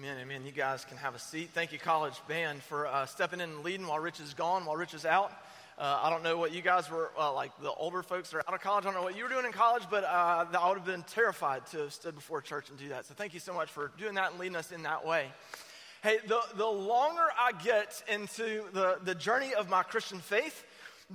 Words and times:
Amen, 0.00 0.16
amen. 0.22 0.46
You 0.46 0.52
guys 0.52 0.86
can 0.86 0.96
have 0.96 1.14
a 1.14 1.18
seat. 1.18 1.50
Thank 1.52 1.72
you, 1.72 1.78
college 1.78 2.14
band, 2.26 2.62
for 2.62 2.86
uh, 2.86 3.04
stepping 3.04 3.38
in 3.38 3.50
and 3.50 3.62
leading 3.62 3.86
while 3.86 3.98
Rich 3.98 4.18
is 4.18 4.32
gone, 4.32 4.64
while 4.64 4.74
Rich 4.74 4.94
is 4.94 5.04
out. 5.04 5.30
Uh, 5.78 6.00
I 6.02 6.08
don't 6.08 6.22
know 6.22 6.38
what 6.38 6.54
you 6.54 6.62
guys 6.62 6.90
were 6.90 7.10
uh, 7.18 7.30
like, 7.34 7.50
the 7.60 7.70
older 7.70 8.02
folks 8.02 8.30
that 8.30 8.38
are 8.38 8.44
out 8.48 8.54
of 8.54 8.62
college. 8.62 8.86
I 8.86 8.86
don't 8.86 8.94
know 8.94 9.02
what 9.02 9.14
you 9.14 9.24
were 9.24 9.28
doing 9.28 9.44
in 9.44 9.52
college, 9.52 9.82
but 9.90 10.04
uh, 10.04 10.46
I 10.58 10.68
would 10.70 10.78
have 10.78 10.86
been 10.86 11.02
terrified 11.02 11.66
to 11.72 11.80
have 11.80 11.92
stood 11.92 12.14
before 12.14 12.40
church 12.40 12.70
and 12.70 12.78
do 12.78 12.88
that. 12.88 13.04
So 13.04 13.12
thank 13.12 13.34
you 13.34 13.40
so 13.40 13.52
much 13.52 13.68
for 13.68 13.92
doing 13.98 14.14
that 14.14 14.30
and 14.30 14.40
leading 14.40 14.56
us 14.56 14.72
in 14.72 14.84
that 14.84 15.06
way. 15.06 15.26
Hey, 16.02 16.16
the, 16.26 16.40
the 16.56 16.64
longer 16.64 17.26
I 17.38 17.52
get 17.62 18.02
into 18.10 18.64
the, 18.72 19.00
the 19.04 19.14
journey 19.14 19.52
of 19.52 19.68
my 19.68 19.82
Christian 19.82 20.20
faith, 20.20 20.64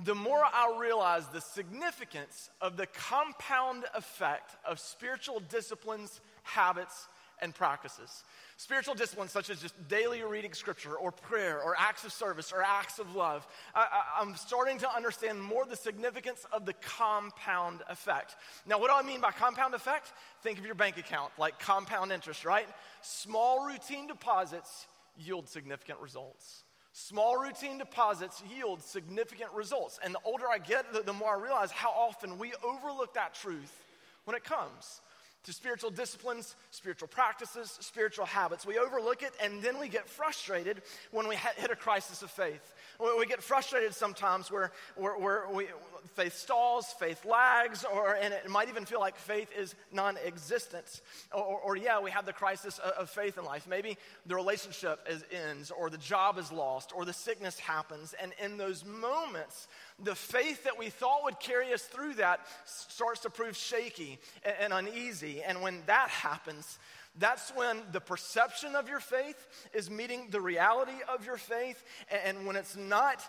the 0.04 0.14
more 0.14 0.44
I 0.44 0.78
realize 0.78 1.26
the 1.26 1.40
significance 1.40 2.50
of 2.60 2.76
the 2.76 2.86
compound 2.86 3.82
effect 3.96 4.54
of 4.64 4.78
spiritual 4.78 5.40
disciplines, 5.40 6.20
habits, 6.44 7.08
and 7.42 7.54
practices. 7.54 8.24
Spiritual 8.58 8.94
disciplines 8.94 9.32
such 9.32 9.50
as 9.50 9.60
just 9.60 9.74
daily 9.86 10.22
reading 10.22 10.54
scripture 10.54 10.94
or 10.94 11.12
prayer 11.12 11.60
or 11.60 11.76
acts 11.78 12.04
of 12.04 12.12
service 12.12 12.52
or 12.52 12.62
acts 12.62 12.98
of 12.98 13.14
love. 13.14 13.46
I, 13.74 14.22
am 14.22 14.34
starting 14.34 14.78
to 14.78 14.90
understand 14.90 15.42
more 15.42 15.66
the 15.66 15.76
significance 15.76 16.46
of 16.54 16.64
the 16.64 16.72
compound 16.72 17.82
effect. 17.90 18.36
Now, 18.66 18.78
what 18.78 18.88
do 18.88 18.96
I 18.96 19.02
mean 19.02 19.20
by 19.20 19.30
compound 19.32 19.74
effect? 19.74 20.14
Think 20.42 20.58
of 20.58 20.64
your 20.64 20.74
bank 20.74 20.96
account 20.96 21.32
like 21.38 21.58
compound 21.58 22.12
interest, 22.12 22.46
right? 22.46 22.66
Small 23.02 23.66
routine 23.66 24.06
deposits 24.06 24.86
yield 25.18 25.50
significant 25.50 25.98
results. 26.00 26.62
Small 26.94 27.36
routine 27.36 27.76
deposits 27.76 28.42
yield 28.56 28.82
significant 28.82 29.52
results. 29.52 30.00
And 30.02 30.14
the 30.14 30.20
older 30.24 30.46
I 30.50 30.56
get, 30.56 30.94
the, 30.94 31.02
the 31.02 31.12
more 31.12 31.36
I 31.36 31.42
realize 31.42 31.72
how 31.72 31.90
often 31.90 32.38
we 32.38 32.54
overlook 32.64 33.12
that 33.14 33.34
truth 33.34 33.84
when 34.24 34.34
it 34.34 34.44
comes 34.44 35.02
to 35.46 35.52
spiritual 35.52 35.90
disciplines, 35.90 36.56
spiritual 36.72 37.08
practices, 37.08 37.78
spiritual 37.80 38.26
habits. 38.26 38.66
We 38.66 38.78
overlook 38.78 39.22
it 39.22 39.32
and 39.42 39.62
then 39.62 39.78
we 39.78 39.88
get 39.88 40.08
frustrated 40.08 40.82
when 41.12 41.28
we 41.28 41.36
hit 41.36 41.70
a 41.70 41.76
crisis 41.76 42.22
of 42.22 42.30
faith. 42.30 42.74
We 42.98 43.26
get 43.26 43.42
frustrated 43.42 43.94
sometimes 43.94 44.50
where, 44.50 44.72
where, 44.96 45.18
where 45.18 45.48
we, 45.52 45.66
faith 46.14 46.34
stalls, 46.34 46.86
faith 46.98 47.24
lags, 47.24 47.84
or, 47.84 48.14
and 48.14 48.32
it 48.32 48.48
might 48.48 48.68
even 48.68 48.86
feel 48.86 49.00
like 49.00 49.16
faith 49.16 49.50
is 49.56 49.74
non 49.92 50.16
existent. 50.24 51.02
Or, 51.32 51.42
or, 51.42 51.58
or, 51.60 51.76
yeah, 51.76 52.00
we 52.00 52.10
have 52.10 52.26
the 52.26 52.32
crisis 52.32 52.78
of, 52.78 52.92
of 52.92 53.10
faith 53.10 53.36
in 53.38 53.44
life. 53.44 53.66
Maybe 53.68 53.98
the 54.24 54.34
relationship 54.34 55.00
is, 55.10 55.24
ends, 55.30 55.70
or 55.70 55.90
the 55.90 55.98
job 55.98 56.38
is 56.38 56.50
lost, 56.50 56.92
or 56.94 57.04
the 57.04 57.12
sickness 57.12 57.58
happens. 57.58 58.14
And 58.20 58.32
in 58.42 58.56
those 58.56 58.84
moments, 58.84 59.68
the 60.02 60.14
faith 60.14 60.64
that 60.64 60.78
we 60.78 60.90
thought 60.90 61.24
would 61.24 61.40
carry 61.40 61.72
us 61.72 61.82
through 61.82 62.14
that 62.14 62.40
starts 62.64 63.20
to 63.20 63.30
prove 63.30 63.56
shaky 63.56 64.18
and, 64.44 64.72
and 64.72 64.88
uneasy. 64.88 65.42
And 65.42 65.62
when 65.62 65.82
that 65.86 66.10
happens, 66.10 66.78
that's 67.18 67.50
when 67.54 67.78
the 67.92 68.00
perception 68.00 68.74
of 68.74 68.88
your 68.88 69.00
faith 69.00 69.68
is 69.72 69.90
meeting 69.90 70.28
the 70.30 70.40
reality 70.40 70.98
of 71.08 71.24
your 71.24 71.38
faith. 71.38 71.82
And 72.24 72.46
when 72.46 72.56
it's 72.56 72.76
not 72.76 73.22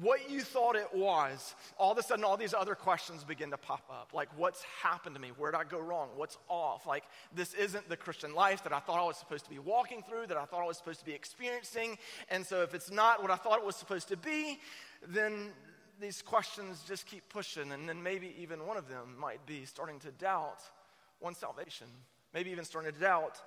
what 0.00 0.30
you 0.30 0.40
thought 0.40 0.76
it 0.76 0.94
was, 0.94 1.54
all 1.78 1.92
of 1.92 1.98
a 1.98 2.02
sudden 2.02 2.24
all 2.24 2.36
these 2.36 2.52
other 2.52 2.74
questions 2.74 3.24
begin 3.24 3.50
to 3.50 3.56
pop 3.56 3.84
up. 3.90 4.10
Like, 4.12 4.28
what's 4.36 4.62
happened 4.82 5.14
to 5.14 5.20
me? 5.20 5.30
Where 5.36 5.50
did 5.50 5.58
I 5.58 5.64
go 5.64 5.78
wrong? 5.78 6.08
What's 6.16 6.36
off? 6.48 6.86
Like, 6.86 7.04
this 7.34 7.54
isn't 7.54 7.88
the 7.88 7.96
Christian 7.96 8.34
life 8.34 8.62
that 8.64 8.72
I 8.72 8.80
thought 8.80 8.98
I 8.98 9.04
was 9.04 9.16
supposed 9.16 9.44
to 9.44 9.50
be 9.50 9.58
walking 9.58 10.02
through, 10.02 10.26
that 10.26 10.36
I 10.36 10.44
thought 10.44 10.62
I 10.62 10.66
was 10.66 10.76
supposed 10.76 11.00
to 11.00 11.06
be 11.06 11.14
experiencing. 11.14 11.96
And 12.30 12.44
so, 12.44 12.62
if 12.62 12.74
it's 12.74 12.90
not 12.90 13.22
what 13.22 13.30
I 13.30 13.36
thought 13.36 13.58
it 13.58 13.64
was 13.64 13.76
supposed 13.76 14.08
to 14.08 14.16
be, 14.16 14.58
then 15.06 15.52
these 16.00 16.22
questions 16.22 16.82
just 16.86 17.06
keep 17.06 17.28
pushing. 17.28 17.72
And 17.72 17.88
then 17.88 18.02
maybe 18.02 18.34
even 18.40 18.66
one 18.66 18.76
of 18.76 18.88
them 18.88 19.16
might 19.18 19.44
be 19.46 19.64
starting 19.64 19.98
to 20.00 20.10
doubt 20.12 20.60
one's 21.20 21.38
salvation, 21.38 21.86
maybe 22.32 22.50
even 22.50 22.64
starting 22.64 22.92
to 22.92 22.98
doubt 22.98 23.40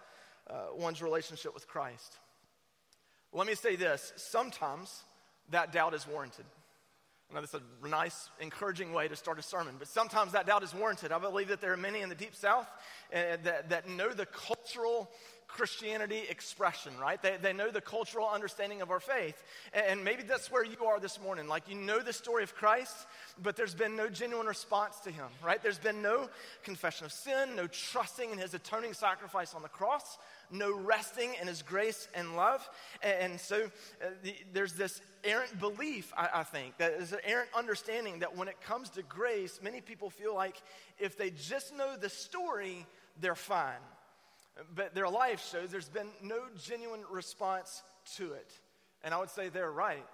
uh, 0.49 0.67
one's 0.75 1.02
relationship 1.02 1.53
with 1.53 1.67
Christ. 1.67 2.17
Let 3.33 3.47
me 3.47 3.55
say 3.55 3.75
this 3.75 4.13
sometimes 4.17 5.03
that 5.49 5.71
doubt 5.71 5.93
is 5.93 6.08
warranted. 6.08 6.45
I 7.30 7.35
know 7.35 7.41
that's 7.41 7.53
a 7.53 7.88
nice, 7.88 8.30
encouraging 8.41 8.92
way 8.92 9.08
to 9.08 9.15
start 9.15 9.39
a 9.39 9.42
sermon, 9.42 9.76
but 9.80 9.87
sometimes 9.87 10.33
that 10.33 10.47
doubt 10.47 10.64
is 10.64 10.73
warranted. 10.73 11.14
I 11.14 11.20
believe 11.20 11.47
that 11.47 11.61
there 11.61 11.71
are 11.71 11.77
many 11.77 12.02
in 12.02 12.09
the 12.09 12.15
Deep 12.15 12.36
South 12.36 12.67
uh, 13.14 13.37
that, 13.43 13.70
that 13.70 13.87
know 13.87 14.09
the 14.09 14.26
cultural 14.26 15.09
Christianity 15.52 16.23
expression, 16.30 16.94
right? 17.00 17.22
They, 17.22 17.38
they 17.42 17.54
know 17.54 17.70
the 17.70 17.82
cultural 17.82 18.28
understanding 18.28 18.82
of 18.82 18.89
our 18.89 19.00
faith. 19.00 19.44
And 19.73 20.04
maybe 20.04 20.23
that's 20.23 20.50
where 20.50 20.64
you 20.64 20.86
are 20.86 21.00
this 21.00 21.20
morning. 21.22 21.48
Like 21.48 21.70
you 21.70 21.76
know 21.76 22.00
the 22.00 22.14
story 22.14 22.44
of 22.44 22.56
Christ, 22.56 22.95
but 23.42 23.56
there's 23.56 23.76
been 23.76 23.95
no 23.95 24.10
genuine 24.10 24.48
response 24.48 25.00
to 25.02 25.12
him, 25.12 25.28
right? 25.44 25.62
There's 25.62 25.78
been 25.78 26.02
no 26.02 26.30
confession 26.64 27.06
of 27.06 27.12
sin, 27.12 27.56
no 27.56 27.67
trusting 27.67 28.32
in 28.32 28.38
his 28.38 28.54
atoning 28.54 28.94
sacrifice 28.94 29.54
on 29.54 29.62
the 29.62 29.70
cross, 29.70 30.17
no 30.50 30.76
resting 30.76 31.36
in 31.39 31.48
his 31.48 31.62
grace 31.62 32.08
and 32.16 32.36
love. 32.36 32.68
And 33.04 33.39
so 33.39 33.66
uh, 33.66 34.08
the, 34.23 34.36
there's 34.54 34.73
this 34.73 35.02
errant 35.23 35.60
belief, 35.60 36.14
I, 36.18 36.30
I 36.36 36.44
think, 36.44 36.78
that 36.78 36.94
is 36.94 37.12
an 37.12 37.20
errant 37.26 37.50
understanding 37.56 38.20
that 38.20 38.36
when 38.36 38.48
it 38.48 38.60
comes 38.62 38.89
to 38.92 39.04
grace, 39.04 39.60
many 39.62 39.82
people 39.82 40.10
feel 40.10 40.33
like 40.33 40.62
if 40.98 41.18
they 41.18 41.30
just 41.30 41.76
know 41.76 41.95
the 41.95 42.10
story, 42.10 42.86
they're 43.20 43.36
fine. 43.36 43.80
But 44.76 44.94
their 44.94 45.10
life 45.10 45.44
shows 45.52 45.72
there's 45.72 45.89
been 45.89 46.10
no 46.22 46.39
genuine 46.62 47.04
response 47.10 47.84
to 48.17 48.34
it. 48.34 48.52
And 49.04 49.14
I 49.14 49.20
would 49.20 49.30
say 49.30 49.50
they're 49.50 49.72
right 49.72 50.06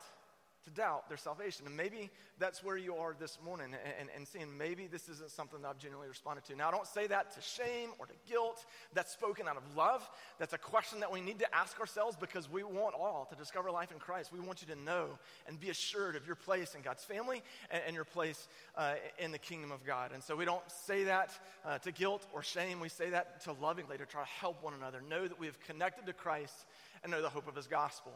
to 0.66 0.70
doubt 0.70 1.08
their 1.08 1.18
salvation. 1.18 1.66
And 1.66 1.76
maybe 1.76 2.10
that's 2.40 2.64
where 2.64 2.78
you 2.78 2.96
are 2.96 3.16
this 3.20 3.38
morning 3.44 3.74
and, 4.00 4.10
and, 4.16 4.28
seeing 4.28 4.58
maybe 4.58 4.88
this 4.88 5.10
isn't 5.10 5.32
something 5.32 5.62
that 5.62 5.70
I've 5.70 5.78
genuinely 5.80 6.08
responded 6.08 6.46
to. 6.46 6.56
Now, 6.56 6.68
I 6.68 6.72
don't 6.72 6.86
say 6.86 7.08
that 7.08 7.32
to 7.36 7.42
shame 7.42 7.90
or 7.98 8.06
to 8.06 8.14
guilt. 8.30 8.66
That's 8.94 9.12
spoken 9.12 9.48
out 9.48 9.58
of 9.58 9.64
love. 9.76 10.08
That's 10.38 10.54
a 10.54 10.58
question 10.58 11.00
that 11.00 11.12
we 11.12 11.22
need 11.22 11.40
to 11.40 11.56
ask 11.56 11.80
ourselves 11.80 12.16
because 12.16 12.52
we 12.52 12.64
want 12.64 12.96
all 12.96 13.28
to 13.30 13.36
discover 13.36 13.72
life 13.72 13.92
in 13.92 14.00
Christ. 14.00 14.32
We 14.32 14.40
want 14.40 14.62
you 14.62 14.74
to 14.76 14.80
know 14.82 15.08
and 15.48 15.60
be 15.60 15.70
assured 15.70 16.16
of 16.16 16.28
your 16.28 16.36
place 16.36 16.76
in 16.76 16.82
God's 16.82 17.04
family 17.04 17.42
and, 17.72 17.82
and 17.88 17.96
your 17.96 18.06
place 18.06 18.48
uh, 18.76 18.96
in 19.18 19.32
the 19.32 19.40
kingdom 19.40 19.72
of 19.72 19.86
God. 19.86 20.12
And 20.14 20.22
so 20.22 20.36
we 20.36 20.46
don't 20.46 20.70
say 20.86 21.06
that 21.06 21.32
uh, 21.66 21.80
to 21.80 21.92
guilt 21.92 22.26
or 22.34 22.44
shame. 22.44 22.80
We 22.80 22.90
say 22.90 23.10
that 23.10 23.42
to 23.46 23.54
lovingly, 23.54 23.98
to 23.98 24.06
try 24.06 24.24
to 24.24 24.30
help 24.30 24.64
one 24.64 24.74
another. 24.74 25.02
Know 25.02 25.28
that 25.28 25.40
we 25.40 25.48
have 25.48 25.60
connected 25.62 26.06
to 26.06 26.14
Christ 26.14 26.66
and 27.04 27.12
know 27.12 27.22
the 27.22 27.30
hope 27.30 27.48
of 27.48 27.56
his 27.56 27.68
gospel. 27.68 28.12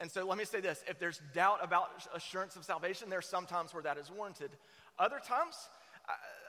And 0.00 0.10
so 0.10 0.26
let 0.26 0.38
me 0.38 0.44
say 0.44 0.60
this 0.60 0.82
if 0.88 0.98
there's 0.98 1.20
doubt 1.34 1.58
about 1.62 1.90
assurance 2.14 2.56
of 2.56 2.64
salvation, 2.64 3.10
there's 3.10 3.26
some 3.26 3.46
times 3.62 3.72
where 3.74 3.82
that 3.82 3.96
is 3.96 4.10
warranted. 4.10 4.50
Other 4.98 5.20
times, 5.24 5.54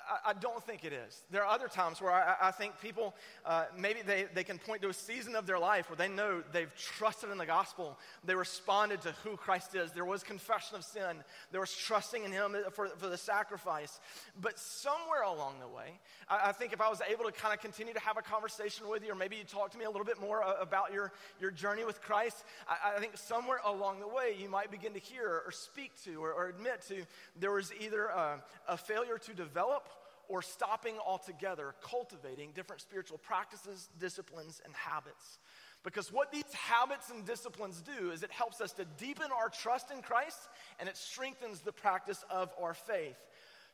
I, 0.10 0.32
I, 0.32 0.34
don't 0.34 0.64
think 0.64 0.84
it 0.84 0.94
is. 0.94 1.24
There 1.32 1.44
are 1.44 1.54
other 1.54 1.68
times 1.68 2.02
where 2.02 2.12
I, 2.12 2.36
I 2.42 2.52
think 2.52 2.80
people, 2.82 3.16
uh, 3.46 3.66
maybe 3.78 4.02
they, 4.02 4.26
they 4.34 4.44
can 4.44 4.58
point 4.58 4.82
to 4.82 4.90
a 4.90 4.94
season 4.94 5.36
of 5.36 5.46
their 5.46 5.60
life 5.60 5.90
where 5.90 5.98
they 5.98 6.08
know 6.08 6.44
they've 6.52 6.74
trusted 6.76 7.30
in 7.32 7.38
the 7.38 7.46
gospel. 7.46 7.98
They 8.26 8.36
responded 8.36 9.02
to 9.02 9.12
who 9.24 9.38
Christ 9.38 9.76
is. 9.76 9.92
There 9.92 10.06
was 10.06 10.24
confession 10.24 10.76
of 10.76 10.84
sin. 10.84 11.24
There 11.52 11.62
was 11.62 11.74
trusting 11.74 12.24
in 12.24 12.32
Him 12.32 12.56
for, 12.72 12.88
for 12.90 13.08
the 13.08 13.18
sacrifice. 13.18 14.00
But 14.40 14.60
somewhere 14.60 15.24
along 15.24 15.60
the 15.60 15.68
way, 15.68 16.00
I, 16.28 16.50
I 16.50 16.52
think 16.52 16.74
if 16.74 16.82
I 16.82 16.90
was 16.90 17.02
able 17.10 17.26
to 17.26 17.32
kind 17.32 17.54
of 17.54 17.62
continue 17.62 17.94
to 17.94 18.00
have 18.00 18.18
a 18.18 18.22
conversation 18.22 18.90
with 18.90 19.04
you, 19.04 19.12
or 19.12 19.16
maybe 19.16 19.36
you 19.36 19.44
talk 19.44 19.72
to 19.72 19.78
me 19.78 19.86
a 19.86 19.90
little 19.90 20.06
bit 20.06 20.20
more 20.20 20.44
uh, 20.44 20.56
about 20.60 20.94
your, 20.94 21.12
your 21.40 21.52
journey 21.52 21.86
with 21.86 22.02
Christ, 22.02 22.44
I, 22.68 22.96
I, 22.96 23.00
think 23.00 23.18
somewhere 23.18 23.60
along 23.66 24.00
the 24.00 24.08
way 24.08 24.36
you 24.40 24.50
might 24.50 24.72
begin 24.72 24.94
to 24.94 25.00
hear 25.00 25.42
or 25.46 25.52
speak 25.52 25.92
to 26.04 26.24
or, 26.24 26.32
or 26.34 26.48
admit 26.48 26.82
to 26.90 27.06
there 27.40 27.52
was 27.52 27.72
either 27.80 28.06
a, 28.06 28.44
a 28.68 28.78
failure 28.78 29.18
to 29.18 29.34
develop 29.34 29.88
or 30.30 30.42
stopping 30.42 30.96
altogether 31.06 31.76
cultivating 31.82 32.52
different 32.54 32.82
spiritual 32.82 33.18
practices, 33.18 33.90
disciplines, 34.00 34.62
and 34.66 34.74
habits. 34.76 35.40
Because 35.84 36.14
what 36.14 36.32
these 36.32 36.52
habits 36.54 37.10
and 37.10 37.26
disciplines 37.26 37.82
do 37.82 38.12
is 38.12 38.24
it 38.24 38.32
helps 38.32 38.62
us 38.62 38.72
to 38.74 38.86
deepen 38.98 39.28
our 39.38 39.50
trust 39.50 39.92
in 39.92 40.02
Christ 40.02 40.40
and 40.80 40.88
it 40.88 40.96
strengthens 40.96 41.60
the 41.60 41.74
practice 41.74 42.24
of 42.30 42.52
our 42.62 42.74
faith. 42.74 43.18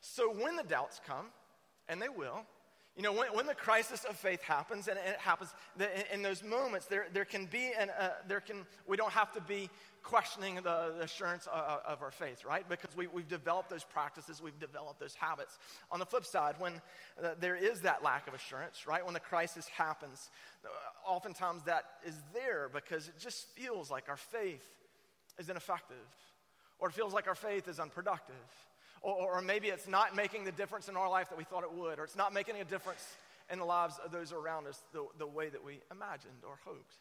So 0.00 0.32
when 0.32 0.56
the 0.56 0.64
doubts 0.64 1.00
come, 1.06 1.26
and 1.88 2.00
they 2.00 2.08
will, 2.08 2.44
you 2.96 3.02
know, 3.02 3.12
when, 3.12 3.28
when 3.28 3.46
the 3.46 3.54
crisis 3.54 4.04
of 4.04 4.16
faith 4.16 4.42
happens, 4.42 4.88
and 4.88 4.98
it 4.98 5.16
happens 5.18 5.54
in, 5.78 5.86
in 6.12 6.22
those 6.22 6.42
moments, 6.42 6.86
there, 6.86 7.06
there 7.12 7.24
can 7.24 7.46
be, 7.46 7.72
an, 7.78 7.90
uh, 7.98 8.10
there 8.26 8.40
can, 8.40 8.66
we 8.86 8.96
don't 8.96 9.12
have 9.12 9.32
to 9.32 9.40
be 9.40 9.70
questioning 10.02 10.56
the, 10.56 10.94
the 10.98 11.04
assurance 11.04 11.46
of, 11.46 11.52
uh, 11.52 11.72
uh, 11.72 11.92
of, 11.92 12.02
our 12.02 12.10
faith, 12.10 12.44
right? 12.44 12.68
Because 12.68 12.96
we, 12.96 13.06
we've 13.06 13.28
developed 13.28 13.70
those 13.70 13.84
practices, 13.84 14.42
we've 14.42 14.58
developed 14.58 15.00
those 15.00 15.14
habits. 15.14 15.58
On 15.90 15.98
the 15.98 16.06
flip 16.06 16.24
side, 16.24 16.54
when 16.58 16.74
uh, 17.22 17.30
there 17.38 17.56
is 17.56 17.82
that 17.82 18.02
lack 18.02 18.26
of 18.26 18.34
assurance, 18.34 18.86
right? 18.86 19.04
When 19.04 19.14
the 19.14 19.20
crisis 19.20 19.66
happens, 19.68 20.30
oftentimes 21.06 21.64
that 21.64 21.84
is 22.06 22.14
there 22.32 22.70
because 22.72 23.08
it 23.08 23.18
just 23.18 23.46
feels 23.50 23.90
like 23.90 24.08
our 24.08 24.16
faith 24.16 24.66
is 25.38 25.48
ineffective, 25.48 25.96
or 26.78 26.88
it 26.88 26.94
feels 26.94 27.12
like 27.12 27.28
our 27.28 27.34
faith 27.34 27.68
is 27.68 27.78
unproductive. 27.78 28.34
Or, 29.02 29.36
or, 29.36 29.40
maybe 29.40 29.68
it's 29.68 29.88
not 29.88 30.14
making 30.14 30.44
the 30.44 30.52
difference 30.52 30.90
in 30.90 30.96
our 30.96 31.08
life 31.08 31.30
that 31.30 31.38
we 31.38 31.44
thought 31.44 31.62
it 31.62 31.72
would, 31.72 31.98
or 31.98 32.04
it's 32.04 32.16
not 32.16 32.34
making 32.34 32.56
a 32.60 32.64
difference 32.64 33.02
in 33.50 33.58
the 33.58 33.64
lives 33.64 33.98
of 34.04 34.12
those 34.12 34.30
around 34.30 34.66
us 34.66 34.82
the, 34.92 35.06
the 35.18 35.26
way 35.26 35.48
that 35.48 35.64
we 35.64 35.80
imagined 35.90 36.44
or 36.46 36.58
hoped 36.66 36.96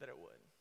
that 0.00 0.08
it 0.08 0.16
would. 0.18 0.53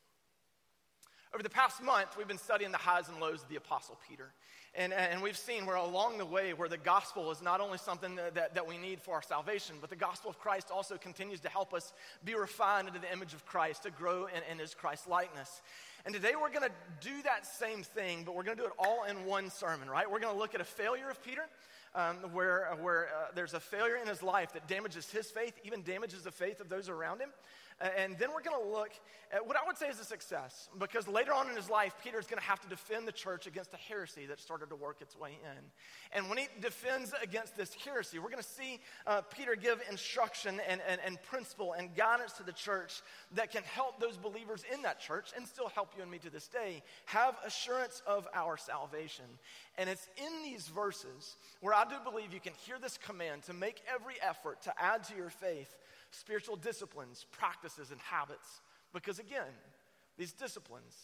Over 1.34 1.42
the 1.42 1.50
past 1.50 1.82
month, 1.82 2.16
we've 2.16 2.28
been 2.28 2.38
studying 2.38 2.72
the 2.72 2.78
highs 2.78 3.10
and 3.10 3.20
lows 3.20 3.42
of 3.42 3.50
the 3.50 3.56
Apostle 3.56 3.98
Peter. 4.08 4.32
And, 4.76 4.94
and 4.94 5.20
we've 5.20 5.38
seen 5.38 5.66
where 5.66 5.76
along 5.76 6.20
the 6.20 6.26
way, 6.26 6.54
where 6.54 6.70
the 6.70 6.78
gospel 6.78 7.32
is 7.32 7.42
not 7.42 7.60
only 7.60 7.80
something 7.80 8.16
that, 8.18 8.54
that 8.54 8.68
we 8.68 8.78
need 8.78 9.02
for 9.02 9.16
our 9.16 9.24
salvation, 9.24 9.78
but 9.82 9.90
the 9.90 9.96
gospel 9.96 10.30
of 10.30 10.38
Christ 10.38 10.70
also 10.72 10.96
continues 10.96 11.40
to 11.40 11.50
help 11.50 11.74
us 11.74 11.92
be 12.24 12.36
refined 12.36 12.88
into 12.88 13.00
the 13.00 13.12
image 13.12 13.34
of 13.34 13.48
Christ, 13.48 13.82
to 13.82 13.90
grow 13.90 14.28
in, 14.28 14.44
in 14.52 14.60
his 14.60 14.76
Christ 14.76 15.10
likeness. 15.10 15.64
And 16.06 16.14
today 16.14 16.34
we're 16.40 16.52
going 16.52 16.70
to 16.70 17.08
do 17.08 17.24
that 17.24 17.48
same 17.48 17.82
thing, 17.82 18.24
but 18.26 18.36
we're 18.36 18.44
going 18.44 18.58
to 18.58 18.64
do 18.64 18.68
it 18.68 18.76
all 18.78 19.06
in 19.06 19.26
one 19.26 19.50
sermon, 19.50 19.90
right? 19.90 20.10
We're 20.10 20.20
going 20.20 20.34
to 20.34 20.40
look 20.40 20.54
at 20.54 20.62
a 20.62 20.66
failure 20.66 21.10
of 21.10 21.24
Peter, 21.24 21.48
um, 21.96 22.18
where, 22.32 22.76
where 22.80 23.08
uh, 23.08 23.32
there's 23.34 23.56
a 23.56 23.60
failure 23.60 23.96
in 23.96 24.08
his 24.08 24.22
life 24.22 24.54
that 24.54 24.68
damages 24.68 25.10
his 25.10 25.32
faith, 25.32 25.54
even 25.64 25.82
damages 25.82 26.22
the 26.22 26.32
faith 26.32 26.60
of 26.60 26.70
those 26.70 26.90
around 26.90 27.22
him. 27.22 27.30
And 27.82 28.18
then 28.18 28.30
we're 28.34 28.42
going 28.42 28.62
to 28.62 28.70
look 28.70 28.92
at 29.32 29.46
what 29.46 29.58
I 29.58 29.66
would 29.66 29.78
say 29.78 29.88
is 29.88 30.00
a 30.00 30.06
success, 30.06 30.70
because 30.78 31.08
later 31.08 31.34
on 31.34 31.50
in 31.50 31.56
his 31.56 31.70
life, 31.70 31.96
Peter 32.04 32.20
is 32.20 32.28
going 32.28 32.40
to 32.40 32.46
have 32.46 32.62
to 32.62 32.70
defend 32.70 33.08
the 33.08 33.12
church 33.12 33.48
against 33.48 33.74
a 33.74 33.78
heresy 33.78 34.26
that 34.28 34.40
started 34.40 34.70
to 34.70 34.76
work 34.76 35.02
its 35.02 35.18
way 35.18 35.32
in. 35.32 35.64
And 36.12 36.30
when 36.30 36.38
he 36.38 36.48
defends 36.62 37.14
against 37.22 37.58
this 37.58 37.74
heresy, 37.74 38.20
we're 38.20 38.30
going 38.30 38.44
to 38.44 38.50
see 38.50 38.80
uh, 39.08 39.22
Peter 39.22 39.56
give 39.56 39.82
instruction 39.90 40.62
and, 40.68 40.82
and, 40.88 41.02
and 41.06 41.22
principle 41.24 41.74
and 41.74 41.96
guidance 41.96 42.34
to 42.34 42.44
the 42.44 42.52
church 42.52 43.02
that 43.34 43.52
can 43.52 43.64
help 43.64 44.00
those 44.00 44.18
believers 44.18 44.64
in 44.72 44.84
that 44.84 45.00
church 45.00 45.32
and 45.36 45.48
still 45.48 45.70
help 45.70 45.94
you 45.96 46.04
and 46.04 46.12
me 46.12 46.20
to 46.20 46.30
this 46.30 46.48
day 46.48 46.84
have 47.06 47.36
assurance 47.46 48.02
of 48.06 48.28
our 48.36 48.56
salvation. 48.58 49.26
And 49.78 49.90
it's 49.90 50.08
in 50.18 50.44
these 50.44 50.68
verses 50.68 51.38
where 51.60 51.74
I 51.74 51.86
do 51.86 51.96
believe 52.04 52.34
you 52.34 52.40
can 52.40 52.54
hear 52.66 52.78
this 52.80 52.98
command 52.98 53.44
to 53.44 53.54
make 53.54 53.82
every 53.92 54.16
effort 54.22 54.62
to 54.64 54.74
add 54.80 55.04
to 55.06 55.16
your 55.16 55.30
faith 55.30 55.76
spiritual 56.14 56.56
disciplines, 56.56 57.26
practices, 57.32 57.92
and 57.92 58.00
habits. 58.00 58.62
Because 58.94 59.20
again, 59.20 59.54
these 60.18 60.32
disciplines, 60.32 60.96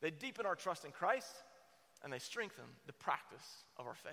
they 0.00 0.10
deepen 0.10 0.46
our 0.46 0.54
trust 0.54 0.84
in 0.84 0.92
Christ 0.92 1.34
and 2.02 2.12
they 2.12 2.18
strengthen 2.18 2.64
the 2.86 2.92
practice 2.92 3.64
of 3.76 3.86
our 3.86 3.94
faith. 3.94 4.12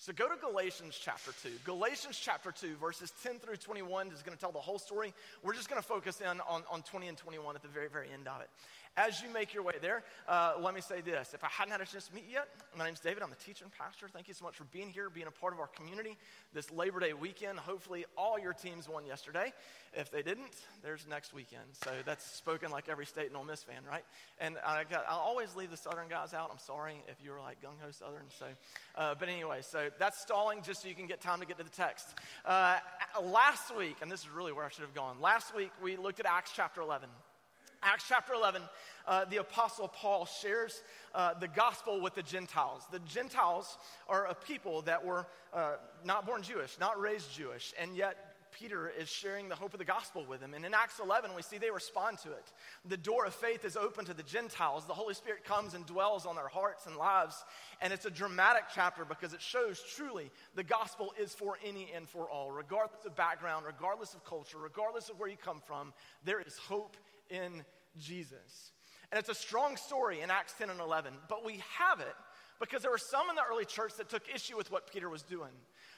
So 0.00 0.14
go 0.14 0.28
to 0.28 0.40
Galatians 0.40 0.98
chapter 0.98 1.30
2. 1.42 1.50
Galatians 1.64 2.18
chapter 2.18 2.50
2, 2.52 2.76
verses 2.76 3.12
10 3.22 3.38
through 3.38 3.56
21 3.56 4.08
is 4.08 4.22
going 4.22 4.34
to 4.34 4.40
tell 4.40 4.50
the 4.50 4.58
whole 4.58 4.78
story. 4.78 5.12
We're 5.42 5.52
just 5.52 5.68
going 5.68 5.80
to 5.80 5.86
focus 5.86 6.22
in 6.22 6.40
on, 6.48 6.62
on 6.70 6.82
20 6.82 7.08
and 7.08 7.18
21 7.18 7.54
at 7.54 7.60
the 7.60 7.68
very, 7.68 7.88
very 7.88 8.08
end 8.10 8.26
of 8.26 8.40
it. 8.40 8.48
As 8.96 9.22
you 9.22 9.28
make 9.32 9.54
your 9.54 9.62
way 9.62 9.74
there, 9.80 10.02
uh, 10.28 10.54
let 10.60 10.74
me 10.74 10.80
say 10.80 11.00
this. 11.00 11.32
If 11.32 11.44
I 11.44 11.48
hadn't 11.48 11.70
had 11.70 11.80
a 11.80 11.86
chance 11.86 12.08
to 12.08 12.14
meet 12.14 12.24
you 12.26 12.34
yet, 12.34 12.48
my 12.76 12.84
name's 12.84 12.98
David. 12.98 13.22
I'm 13.22 13.30
a 13.30 13.36
teacher 13.36 13.64
and 13.64 13.72
pastor. 13.72 14.08
Thank 14.08 14.26
you 14.26 14.34
so 14.34 14.44
much 14.44 14.56
for 14.56 14.64
being 14.64 14.90
here, 14.90 15.08
being 15.08 15.28
a 15.28 15.30
part 15.30 15.52
of 15.52 15.60
our 15.60 15.68
community 15.68 16.18
this 16.52 16.70
Labor 16.72 16.98
Day 16.98 17.12
weekend. 17.12 17.60
Hopefully, 17.60 18.04
all 18.18 18.36
your 18.38 18.52
teams 18.52 18.88
won 18.88 19.06
yesterday. 19.06 19.52
If 19.94 20.10
they 20.10 20.22
didn't, 20.22 20.54
there's 20.82 21.06
next 21.08 21.32
weekend. 21.32 21.62
So 21.84 21.90
that's 22.04 22.24
spoken 22.24 22.72
like 22.72 22.88
every 22.88 23.06
state 23.06 23.28
and 23.28 23.36
Ole 23.36 23.44
Miss 23.44 23.62
fan, 23.62 23.82
right? 23.88 24.04
And 24.38 24.56
I 24.66 24.82
got, 24.84 25.04
I'll 25.08 25.18
always 25.18 25.54
leave 25.54 25.70
the 25.70 25.76
Southern 25.76 26.08
guys 26.08 26.34
out. 26.34 26.50
I'm 26.52 26.58
sorry 26.58 26.96
if 27.08 27.24
you 27.24 27.30
were 27.30 27.40
like 27.40 27.62
gung 27.62 27.80
ho 27.80 27.92
Southern. 27.92 28.26
So, 28.38 28.46
uh, 28.96 29.14
but 29.18 29.28
anyway, 29.28 29.60
so 29.62 29.88
that's 30.00 30.20
stalling 30.20 30.62
just 30.62 30.82
so 30.82 30.88
you 30.88 30.96
can 30.96 31.06
get 31.06 31.20
time 31.20 31.38
to 31.40 31.46
get 31.46 31.58
to 31.58 31.64
the 31.64 31.70
text. 31.70 32.08
Uh, 32.44 32.78
last 33.22 33.74
week, 33.76 33.96
and 34.02 34.10
this 34.10 34.20
is 34.20 34.28
really 34.30 34.52
where 34.52 34.64
I 34.64 34.68
should 34.68 34.84
have 34.84 34.94
gone. 34.94 35.20
Last 35.20 35.54
week 35.54 35.70
we 35.82 35.96
looked 35.96 36.18
at 36.18 36.26
Acts 36.26 36.50
chapter 36.54 36.80
11. 36.80 37.08
Acts 37.82 38.04
chapter 38.08 38.34
11, 38.34 38.62
uh, 39.06 39.24
the 39.24 39.38
Apostle 39.38 39.88
Paul 39.88 40.26
shares 40.26 40.82
uh, 41.14 41.32
the 41.34 41.48
gospel 41.48 42.00
with 42.00 42.14
the 42.14 42.22
Gentiles. 42.22 42.86
The 42.92 42.98
Gentiles 43.00 43.78
are 44.06 44.26
a 44.26 44.34
people 44.34 44.82
that 44.82 45.02
were 45.04 45.26
uh, 45.54 45.76
not 46.04 46.26
born 46.26 46.42
Jewish, 46.42 46.78
not 46.78 47.00
raised 47.00 47.32
Jewish, 47.32 47.72
and 47.80 47.96
yet 47.96 48.30
Peter 48.52 48.92
is 48.98 49.08
sharing 49.08 49.48
the 49.48 49.54
hope 49.54 49.72
of 49.72 49.78
the 49.78 49.84
gospel 49.84 50.26
with 50.28 50.40
them. 50.40 50.54
And 50.54 50.64
in 50.64 50.74
Acts 50.74 51.00
11, 51.02 51.30
we 51.34 51.40
see 51.40 51.56
they 51.56 51.70
respond 51.70 52.18
to 52.18 52.32
it. 52.32 52.52
The 52.84 52.96
door 52.96 53.24
of 53.24 53.34
faith 53.34 53.64
is 53.64 53.76
open 53.76 54.04
to 54.06 54.14
the 54.14 54.22
Gentiles. 54.22 54.84
The 54.86 54.92
Holy 54.92 55.14
Spirit 55.14 55.44
comes 55.44 55.74
and 55.74 55.86
dwells 55.86 56.26
on 56.26 56.36
their 56.36 56.48
hearts 56.48 56.86
and 56.86 56.96
lives. 56.96 57.44
And 57.80 57.92
it's 57.92 58.06
a 58.06 58.10
dramatic 58.10 58.64
chapter 58.74 59.04
because 59.04 59.32
it 59.32 59.40
shows 59.40 59.82
truly 59.96 60.30
the 60.54 60.64
gospel 60.64 61.14
is 61.18 61.32
for 61.32 61.58
any 61.64 61.90
and 61.94 62.08
for 62.08 62.28
all, 62.28 62.50
regardless 62.50 63.04
of 63.06 63.16
background, 63.16 63.66
regardless 63.66 64.14
of 64.14 64.24
culture, 64.24 64.58
regardless 64.58 65.08
of 65.08 65.18
where 65.18 65.28
you 65.28 65.36
come 65.36 65.62
from. 65.64 65.92
There 66.24 66.40
is 66.40 66.58
hope 66.58 66.96
in 67.30 67.64
Jesus. 67.98 68.72
And 69.10 69.18
it's 69.18 69.28
a 69.28 69.34
strong 69.34 69.76
story 69.76 70.20
in 70.20 70.30
Acts 70.30 70.54
10 70.58 70.70
and 70.70 70.80
11, 70.80 71.12
but 71.28 71.44
we 71.44 71.62
have 71.78 72.00
it 72.00 72.14
because 72.60 72.82
there 72.82 72.90
were 72.90 72.98
some 72.98 73.28
in 73.30 73.36
the 73.36 73.42
early 73.50 73.64
church 73.64 73.94
that 73.96 74.08
took 74.08 74.22
issue 74.32 74.56
with 74.56 74.70
what 74.70 74.92
Peter 74.92 75.08
was 75.08 75.22
doing. 75.22 75.50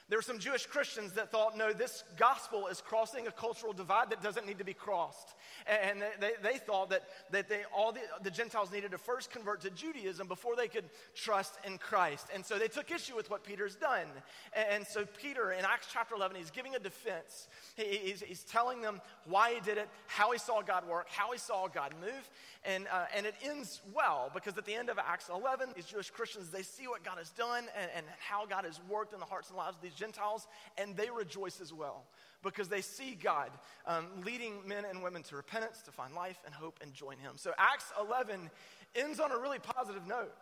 There 0.09 0.17
were 0.17 0.23
some 0.23 0.39
Jewish 0.39 0.65
Christians 0.65 1.13
that 1.13 1.31
thought, 1.31 1.57
no, 1.57 1.73
this 1.73 2.03
gospel 2.17 2.67
is 2.67 2.81
crossing 2.81 3.27
a 3.27 3.31
cultural 3.31 3.73
divide 3.73 4.09
that 4.09 4.23
doesn't 4.23 4.47
need 4.47 4.57
to 4.57 4.63
be 4.63 4.73
crossed. 4.73 5.35
And 5.67 6.03
they, 6.19 6.31
they, 6.41 6.57
thought 6.57 6.89
that, 6.89 7.03
that 7.31 7.49
they, 7.49 7.61
all 7.75 7.91
the, 7.91 8.01
the 8.21 8.31
Gentiles 8.31 8.71
needed 8.71 8.91
to 8.91 8.97
first 8.97 9.31
convert 9.31 9.61
to 9.61 9.69
Judaism 9.69 10.27
before 10.27 10.55
they 10.55 10.67
could 10.67 10.85
trust 11.15 11.57
in 11.65 11.77
Christ. 11.77 12.27
And 12.33 12.45
so 12.45 12.59
they 12.59 12.67
took 12.67 12.91
issue 12.91 13.15
with 13.15 13.29
what 13.29 13.43
Peter's 13.43 13.75
done. 13.75 14.07
And 14.53 14.85
so 14.85 15.05
Peter, 15.05 15.51
in 15.51 15.65
Acts 15.65 15.87
chapter 15.91 16.15
11, 16.15 16.37
he's 16.37 16.51
giving 16.51 16.75
a 16.75 16.79
defense. 16.79 17.47
He, 17.75 17.83
he's, 17.83 18.21
he's 18.21 18.43
telling 18.43 18.81
them 18.81 19.01
why 19.25 19.53
he 19.53 19.61
did 19.61 19.77
it, 19.77 19.89
how 20.07 20.31
he 20.31 20.39
saw 20.39 20.61
God 20.61 20.87
work, 20.87 21.07
how 21.09 21.31
he 21.31 21.37
saw 21.37 21.67
God 21.67 21.93
move. 22.01 22.29
And, 22.65 22.87
uh, 22.91 23.05
and 23.15 23.25
it 23.25 23.35
ends 23.43 23.81
well 23.93 24.31
because 24.33 24.57
at 24.57 24.65
the 24.65 24.73
end 24.73 24.89
of 24.89 24.97
Acts 24.97 25.29
11, 25.29 25.69
these 25.75 25.85
Jewish 25.85 26.09
Christians, 26.09 26.49
they 26.49 26.63
see 26.63 26.87
what 26.87 27.03
God 27.03 27.17
has 27.17 27.29
done 27.31 27.65
and, 27.77 27.89
and 27.95 28.05
how 28.19 28.45
God 28.45 28.65
has 28.65 28.79
worked 28.89 29.13
in 29.13 29.19
the 29.19 29.25
hearts 29.25 29.49
and 29.49 29.57
lives 29.57 29.75
of 29.75 29.81
these 29.81 29.93
Gentiles, 29.93 30.47
and 30.77 30.95
they 30.95 31.09
rejoice 31.09 31.59
as 31.59 31.73
well 31.73 32.05
because 32.43 32.67
they 32.67 32.81
see 32.81 33.17
God 33.21 33.49
um, 33.87 34.07
leading 34.23 34.67
men 34.67 34.85
and 34.85 35.01
women 35.01 35.23
to 35.23 35.35
repentance, 35.35 35.81
to 35.83 35.91
find 35.91 36.13
life 36.13 36.39
and 36.45 36.53
hope 36.53 36.79
and 36.81 36.93
join 36.93 37.17
Him. 37.17 37.33
So 37.35 37.51
Acts 37.57 37.91
11 37.99 38.51
ends 38.95 39.19
on 39.19 39.31
a 39.31 39.37
really 39.37 39.59
positive 39.59 40.05
note 40.05 40.33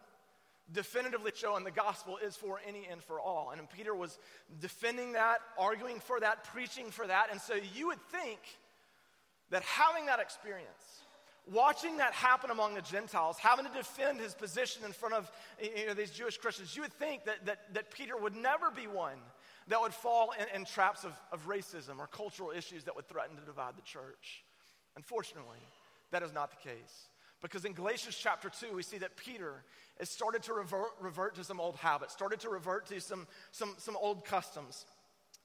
definitively 0.74 1.32
showing 1.36 1.64
the 1.64 1.72
gospel 1.72 2.18
is 2.18 2.36
for 2.36 2.60
any 2.68 2.88
and 2.90 3.04
for 3.04 3.20
all. 3.20 3.52
And 3.56 3.70
Peter 3.70 3.94
was 3.94 4.18
defending 4.60 5.14
that, 5.14 5.40
arguing 5.58 6.00
for 6.00 6.20
that, 6.20 6.44
preaching 6.46 6.92
for 6.92 7.06
that. 7.08 7.28
And 7.32 7.42
so 7.42 7.56
you 7.76 7.88
would 7.88 8.02
think 8.12 8.40
that 9.50 9.64
having 9.64 10.06
that 10.06 10.20
experience, 10.20 11.02
watching 11.52 11.98
that 11.98 12.14
happen 12.14 12.52
among 12.52 12.76
the 12.76 12.82
Gentiles, 12.82 13.38
having 13.38 13.66
to 13.66 13.72
defend 13.72 14.20
his 14.20 14.34
position 14.34 14.84
in 14.86 14.94
front 14.94 15.16
of 15.16 15.32
you 15.62 15.88
know, 15.88 15.94
these 15.94 16.12
Jewish 16.12 16.38
Christians, 16.38 16.76
you 16.76 16.84
would 16.84 16.94
think 16.94 17.26
that, 17.26 17.46
that, 17.46 17.74
that 17.74 17.92
Peter 17.92 18.16
would 18.16 18.36
never 18.36 18.72
be 18.72 18.88
one 18.88 19.18
that 19.72 19.82
would 19.82 19.94
fall 19.94 20.34
in, 20.40 20.62
in 20.62 20.66
traps 20.66 21.04
of, 21.04 21.14
of 21.32 21.48
racism 21.48 22.00
or 22.00 22.08
cultural 22.08 22.52
issues 22.52 22.84
that 22.86 22.96
would 22.96 23.08
threaten 23.08 23.36
to 23.36 23.42
divide 23.44 23.76
the 23.78 23.82
church. 23.82 24.44
Unfortunately, 24.96 25.60
that 26.12 26.24
is 26.24 26.34
not 26.34 26.52
the 26.52 26.70
case. 26.70 27.08
Because 27.42 27.66
in 27.66 27.74
Galatians 27.74 28.18
chapter 28.22 28.50
2, 28.50 28.76
we 28.76 28.84
see 28.84 29.00
that 29.00 29.18
Peter 29.18 29.64
has 29.98 30.10
started 30.10 30.44
to 30.44 30.54
revert, 30.54 30.92
revert 31.00 31.36
to 31.36 31.44
some 31.44 31.60
old 31.60 31.76
habits, 31.78 32.14
started 32.14 32.40
to 32.42 32.50
revert 32.50 32.86
to 32.88 33.02
some, 33.02 33.28
some, 33.52 33.74
some 33.78 33.98
old 34.00 34.26
customs. 34.26 34.86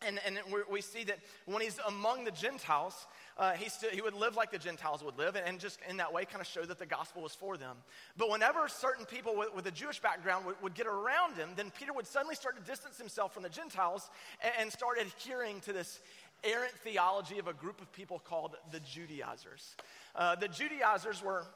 And, 0.07 0.21
and 0.27 0.39
we 0.71 0.83
see 0.83 1.05
that 1.05 1.21
when 1.47 1.63
he's 1.63 1.79
among 1.89 2.25
the 2.25 2.31
Gentiles, 2.31 3.07
uh, 3.39 3.53
he, 3.53 3.71
still, 3.71 3.89
he 3.91 4.03
would 4.03 4.13
live 4.13 4.37
like 4.37 4.51
the 4.51 4.59
Gentiles 4.59 5.03
would 5.03 5.17
live, 5.17 5.37
and, 5.37 5.47
and 5.47 5.59
just 5.59 5.79
in 5.89 5.97
that 5.97 6.13
way 6.13 6.27
kind 6.27 6.41
of 6.41 6.47
show 6.47 6.63
that 6.63 6.79
the 6.79 6.85
gospel 6.85 7.23
was 7.23 7.35
for 7.35 7.57
them. 7.57 7.79
But 8.19 8.29
whenever 8.29 8.69
certain 8.69 9.07
people 9.07 9.37
with, 9.37 9.55
with 9.55 9.67
a 9.67 9.71
Jewish 9.71 10.01
background 10.01 10.45
would, 10.45 10.57
would, 10.63 10.75
get 10.75 10.87
around 10.87 11.37
him, 11.37 11.51
then 11.57 11.71
Peter 11.79 11.95
would 11.95 12.07
suddenly 12.07 12.35
start 12.35 12.57
to 12.57 12.71
distance 12.71 12.99
himself 12.99 13.33
from 13.33 13.43
the 13.43 13.49
Gentiles 13.49 14.11
and, 14.43 14.53
and 14.61 14.73
start 14.73 14.99
adhering 15.01 15.61
to 15.61 15.73
this 15.73 16.01
errant 16.45 16.75
theology 16.85 17.39
of 17.39 17.49
a 17.49 17.55
group 17.55 17.81
of 17.81 17.91
people 17.93 18.19
called 18.19 18.57
the 18.73 18.81
Judaizers. 18.81 19.77
Uh, 20.15 20.35
the 20.37 20.49
Judaizers 20.49 21.23
were 21.23 21.47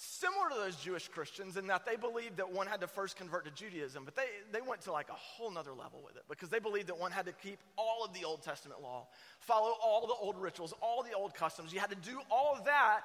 similar 0.00 0.48
to 0.48 0.54
those 0.54 0.76
Jewish 0.76 1.08
Christians 1.08 1.58
in 1.58 1.66
that 1.66 1.84
they 1.84 1.96
believed 1.96 2.38
that 2.38 2.50
one 2.50 2.66
had 2.66 2.80
to 2.80 2.86
first 2.86 3.16
convert 3.16 3.44
to 3.44 3.50
Judaism, 3.50 4.04
but 4.06 4.16
they, 4.16 4.26
they 4.50 4.62
went 4.62 4.80
to 4.82 4.92
like 4.92 5.10
a 5.10 5.14
whole 5.14 5.50
nother 5.50 5.72
level 5.72 6.00
with 6.04 6.16
it 6.16 6.22
because 6.28 6.48
they 6.48 6.58
believed 6.58 6.86
that 6.86 6.98
one 6.98 7.12
had 7.12 7.26
to 7.26 7.32
keep 7.32 7.58
all 7.76 8.02
of 8.02 8.14
the 8.14 8.24
Old 8.24 8.42
Testament 8.42 8.80
law, 8.80 9.06
follow 9.40 9.74
all 9.82 10.06
the 10.06 10.14
old 10.14 10.40
rituals, 10.40 10.72
all 10.80 11.02
the 11.02 11.12
old 11.12 11.34
customs. 11.34 11.72
You 11.72 11.80
had 11.80 11.90
to 11.90 11.96
do 11.96 12.18
all 12.30 12.56
of 12.58 12.64
that 12.64 13.02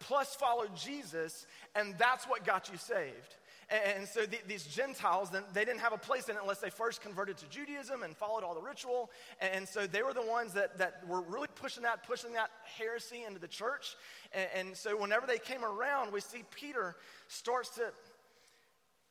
plus 0.00 0.34
follow 0.34 0.66
Jesus, 0.74 1.46
and 1.76 1.94
that's 1.96 2.24
what 2.24 2.44
got 2.44 2.68
you 2.70 2.76
saved. 2.76 3.36
And 3.72 4.06
so 4.06 4.26
the, 4.26 4.38
these 4.46 4.64
Gentiles, 4.64 5.30
they 5.54 5.64
didn't 5.64 5.80
have 5.80 5.94
a 5.94 5.98
place 5.98 6.28
in 6.28 6.36
it 6.36 6.40
unless 6.42 6.58
they 6.58 6.68
first 6.68 7.00
converted 7.00 7.38
to 7.38 7.48
Judaism 7.48 8.02
and 8.02 8.14
followed 8.14 8.44
all 8.44 8.54
the 8.54 8.60
ritual. 8.60 9.10
And 9.40 9.66
so 9.66 9.86
they 9.86 10.02
were 10.02 10.12
the 10.12 10.26
ones 10.26 10.52
that, 10.52 10.76
that 10.76 11.06
were 11.08 11.22
really 11.22 11.48
pushing 11.54 11.82
that, 11.84 12.06
pushing 12.06 12.34
that 12.34 12.50
heresy 12.64 13.24
into 13.26 13.40
the 13.40 13.48
church. 13.48 13.96
And, 14.32 14.48
and 14.54 14.76
so 14.76 14.94
whenever 14.94 15.26
they 15.26 15.38
came 15.38 15.64
around, 15.64 16.12
we 16.12 16.20
see 16.20 16.44
Peter 16.54 16.96
starts 17.28 17.70
to, 17.76 17.92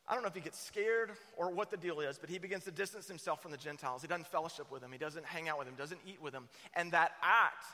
I 0.06 0.14
don't 0.14 0.22
know 0.22 0.28
if 0.28 0.34
he 0.34 0.40
gets 0.40 0.64
scared 0.64 1.10
or 1.36 1.50
what 1.50 1.70
the 1.72 1.76
deal 1.76 1.98
is, 1.98 2.18
but 2.18 2.30
he 2.30 2.38
begins 2.38 2.62
to 2.64 2.70
distance 2.70 3.08
himself 3.08 3.42
from 3.42 3.50
the 3.50 3.56
Gentiles. 3.56 4.02
He 4.02 4.08
doesn't 4.08 4.28
fellowship 4.28 4.70
with 4.70 4.80
them, 4.82 4.92
he 4.92 4.98
doesn't 4.98 5.26
hang 5.26 5.48
out 5.48 5.58
with 5.58 5.66
them, 5.66 5.74
doesn't 5.76 6.00
eat 6.06 6.22
with 6.22 6.32
them. 6.32 6.48
And 6.74 6.92
that 6.92 7.12
act 7.20 7.64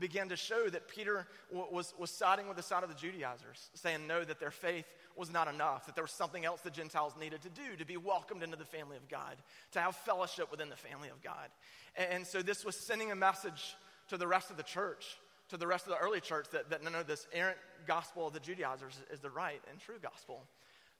began 0.00 0.28
to 0.28 0.36
show 0.36 0.68
that 0.68 0.88
Peter 0.88 1.26
was, 1.50 1.94
was 1.98 2.10
siding 2.10 2.48
with 2.48 2.56
the 2.56 2.62
side 2.62 2.82
of 2.82 2.88
the 2.88 2.94
Judaizers, 2.94 3.70
saying 3.74 4.06
no, 4.06 4.24
that 4.24 4.40
their 4.40 4.50
faith 4.50 4.86
was 5.16 5.30
not 5.32 5.48
enough, 5.48 5.86
that 5.86 5.94
there 5.94 6.04
was 6.04 6.12
something 6.12 6.44
else 6.44 6.60
the 6.60 6.70
Gentiles 6.70 7.14
needed 7.18 7.42
to 7.42 7.48
do 7.50 7.76
to 7.76 7.84
be 7.84 7.96
welcomed 7.96 8.42
into 8.42 8.56
the 8.56 8.64
family 8.64 8.96
of 8.96 9.08
God, 9.08 9.36
to 9.72 9.80
have 9.80 9.96
fellowship 9.96 10.50
within 10.50 10.68
the 10.68 10.76
family 10.76 11.08
of 11.08 11.22
God. 11.22 11.48
And, 11.96 12.12
and 12.12 12.26
so 12.26 12.42
this 12.42 12.64
was 12.64 12.76
sending 12.76 13.10
a 13.10 13.16
message 13.16 13.76
to 14.08 14.16
the 14.16 14.26
rest 14.26 14.50
of 14.50 14.56
the 14.56 14.62
church 14.62 15.18
to 15.48 15.56
the 15.56 15.66
rest 15.66 15.86
of 15.86 15.92
the 15.92 15.98
early 15.98 16.20
church 16.20 16.46
that, 16.52 16.70
that 16.70 16.84
no, 16.84 16.90
no, 16.90 17.02
this 17.02 17.26
errant 17.32 17.56
gospel 17.86 18.26
of 18.26 18.34
the 18.34 18.40
Judaizers 18.40 19.00
is 19.10 19.20
the 19.20 19.30
right 19.30 19.60
and 19.70 19.80
true 19.80 19.98
gospel. 20.02 20.44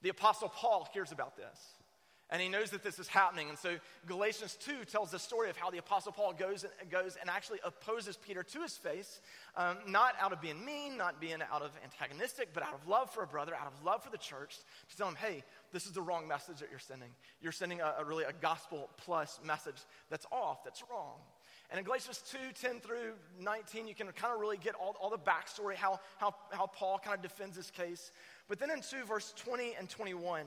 The 0.03 0.09
Apostle 0.09 0.49
Paul 0.49 0.89
hears 0.93 1.13
about 1.13 1.37
this. 1.37 1.75
And 2.31 2.43
he 2.43 2.49
knows 2.49 2.71
that 2.71 2.83
this 2.83 2.99
is 2.99 3.09
happening. 3.09 3.49
And 3.49 3.59
so 3.59 3.77
Galatians 4.07 4.59
2 4.61 4.85
tells 4.85 5.11
the 5.11 5.19
story 5.19 5.49
of 5.49 5.57
how 5.57 5.71
the 5.71 5.79
Apostle 5.79 6.13
Paul 6.13 6.35
goes 6.35 6.65
and, 6.65 6.91
goes 6.91 7.17
and 7.19 7.31
actually 7.31 7.59
opposes 7.65 8.19
Peter 8.19 8.43
to 8.43 8.61
his 8.61 8.77
face, 8.77 9.21
um, 9.57 9.79
not 9.87 10.15
out 10.21 10.33
of 10.33 10.41
being 10.41 10.63
mean, 10.63 10.99
not 10.99 11.21
being 11.23 11.39
out 11.51 11.63
of 11.63 11.71
antagonistic, 11.83 12.51
but 12.53 12.63
out 12.63 12.75
of 12.75 12.87
love 12.87 13.11
for 13.11 13.23
a 13.23 13.27
brother, 13.27 13.55
out 13.55 13.67
of 13.67 13.83
love 13.83 14.05
for 14.05 14.11
the 14.11 14.19
church, 14.19 14.57
to 14.91 14.97
tell 14.97 15.09
him, 15.09 15.17
hey, 15.17 15.43
this 15.73 15.87
is 15.87 15.93
the 15.93 16.03
wrong 16.03 16.29
message 16.29 16.59
that 16.59 16.69
you're 16.71 16.79
sending. 16.79 17.09
You're 17.41 17.53
sending 17.53 17.81
a, 17.81 17.95
a 18.01 18.05
really 18.05 18.25
a 18.25 18.33
gospel 18.43 18.91
plus 18.99 19.41
message 19.43 19.79
that's 20.11 20.27
off, 20.31 20.65
that's 20.65 20.83
wrong. 20.91 21.17
And 21.71 21.79
in 21.79 21.85
Galatians 21.85 22.23
2 22.31 22.39
10 22.61 22.81
through 22.81 23.13
19, 23.41 23.87
you 23.87 23.95
can 23.95 24.07
kind 24.13 24.35
of 24.35 24.41
really 24.41 24.57
get 24.57 24.75
all, 24.75 24.97
all 25.01 25.11
the 25.11 25.19
backstory, 25.19 25.75
how, 25.75 26.01
how, 26.19 26.35
how 26.51 26.67
Paul 26.67 26.99
kind 26.99 27.15
of 27.15 27.23
defends 27.23 27.57
his 27.57 27.71
case. 27.71 28.11
But 28.49 28.59
then 28.59 28.71
in 28.71 28.81
2, 28.81 29.05
verse 29.07 29.35
20 29.37 29.75
and 29.79 29.89
21, 29.89 30.47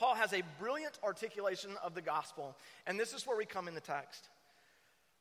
Paul 0.00 0.14
has 0.14 0.32
a 0.32 0.42
brilliant 0.58 0.98
articulation 1.04 1.72
of 1.84 1.94
the 1.94 2.00
gospel. 2.00 2.56
And 2.86 2.98
this 2.98 3.12
is 3.12 3.26
where 3.26 3.36
we 3.36 3.44
come 3.44 3.68
in 3.68 3.74
the 3.74 3.80
text 3.80 4.30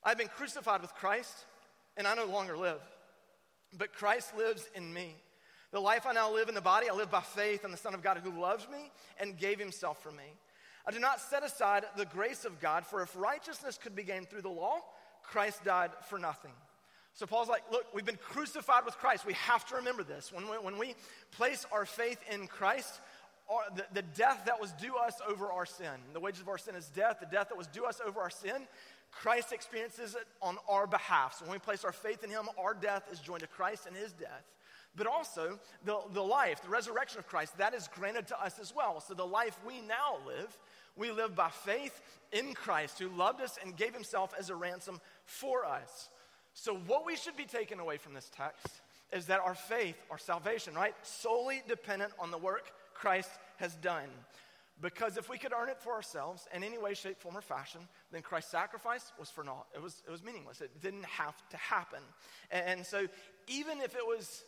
I've 0.04 0.18
been 0.18 0.30
crucified 0.30 0.82
with 0.82 0.94
Christ, 0.96 1.46
and 1.98 2.08
I 2.08 2.16
no 2.16 2.26
longer 2.26 2.58
live, 2.58 2.80
but 3.78 3.94
Christ 3.94 4.36
lives 4.38 4.70
in 4.74 4.94
me. 4.94 5.16
The 5.72 5.82
life 5.82 6.08
I 6.08 6.14
now 6.14 6.34
live 6.34 6.48
in 6.48 6.56
the 6.56 6.62
body, 6.62 6.90
I 6.90 6.96
live 6.96 7.12
by 7.12 7.20
faith 7.20 7.66
in 7.66 7.72
the 7.72 7.78
Son 7.78 7.94
of 7.94 8.02
God 8.02 8.20
who 8.24 8.32
loves 8.40 8.68
me 8.72 8.90
and 9.20 9.38
gave 9.38 9.60
himself 9.60 10.02
for 10.02 10.12
me. 10.12 10.24
I 10.88 10.92
do 10.92 11.00
not 11.00 11.20
set 11.20 11.44
aside 11.44 11.84
the 11.98 12.06
grace 12.06 12.46
of 12.46 12.62
God, 12.62 12.86
for 12.86 13.02
if 13.02 13.14
righteousness 13.16 13.78
could 13.78 13.96
be 13.96 14.04
gained 14.04 14.30
through 14.30 14.42
the 14.42 14.50
law, 14.50 14.78
Christ 15.24 15.66
died 15.66 15.92
for 16.08 16.18
nothing. 16.18 16.54
So 17.14 17.26
Paul's 17.26 17.50
like, 17.50 17.64
look, 17.70 17.86
we've 17.94 18.06
been 18.06 18.16
crucified 18.16 18.86
with 18.86 18.98
Christ. 18.98 19.26
We 19.26 19.34
have 19.34 19.66
to 19.68 19.76
remember 19.76 20.04
this. 20.04 20.32
When 20.32 20.50
we, 20.50 20.56
when 20.56 20.78
we 20.78 20.96
place 21.32 21.66
our 21.70 21.86
faith 21.86 22.20
in 22.32 22.48
Christ, 22.48 23.02
our, 23.50 23.62
the, 23.76 23.86
the 23.94 24.02
death 24.02 24.44
that 24.46 24.60
was 24.60 24.72
due 24.74 24.96
us 24.96 25.16
over 25.28 25.52
our 25.52 25.66
sin, 25.66 25.92
the 26.14 26.20
wages 26.20 26.42
of 26.42 26.50
our 26.50 26.58
sin 26.58 26.76
is 26.76 26.88
death, 26.88 27.18
the 27.20 27.26
death 27.26 27.50
that 27.50 27.58
was 27.58 27.68
due 27.68 27.86
us 27.86 28.00
over 28.06 28.20
our 28.22 28.30
sin, 28.30 28.68
Christ 29.12 29.52
experiences 29.52 30.16
it 30.16 30.28
on 30.42 30.58
our 30.68 30.86
behalf. 30.86 31.38
So 31.38 31.46
when 31.46 31.54
we 31.54 31.60
place 31.60 31.84
our 31.84 31.92
faith 31.92 32.24
in 32.24 32.30
Him, 32.30 32.48
our 32.62 32.74
death 32.74 33.04
is 33.12 33.20
joined 33.20 33.42
to 33.42 33.48
Christ 33.48 33.88
in 33.88 33.96
His 33.96 34.14
death. 34.14 34.44
But 34.96 35.08
also, 35.08 35.60
the, 35.86 36.00
the 36.14 36.22
life, 36.22 36.62
the 36.62 36.70
resurrection 36.70 37.20
of 37.20 37.28
Christ, 37.28 37.58
that 37.58 37.74
is 37.74 37.88
granted 37.94 38.28
to 38.28 38.44
us 38.44 38.60
as 38.60 38.74
well. 38.76 39.02
So 39.02 39.14
the 39.14 39.26
life 39.26 39.58
we 39.66 39.82
now 39.82 40.18
live, 40.26 40.58
we 40.96 41.12
live 41.12 41.36
by 41.36 41.50
faith 41.50 42.02
in 42.32 42.54
Christ, 42.54 43.00
who 43.00 43.08
loved 43.10 43.42
us 43.42 43.58
and 43.64 43.76
gave 43.76 43.94
Himself 43.94 44.34
as 44.38 44.50
a 44.50 44.56
ransom 44.56 45.00
for 45.26 45.66
us. 45.66 46.10
So, 46.54 46.76
what 46.76 47.06
we 47.06 47.16
should 47.16 47.38
be 47.38 47.46
taking 47.46 47.80
away 47.80 47.98
from 47.98 48.14
this 48.14 48.30
text 48.36 48.82
is 49.14 49.28
that 49.28 49.40
our 49.40 49.56
faith, 49.56 49.96
our 50.12 50.18
salvation, 50.18 50.74
right, 50.74 50.94
solely 51.04 51.62
dependent 51.68 52.12
on 52.20 52.32
the 52.32 52.38
work 52.38 52.72
Christ 53.00 53.32
has 53.58 53.76
done. 53.76 54.10
Because 54.82 55.18
if 55.18 55.30
we 55.30 55.38
could 55.38 55.52
earn 55.52 55.68
it 55.68 55.78
for 55.80 55.94
ourselves 55.94 56.48
in 56.54 56.64
any 56.64 56.78
way, 56.78 56.94
shape, 56.94 57.20
form, 57.20 57.36
or 57.36 57.42
fashion, 57.42 57.82
then 58.12 58.22
Christ's 58.22 58.52
sacrifice 58.52 59.12
was 59.20 59.30
for 59.30 59.44
naught. 59.44 59.68
It 59.76 59.82
was, 59.82 60.02
it 60.08 60.12
was 60.12 60.24
meaningless. 60.24 60.62
It 60.62 60.82
didn't 60.82 61.06
have 61.06 61.36
to 61.50 61.58
happen. 61.58 62.00
And, 62.50 62.86
so, 62.86 63.08
even 63.48 63.82
if 63.82 63.96
it 63.96 64.06
was 64.06 64.46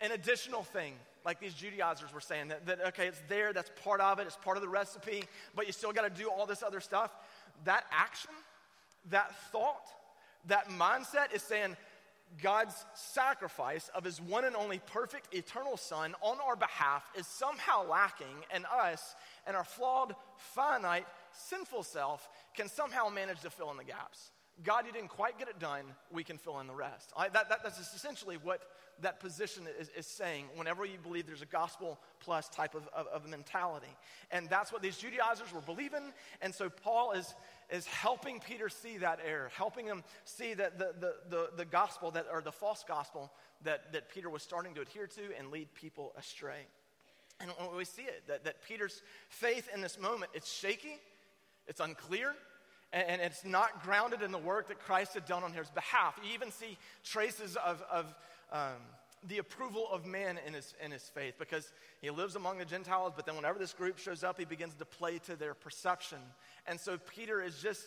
an 0.00 0.12
additional 0.12 0.62
thing, 0.62 0.94
like 1.24 1.38
these 1.38 1.52
Judaizers 1.52 2.14
were 2.14 2.20
saying, 2.20 2.48
that, 2.48 2.66
that, 2.66 2.86
okay, 2.88 3.08
it's 3.08 3.20
there, 3.28 3.52
that's 3.52 3.70
part 3.82 4.00
of 4.00 4.18
it, 4.18 4.26
it's 4.26 4.36
part 4.36 4.56
of 4.56 4.62
the 4.62 4.68
recipe, 4.68 5.24
but 5.54 5.66
you 5.66 5.72
still 5.72 5.92
got 5.92 6.02
to 6.02 6.22
do 6.22 6.30
all 6.30 6.46
this 6.46 6.62
other 6.62 6.80
stuff. 6.80 7.10
That 7.64 7.84
action, 7.92 8.30
that 9.10 9.34
thought, 9.50 9.86
that 10.46 10.70
mindset 10.70 11.34
is 11.34 11.42
saying, 11.42 11.76
God's 12.42 12.74
sacrifice 12.94 13.90
of 13.94 14.04
his 14.04 14.20
one 14.20 14.44
and 14.44 14.56
only 14.56 14.78
perfect 14.78 15.34
eternal 15.34 15.76
Son 15.76 16.14
on 16.20 16.38
our 16.46 16.56
behalf 16.56 17.04
is 17.16 17.26
somehow 17.26 17.88
lacking, 17.88 18.36
and 18.52 18.66
us 18.66 19.14
and 19.46 19.56
our 19.56 19.64
flawed, 19.64 20.14
finite, 20.36 21.06
sinful 21.32 21.82
self 21.84 22.28
can 22.54 22.68
somehow 22.68 23.08
manage 23.08 23.40
to 23.42 23.50
fill 23.50 23.70
in 23.70 23.76
the 23.76 23.84
gaps. 23.84 24.30
God, 24.62 24.86
you 24.86 24.92
didn't 24.92 25.08
quite 25.08 25.38
get 25.38 25.48
it 25.48 25.58
done, 25.58 25.84
we 26.12 26.22
can 26.22 26.38
fill 26.38 26.60
in 26.60 26.66
the 26.66 26.74
rest. 26.74 27.12
I, 27.16 27.28
that, 27.28 27.48
that, 27.48 27.62
that's 27.64 27.78
essentially 27.94 28.36
what 28.36 28.62
that 29.00 29.18
position 29.18 29.64
is, 29.80 29.90
is, 29.96 30.06
saying 30.06 30.44
whenever 30.54 30.84
you 30.84 30.98
believe 31.02 31.26
there's 31.26 31.42
a 31.42 31.46
gospel 31.46 31.98
plus 32.20 32.48
type 32.48 32.76
of, 32.76 32.88
of, 32.94 33.08
of 33.08 33.28
mentality. 33.28 33.88
And 34.30 34.48
that's 34.48 34.72
what 34.72 34.82
these 34.82 34.96
Judaizers 34.96 35.52
were 35.52 35.60
believing. 35.60 36.12
And 36.40 36.54
so 36.54 36.70
Paul 36.70 37.12
is, 37.12 37.34
is 37.68 37.86
helping 37.86 38.38
Peter 38.38 38.68
see 38.68 38.98
that 38.98 39.18
error, 39.26 39.50
helping 39.56 39.86
him 39.86 40.04
see 40.24 40.54
that 40.54 40.78
the, 40.78 40.94
the, 41.00 41.14
the, 41.28 41.50
the 41.56 41.64
gospel 41.64 42.12
that, 42.12 42.26
or 42.32 42.40
the 42.40 42.52
false 42.52 42.84
gospel 42.86 43.32
that, 43.64 43.92
that 43.92 44.08
Peter 44.08 44.30
was 44.30 44.42
starting 44.42 44.74
to 44.74 44.82
adhere 44.82 45.08
to 45.08 45.22
and 45.36 45.50
lead 45.50 45.74
people 45.74 46.12
astray. 46.16 46.66
And 47.40 47.50
we 47.76 47.84
see 47.84 48.02
it, 48.02 48.22
that, 48.28 48.44
that 48.44 48.62
Peter's 48.62 49.02
faith 49.28 49.68
in 49.74 49.80
this 49.80 49.98
moment, 49.98 50.30
it's 50.34 50.52
shaky, 50.52 51.00
it's 51.66 51.80
unclear, 51.80 52.34
and, 52.94 53.08
and 53.08 53.20
it's 53.20 53.44
not 53.44 53.82
grounded 53.82 54.22
in 54.22 54.30
the 54.30 54.38
work 54.38 54.68
that 54.68 54.78
Christ 54.78 55.14
had 55.14 55.26
done 55.26 55.42
on 55.42 55.52
his 55.52 55.68
behalf. 55.70 56.18
You 56.22 56.32
even 56.32 56.52
see 56.52 56.78
traces 57.02 57.56
of, 57.56 57.82
of 57.90 58.14
um, 58.52 58.80
the 59.26 59.38
approval 59.38 59.88
of 59.90 60.06
man 60.06 60.38
in 60.46 60.54
his, 60.54 60.74
in 60.82 60.92
his 60.92 61.02
faith 61.02 61.34
because 61.38 61.72
he 62.00 62.10
lives 62.10 62.36
among 62.36 62.58
the 62.58 62.64
Gentiles, 62.64 63.12
but 63.16 63.26
then 63.26 63.34
whenever 63.34 63.58
this 63.58 63.72
group 63.72 63.98
shows 63.98 64.22
up, 64.22 64.38
he 64.38 64.44
begins 64.44 64.74
to 64.74 64.84
play 64.84 65.18
to 65.26 65.34
their 65.34 65.54
perception. 65.54 66.18
And 66.66 66.78
so 66.78 66.96
Peter 66.96 67.42
is 67.42 67.58
just, 67.58 67.82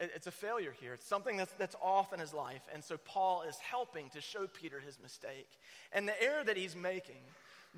it's 0.00 0.26
a 0.26 0.32
failure 0.32 0.74
here. 0.80 0.94
It's 0.94 1.06
something 1.06 1.36
that's, 1.36 1.52
that's 1.52 1.76
off 1.80 2.12
in 2.12 2.18
his 2.18 2.34
life. 2.34 2.62
And 2.74 2.82
so 2.82 2.96
Paul 2.96 3.42
is 3.42 3.56
helping 3.58 4.10
to 4.10 4.20
show 4.20 4.48
Peter 4.48 4.80
his 4.80 4.98
mistake. 5.00 5.48
And 5.92 6.08
the 6.08 6.20
error 6.20 6.42
that 6.42 6.56
he's 6.56 6.74
making, 6.74 7.22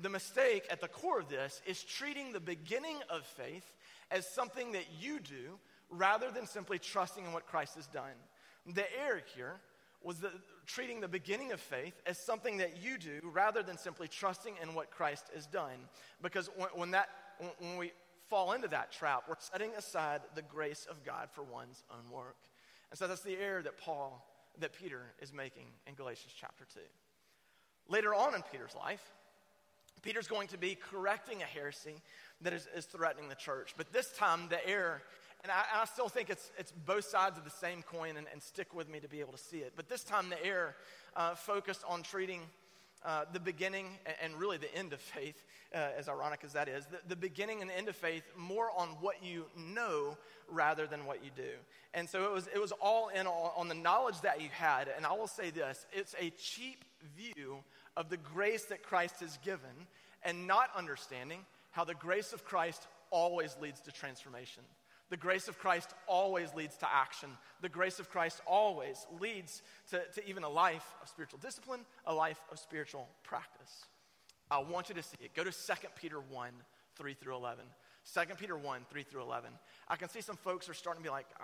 the 0.01 0.09
mistake 0.09 0.65
at 0.71 0.81
the 0.81 0.87
core 0.87 1.19
of 1.19 1.29
this, 1.29 1.61
is 1.67 1.83
treating 1.83 2.31
the 2.31 2.39
beginning 2.39 2.97
of 3.09 3.23
faith 3.23 3.71
as 4.09 4.27
something 4.27 4.71
that 4.71 4.85
you 4.99 5.19
do 5.19 5.59
rather 5.91 6.31
than 6.31 6.47
simply 6.47 6.79
trusting 6.79 7.25
in 7.25 7.33
what 7.33 7.45
Christ 7.45 7.75
has 7.75 7.87
done. 7.87 8.15
The 8.65 8.85
error 8.99 9.21
here 9.35 9.59
was 10.03 10.19
the, 10.19 10.31
treating 10.65 11.01
the 11.01 11.07
beginning 11.07 11.51
of 11.51 11.59
faith 11.59 11.93
as 12.05 12.17
something 12.17 12.57
that 12.57 12.81
you 12.81 12.97
do 12.97 13.19
rather 13.23 13.61
than 13.61 13.77
simply 13.77 14.07
trusting 14.07 14.55
in 14.61 14.73
what 14.73 14.89
Christ 14.89 15.25
has 15.35 15.45
done. 15.45 15.87
Because 16.21 16.49
when, 16.55 16.69
when 16.73 16.91
that, 16.91 17.09
when 17.59 17.77
we 17.77 17.91
fall 18.29 18.53
into 18.53 18.67
that 18.69 18.91
trap, 18.91 19.23
we're 19.27 19.35
setting 19.39 19.71
aside 19.77 20.21
the 20.35 20.41
grace 20.41 20.87
of 20.89 21.03
God 21.03 21.29
for 21.31 21.43
one's 21.43 21.83
own 21.91 22.09
work. 22.11 22.37
And 22.89 22.97
so 22.97 23.07
that's 23.07 23.21
the 23.21 23.37
error 23.37 23.61
that 23.61 23.77
Paul, 23.77 24.25
that 24.59 24.73
Peter 24.73 25.03
is 25.21 25.33
making 25.33 25.67
in 25.85 25.95
Galatians 25.95 26.33
chapter 26.39 26.65
2. 26.73 26.79
Later 27.89 28.15
on 28.15 28.33
in 28.33 28.41
Peter's 28.51 28.75
life, 28.75 29.03
Peter's 30.01 30.27
going 30.27 30.47
to 30.47 30.57
be 30.57 30.75
correcting 30.75 31.41
a 31.41 31.45
heresy 31.45 32.01
that 32.41 32.53
is, 32.53 32.67
is 32.75 32.85
threatening 32.85 33.29
the 33.29 33.35
church. 33.35 33.73
But 33.77 33.93
this 33.93 34.11
time, 34.13 34.47
the 34.49 34.65
error 34.67 35.01
and 35.43 35.51
I, 35.51 35.81
I, 35.81 35.85
still 35.85 36.09
think 36.09 36.29
it's, 36.29 36.51
it's 36.57 36.71
both 36.71 37.05
sides 37.05 37.37
of 37.37 37.43
the 37.43 37.49
same 37.49 37.81
coin, 37.83 38.17
and, 38.17 38.27
and, 38.31 38.41
stick 38.41 38.73
with 38.75 38.89
me 38.89 38.99
to 38.99 39.07
be 39.07 39.21
able 39.21 39.31
to 39.31 39.39
see 39.39 39.57
it. 39.57 39.73
But 39.75 39.89
this 39.89 40.03
time, 40.03 40.29
the 40.29 40.43
error 40.45 40.75
uh, 41.15 41.35
focused 41.35 41.83
on 41.87 42.03
treating 42.03 42.41
uh, 43.03 43.25
the 43.33 43.39
beginning 43.39 43.87
and, 44.05 44.15
and, 44.23 44.39
really 44.39 44.57
the 44.57 44.73
end 44.75 44.93
of 44.93 45.01
faith, 45.01 45.43
uh, 45.73 45.79
as 45.97 46.07
ironic 46.07 46.41
as 46.43 46.53
that 46.53 46.67
is, 46.67 46.85
the, 46.85 46.99
the, 47.07 47.15
beginning 47.15 47.61
and 47.61 47.69
the 47.69 47.77
end 47.77 47.87
of 47.87 47.95
faith 47.95 48.23
more 48.37 48.69
on 48.77 48.89
what 49.01 49.23
you 49.23 49.45
know 49.57 50.15
rather 50.47 50.85
than 50.85 51.05
what 51.05 51.23
you 51.23 51.31
do. 51.35 51.53
And 51.95 52.07
so 52.07 52.25
it 52.25 52.31
was, 52.31 52.47
it 52.53 52.61
was 52.61 52.71
all 52.73 53.09
in 53.09 53.25
on, 53.25 53.51
on 53.57 53.67
the 53.67 53.73
knowledge 53.73 54.21
that 54.21 54.41
you 54.41 54.49
had. 54.51 54.87
And 54.95 55.05
I 55.05 55.13
will 55.13 55.27
say 55.27 55.49
this 55.49 55.85
it's 55.91 56.15
a 56.19 56.29
cheap 56.31 56.85
view 57.17 57.57
of 57.97 58.09
the 58.09 58.17
grace 58.17 58.65
that 58.65 58.83
Christ 58.83 59.19
has 59.21 59.37
given, 59.43 59.87
and 60.23 60.45
not 60.45 60.69
understanding 60.77 61.39
how 61.71 61.83
the 61.83 61.95
grace 61.95 62.33
of 62.33 62.45
Christ 62.45 62.85
always 63.09 63.57
leads 63.59 63.81
to 63.81 63.91
transformation. 63.91 64.63
The 65.11 65.17
grace 65.17 65.49
of 65.49 65.59
Christ 65.59 65.93
always 66.07 66.53
leads 66.53 66.77
to 66.77 66.87
action. 66.89 67.29
The 67.59 67.67
grace 67.67 67.99
of 67.99 68.09
Christ 68.09 68.39
always 68.47 69.05
leads 69.19 69.61
to, 69.89 70.01
to 70.15 70.27
even 70.27 70.43
a 70.43 70.49
life 70.49 70.85
of 71.01 71.09
spiritual 71.09 71.39
discipline, 71.39 71.81
a 72.05 72.13
life 72.13 72.39
of 72.49 72.57
spiritual 72.57 73.09
practice. 73.21 73.85
I 74.49 74.59
want 74.59 74.87
you 74.87 74.95
to 74.95 75.03
see 75.03 75.17
it. 75.19 75.35
Go 75.35 75.43
to 75.43 75.51
2 75.51 75.73
Peter 76.01 76.21
1, 76.21 76.51
3 76.95 77.13
through 77.13 77.35
11. 77.35 77.65
2 78.13 78.21
Peter 78.39 78.57
1, 78.57 78.81
3 78.89 79.03
through 79.03 79.21
11. 79.21 79.51
I 79.89 79.97
can 79.97 80.07
see 80.07 80.21
some 80.21 80.37
folks 80.37 80.69
are 80.69 80.73
starting 80.73 81.03
to 81.03 81.09
be 81.09 81.11
like, 81.11 81.27
uh, 81.41 81.43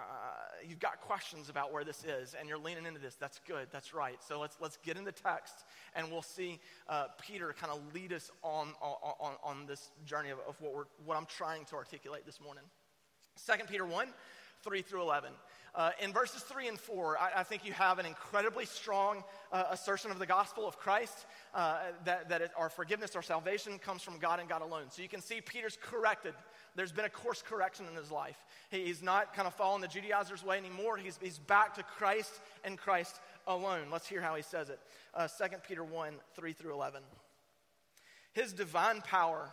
you've 0.65 0.79
got 0.79 1.01
questions 1.01 1.49
about 1.49 1.73
where 1.73 1.83
this 1.83 2.05
is, 2.05 2.35
and 2.39 2.47
you're 2.47 2.57
leaning 2.57 2.85
into 2.85 3.01
this. 3.01 3.15
That's 3.15 3.41
good. 3.45 3.67
That's 3.73 3.93
right. 3.93 4.17
So 4.25 4.39
let's, 4.39 4.55
let's 4.61 4.77
get 4.77 4.95
in 4.95 5.03
the 5.03 5.11
text, 5.11 5.65
and 5.93 6.09
we'll 6.09 6.21
see 6.21 6.61
uh, 6.87 7.07
Peter 7.21 7.53
kind 7.59 7.73
of 7.73 7.81
lead 7.93 8.13
us 8.13 8.31
on, 8.43 8.69
on, 8.81 9.33
on 9.43 9.65
this 9.67 9.91
journey 10.05 10.29
of, 10.29 10.39
of 10.47 10.59
what, 10.61 10.73
we're, 10.73 10.85
what 11.05 11.17
I'm 11.17 11.27
trying 11.27 11.65
to 11.65 11.75
articulate 11.75 12.25
this 12.25 12.39
morning. 12.39 12.63
2 13.45 13.65
Peter 13.69 13.85
1, 13.85 14.07
3 14.63 14.81
through 14.81 15.01
11. 15.01 15.31
Uh, 15.75 15.91
in 16.01 16.11
verses 16.11 16.41
3 16.41 16.69
and 16.69 16.79
4, 16.79 17.19
I, 17.19 17.41
I, 17.41 17.43
think 17.43 17.63
you 17.63 17.71
have 17.71 17.99
an 17.99 18.07
incredibly 18.07 18.65
strong 18.65 19.23
uh, 19.51 19.65
assertion 19.69 20.09
of 20.09 20.17
the 20.17 20.25
gospel 20.25 20.67
of 20.67 20.79
Christ 20.79 21.27
uh, 21.53 21.77
that, 22.03 22.29
that 22.29 22.41
it, 22.41 22.51
our 22.57 22.69
forgiveness, 22.69 23.15
our 23.15 23.21
salvation 23.21 23.77
comes 23.77 24.01
from 24.01 24.17
God 24.17 24.39
and 24.39 24.49
God 24.49 24.63
alone. 24.63 24.85
So 24.89 25.03
you 25.03 25.07
can 25.07 25.21
see 25.21 25.39
Peter's 25.39 25.77
corrected. 25.79 26.33
There's 26.75 26.91
been 26.91 27.05
a 27.05 27.09
course 27.09 27.43
correction 27.43 27.85
in 27.87 27.95
his 27.95 28.09
life. 28.09 28.37
He, 28.71 28.85
he's 28.85 29.03
not 29.03 29.35
kind 29.35 29.47
of 29.47 29.53
following 29.53 29.81
the 29.81 29.87
Judaizers' 29.87 30.43
way 30.43 30.57
anymore. 30.57 30.97
He's, 30.97 31.19
he's 31.21 31.37
back 31.37 31.75
to 31.75 31.83
Christ 31.83 32.31
and 32.63 32.75
Christ 32.75 33.19
alone. 33.45 33.89
Let's 33.91 34.07
hear 34.07 34.21
how 34.21 34.33
he 34.33 34.41
says 34.41 34.69
it. 34.69 34.79
Uh, 35.13 35.27
2 35.27 35.57
Peter 35.67 35.83
1 35.83 36.13
3 36.35 36.53
through 36.53 36.73
11. 36.73 37.03
His 38.33 38.51
divine 38.51 39.01
power 39.01 39.51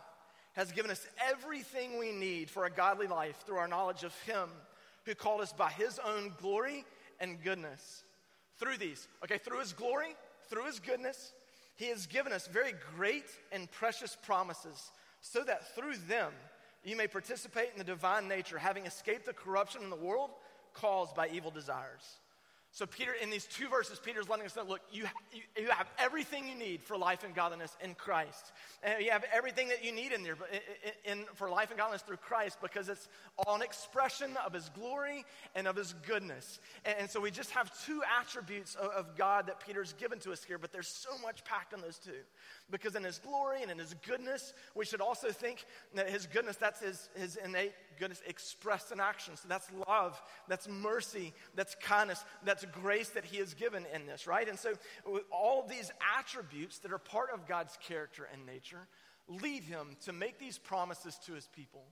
has 0.55 0.71
given 0.71 0.89
us 0.89 1.05
everything 1.29 1.99
we 1.99 2.11
need 2.11 2.49
for 2.49 2.65
a 2.65 2.71
godly 2.71 3.07
life 3.07 3.43
through 3.45 3.57
our 3.57 3.67
knowledge 3.67 4.03
of 4.03 4.13
Him 4.21 4.49
who 5.05 5.13
called 5.13 5.41
us 5.41 5.53
by 5.53 5.69
His 5.69 5.99
own 5.99 6.33
glory 6.41 6.85
and 7.19 7.41
goodness. 7.43 8.03
Through 8.57 8.77
these, 8.77 9.07
okay, 9.23 9.37
through 9.37 9.59
His 9.59 9.73
glory, 9.73 10.15
through 10.49 10.65
His 10.65 10.79
goodness, 10.79 11.33
He 11.75 11.87
has 11.87 12.07
given 12.07 12.31
us 12.31 12.47
very 12.47 12.73
great 12.95 13.25
and 13.51 13.69
precious 13.69 14.17
promises 14.23 14.91
so 15.21 15.43
that 15.43 15.75
through 15.75 15.97
them 16.07 16.31
you 16.83 16.95
may 16.95 17.07
participate 17.07 17.69
in 17.73 17.77
the 17.77 17.83
divine 17.83 18.27
nature, 18.27 18.57
having 18.57 18.85
escaped 18.85 19.25
the 19.25 19.33
corruption 19.33 19.81
in 19.83 19.89
the 19.89 19.95
world 19.95 20.29
caused 20.73 21.15
by 21.15 21.27
evil 21.27 21.51
desires. 21.51 22.19
So, 22.75 22.85
Peter, 22.85 23.13
in 23.23 23.29
these 23.29 23.45
two 23.45 23.69
verses, 23.69 24.01
Peter's 24.03 24.27
letting 24.27 24.45
us 24.45 24.53
know 24.57 24.65
look, 24.65 24.81
you, 24.91 25.05
you, 25.31 25.43
you, 25.57 25.69
have 25.69 25.87
everything 25.97 26.45
you 26.45 26.55
need 26.55 26.83
for 26.83 26.97
life 26.97 27.23
and 27.23 27.33
godliness 27.33 27.73
in 27.81 27.95
Christ. 27.95 28.51
And 28.83 29.01
you 29.01 29.11
have 29.11 29.23
everything 29.33 29.69
that 29.69 29.81
you 29.81 29.93
need 29.93 30.11
in 30.11 30.23
there 30.23 30.35
in, 31.05 31.19
in, 31.19 31.25
for 31.35 31.49
life 31.49 31.69
and 31.69 31.77
godliness 31.77 32.01
through 32.01 32.17
Christ 32.17 32.57
because 32.61 32.89
it's 32.89 33.07
all 33.37 33.55
an 33.55 33.61
expression 33.61 34.31
of 34.45 34.51
his 34.51 34.67
glory 34.77 35.23
and 35.55 35.67
of 35.67 35.77
his 35.77 35.95
goodness. 36.05 36.59
And, 36.83 36.95
and 36.99 37.09
so, 37.09 37.21
we 37.21 37.31
just 37.31 37.51
have 37.51 37.71
two 37.85 38.01
attributes 38.19 38.75
of, 38.75 38.91
of, 38.91 39.15
God 39.15 39.47
that 39.47 39.65
Peter's 39.65 39.93
given 39.93 40.19
to 40.19 40.33
us 40.33 40.43
here, 40.43 40.57
but 40.57 40.73
there's 40.73 40.89
so 40.89 41.11
much 41.23 41.45
packed 41.45 41.71
in 41.71 41.79
those 41.79 41.97
two. 41.97 42.11
Because 42.69 42.95
in 42.95 43.05
his 43.05 43.19
glory 43.19 43.61
and 43.61 43.71
in 43.71 43.79
his 43.79 43.95
goodness, 44.05 44.53
we 44.75 44.83
should 44.83 44.99
also 44.99 45.31
think 45.31 45.65
that 45.93 46.09
his 46.09 46.27
goodness, 46.27 46.57
that's 46.57 46.81
his, 46.81 47.07
his 47.15 47.37
innate 47.37 47.71
goodness 47.99 48.21
expressed 48.27 48.91
in 48.91 48.99
action. 48.99 49.35
So 49.35 49.47
that's 49.47 49.67
love, 49.87 50.21
that's 50.47 50.67
mercy, 50.67 51.33
that's 51.55 51.75
kindness, 51.75 52.23
that's 52.43 52.65
grace 52.65 53.09
that 53.09 53.25
He 53.25 53.37
has 53.37 53.53
given 53.53 53.85
in 53.93 54.05
this, 54.05 54.27
right? 54.27 54.47
And 54.47 54.59
so 54.59 54.73
all 55.31 55.65
these 55.67 55.91
attributes 56.17 56.79
that 56.79 56.91
are 56.91 56.97
part 56.97 57.29
of 57.33 57.47
God's 57.47 57.77
character 57.87 58.27
and 58.31 58.45
nature 58.45 58.87
lead 59.27 59.63
Him 59.63 59.97
to 60.05 60.13
make 60.13 60.39
these 60.39 60.57
promises 60.57 61.17
to 61.25 61.33
His 61.33 61.47
people. 61.47 61.83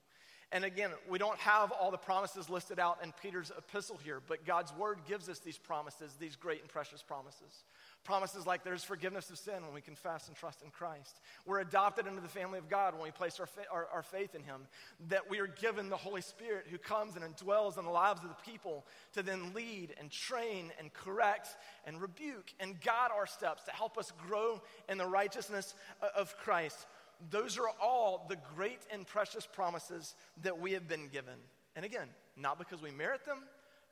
And 0.54 0.64
again, 0.64 0.92
we 1.10 1.18
don't 1.18 1.40
have 1.40 1.72
all 1.72 1.90
the 1.90 1.98
promises 1.98 2.48
listed 2.48 2.80
out 2.80 3.00
in 3.04 3.12
Peter's 3.24 3.52
epistle 3.58 4.00
here, 4.04 4.22
but 4.28 4.46
God's 4.46 4.72
word 4.76 5.00
gives 5.08 5.28
us 5.28 5.40
these 5.40 5.58
promises, 5.58 6.14
these 6.20 6.36
great 6.36 6.62
and 6.62 6.70
precious 6.70 7.02
promises. 7.02 7.64
Promises 8.04 8.46
like 8.46 8.66
there's 8.66 8.84
forgiveness 8.84 9.30
of 9.30 9.38
sin 9.38 9.64
when 9.64 9.74
we 9.74 9.80
confess 9.80 10.28
and 10.28 10.36
trust 10.36 10.62
in 10.62 10.72
Christ. 10.72 11.22
We're 11.46 11.62
adopted 11.62 12.06
into 12.06 12.20
the 12.20 12.28
family 12.28 12.60
of 12.60 12.68
God 12.68 12.94
when 12.94 13.04
we 13.04 13.12
place 13.12 13.40
our, 13.40 13.46
fa- 13.46 13.62
our, 13.72 13.88
our, 13.94 14.04
faith 14.04 14.36
in 14.36 14.44
Him. 14.44 14.68
That 15.08 15.30
we 15.30 15.40
are 15.40 15.48
given 15.48 15.88
the 15.88 15.96
Holy 15.96 16.20
Spirit 16.20 16.66
who 16.70 16.78
comes 16.78 17.16
and 17.16 17.24
indwells 17.24 17.78
in 17.78 17.86
the 17.86 17.92
lives 17.92 18.22
of 18.22 18.28
the 18.28 18.52
people 18.52 18.86
to 19.14 19.24
then 19.24 19.54
lead 19.54 19.94
and 19.98 20.12
train 20.12 20.72
and 20.80 20.94
correct 20.94 21.48
and 21.86 22.02
rebuke 22.02 22.52
and 22.60 22.80
guide 22.82 23.12
our 23.16 23.26
steps 23.26 23.64
to 23.64 23.72
help 23.72 23.98
us 23.98 24.12
grow 24.28 24.62
in 24.90 24.98
the 24.98 25.08
righteousness 25.08 25.74
of 26.14 26.36
Christ. 26.38 26.86
Those 27.30 27.58
are 27.58 27.70
all 27.82 28.26
the 28.28 28.38
great 28.54 28.82
and 28.92 29.08
precious 29.08 29.48
promises 29.48 30.16
that 30.42 30.60
we 30.60 30.74
have 30.74 30.90
been 30.90 31.08
given. 31.08 31.36
And 31.78 31.86
again, 31.86 32.10
not 32.36 32.60
because 32.60 32.82
we 32.82 32.92
merit 32.92 33.26
them, 33.26 33.44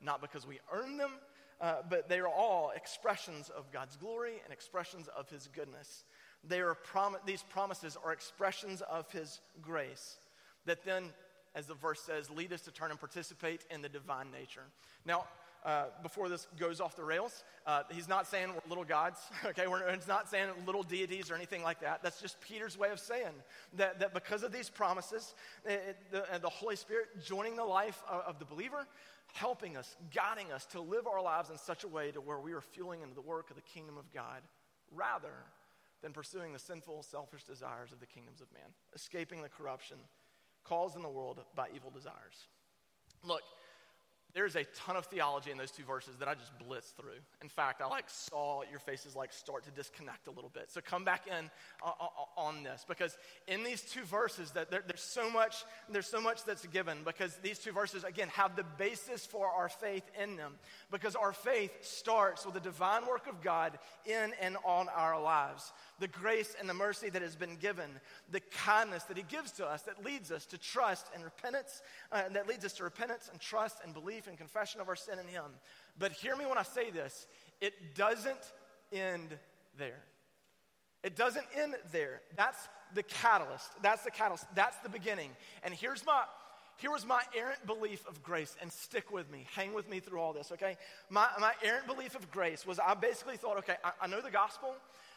not 0.02 0.20
because 0.20 0.46
we 0.46 0.58
earn 0.70 0.98
them, 0.98 1.12
uh, 1.62 1.76
but 1.88 2.08
they 2.08 2.18
are 2.18 2.28
all 2.28 2.72
expressions 2.74 3.48
of 3.48 3.70
God's 3.70 3.96
glory 3.96 4.34
and 4.44 4.52
expressions 4.52 5.08
of 5.16 5.30
His 5.30 5.48
goodness. 5.54 6.04
They 6.44 6.60
are 6.60 6.74
prom- 6.74 7.16
these 7.24 7.44
promises 7.44 7.96
are 8.04 8.12
expressions 8.12 8.82
of 8.82 9.10
His 9.12 9.40
grace 9.62 10.18
that 10.66 10.84
then, 10.84 11.04
as 11.54 11.66
the 11.66 11.74
verse 11.74 12.00
says, 12.00 12.28
lead 12.30 12.52
us 12.52 12.62
to 12.62 12.72
turn 12.72 12.90
and 12.90 12.98
participate 12.98 13.64
in 13.70 13.80
the 13.80 13.88
divine 13.88 14.32
nature. 14.32 14.64
Now, 15.06 15.24
uh, 15.64 15.84
before 16.02 16.28
this 16.28 16.46
goes 16.58 16.80
off 16.80 16.96
the 16.96 17.04
rails, 17.04 17.44
uh, 17.66 17.82
he's 17.90 18.08
not 18.08 18.26
saying 18.26 18.48
we're 18.48 18.68
little 18.68 18.84
gods, 18.84 19.20
okay? 19.44 19.66
We're, 19.66 19.86
it's 19.88 20.08
not 20.08 20.28
saying 20.28 20.48
little 20.66 20.82
deities 20.82 21.30
or 21.30 21.34
anything 21.34 21.62
like 21.62 21.80
that. 21.80 22.02
That's 22.02 22.20
just 22.20 22.40
Peter's 22.40 22.76
way 22.76 22.90
of 22.90 22.98
saying 22.98 23.32
that, 23.74 24.00
that 24.00 24.12
because 24.12 24.42
of 24.42 24.52
these 24.52 24.68
promises, 24.68 25.34
it, 25.64 25.96
the, 26.10 26.24
the 26.40 26.48
Holy 26.48 26.76
Spirit 26.76 27.24
joining 27.24 27.56
the 27.56 27.64
life 27.64 28.02
of, 28.10 28.22
of 28.22 28.38
the 28.38 28.44
believer, 28.44 28.86
helping 29.32 29.76
us, 29.76 29.96
guiding 30.14 30.52
us 30.52 30.66
to 30.66 30.80
live 30.80 31.06
our 31.06 31.22
lives 31.22 31.50
in 31.50 31.56
such 31.56 31.84
a 31.84 31.88
way 31.88 32.10
to 32.10 32.20
where 32.20 32.38
we 32.38 32.52
are 32.52 32.60
fueling 32.60 33.02
into 33.02 33.14
the 33.14 33.20
work 33.20 33.50
of 33.50 33.56
the 33.56 33.62
kingdom 33.62 33.96
of 33.96 34.12
God 34.12 34.42
rather 34.90 35.32
than 36.02 36.12
pursuing 36.12 36.52
the 36.52 36.58
sinful, 36.58 37.02
selfish 37.02 37.44
desires 37.44 37.92
of 37.92 38.00
the 38.00 38.06
kingdoms 38.06 38.40
of 38.40 38.52
man, 38.52 38.70
escaping 38.94 39.42
the 39.42 39.48
corruption 39.48 39.96
caused 40.64 40.96
in 40.96 41.02
the 41.02 41.08
world 41.08 41.40
by 41.54 41.68
evil 41.74 41.90
desires. 41.90 42.48
Look, 43.24 43.42
there's 44.34 44.56
a 44.56 44.64
ton 44.74 44.96
of 44.96 45.06
theology 45.06 45.50
in 45.50 45.58
those 45.58 45.70
two 45.70 45.84
verses 45.84 46.16
that 46.18 46.28
I 46.28 46.34
just 46.34 46.52
blitzed 46.58 46.94
through. 46.94 47.20
In 47.42 47.48
fact, 47.48 47.82
I 47.82 47.86
like 47.86 48.08
saw 48.08 48.62
your 48.70 48.78
faces 48.78 49.14
like 49.14 49.32
start 49.32 49.64
to 49.64 49.70
disconnect 49.70 50.26
a 50.26 50.30
little 50.30 50.50
bit. 50.52 50.70
So 50.70 50.80
come 50.80 51.04
back 51.04 51.26
in 51.26 51.50
uh, 51.84 51.90
uh, 52.00 52.04
uh, 52.04 52.40
on 52.40 52.62
this 52.62 52.84
because 52.88 53.16
in 53.46 53.62
these 53.62 53.82
two 53.82 54.04
verses 54.04 54.52
that 54.52 54.70
there, 54.70 54.82
there's 54.86 55.02
so 55.02 55.30
much 55.30 55.64
there's 55.90 56.06
so 56.06 56.20
much 56.20 56.44
that's 56.44 56.66
given 56.66 56.98
because 57.04 57.36
these 57.42 57.58
two 57.58 57.72
verses 57.72 58.04
again 58.04 58.28
have 58.28 58.56
the 58.56 58.64
basis 58.78 59.26
for 59.26 59.46
our 59.46 59.68
faith 59.68 60.04
in 60.20 60.36
them 60.36 60.54
because 60.90 61.14
our 61.14 61.32
faith 61.32 61.72
starts 61.82 62.44
with 62.44 62.54
the 62.54 62.60
divine 62.60 63.06
work 63.06 63.26
of 63.26 63.42
God 63.42 63.78
in 64.06 64.32
and 64.40 64.56
on 64.64 64.88
our 64.96 65.20
lives 65.20 65.72
the 66.02 66.08
grace 66.08 66.56
and 66.58 66.68
the 66.68 66.74
mercy 66.74 67.08
that 67.10 67.22
has 67.22 67.36
been 67.36 67.54
given, 67.56 67.88
the 68.32 68.40
kindness 68.40 69.04
that 69.04 69.16
He 69.16 69.22
gives 69.22 69.52
to 69.52 69.64
us 69.64 69.82
that 69.82 70.04
leads 70.04 70.32
us 70.32 70.44
to 70.46 70.58
trust 70.58 71.06
and 71.14 71.22
repentance, 71.22 71.80
uh, 72.10 72.22
that 72.32 72.48
leads 72.48 72.64
us 72.64 72.72
to 72.74 72.82
repentance 72.82 73.28
and 73.30 73.40
trust 73.40 73.78
and 73.84 73.94
belief 73.94 74.21
and 74.26 74.36
confession 74.36 74.80
of 74.80 74.88
our 74.88 74.96
sin 74.96 75.18
in 75.18 75.26
Him. 75.26 75.44
But 75.98 76.12
hear 76.12 76.36
me 76.36 76.46
when 76.46 76.58
I 76.58 76.62
say 76.62 76.90
this 76.90 77.26
it 77.60 77.94
doesn't 77.94 78.52
end 78.92 79.38
there. 79.78 80.02
It 81.02 81.16
doesn't 81.16 81.46
end 81.56 81.74
there. 81.90 82.20
That's 82.36 82.68
the 82.94 83.02
catalyst. 83.02 83.70
That's 83.82 84.04
the 84.04 84.10
catalyst. 84.10 84.46
That's 84.54 84.76
the 84.78 84.88
beginning. 84.88 85.30
And 85.64 85.74
here's 85.74 86.06
my 86.06 86.22
here 86.82 86.90
was 86.90 87.06
my 87.06 87.22
errant 87.36 87.64
belief 87.66 88.04
of 88.08 88.22
grace, 88.22 88.56
and 88.60 88.72
stick 88.72 89.12
with 89.12 89.30
me, 89.30 89.46
hang 89.54 89.72
with 89.72 89.88
me 89.88 90.00
through 90.00 90.18
all 90.18 90.32
this, 90.32 90.50
okay? 90.52 90.76
My, 91.10 91.28
my 91.38 91.52
errant 91.62 91.86
belief 91.86 92.16
of 92.16 92.28
grace 92.32 92.66
was 92.66 92.80
I 92.80 92.94
basically 92.94 93.36
thought, 93.36 93.58
okay, 93.58 93.76
I, 93.84 93.92
I 94.02 94.06
know 94.08 94.20
the 94.20 94.30
gospel, 94.30 94.74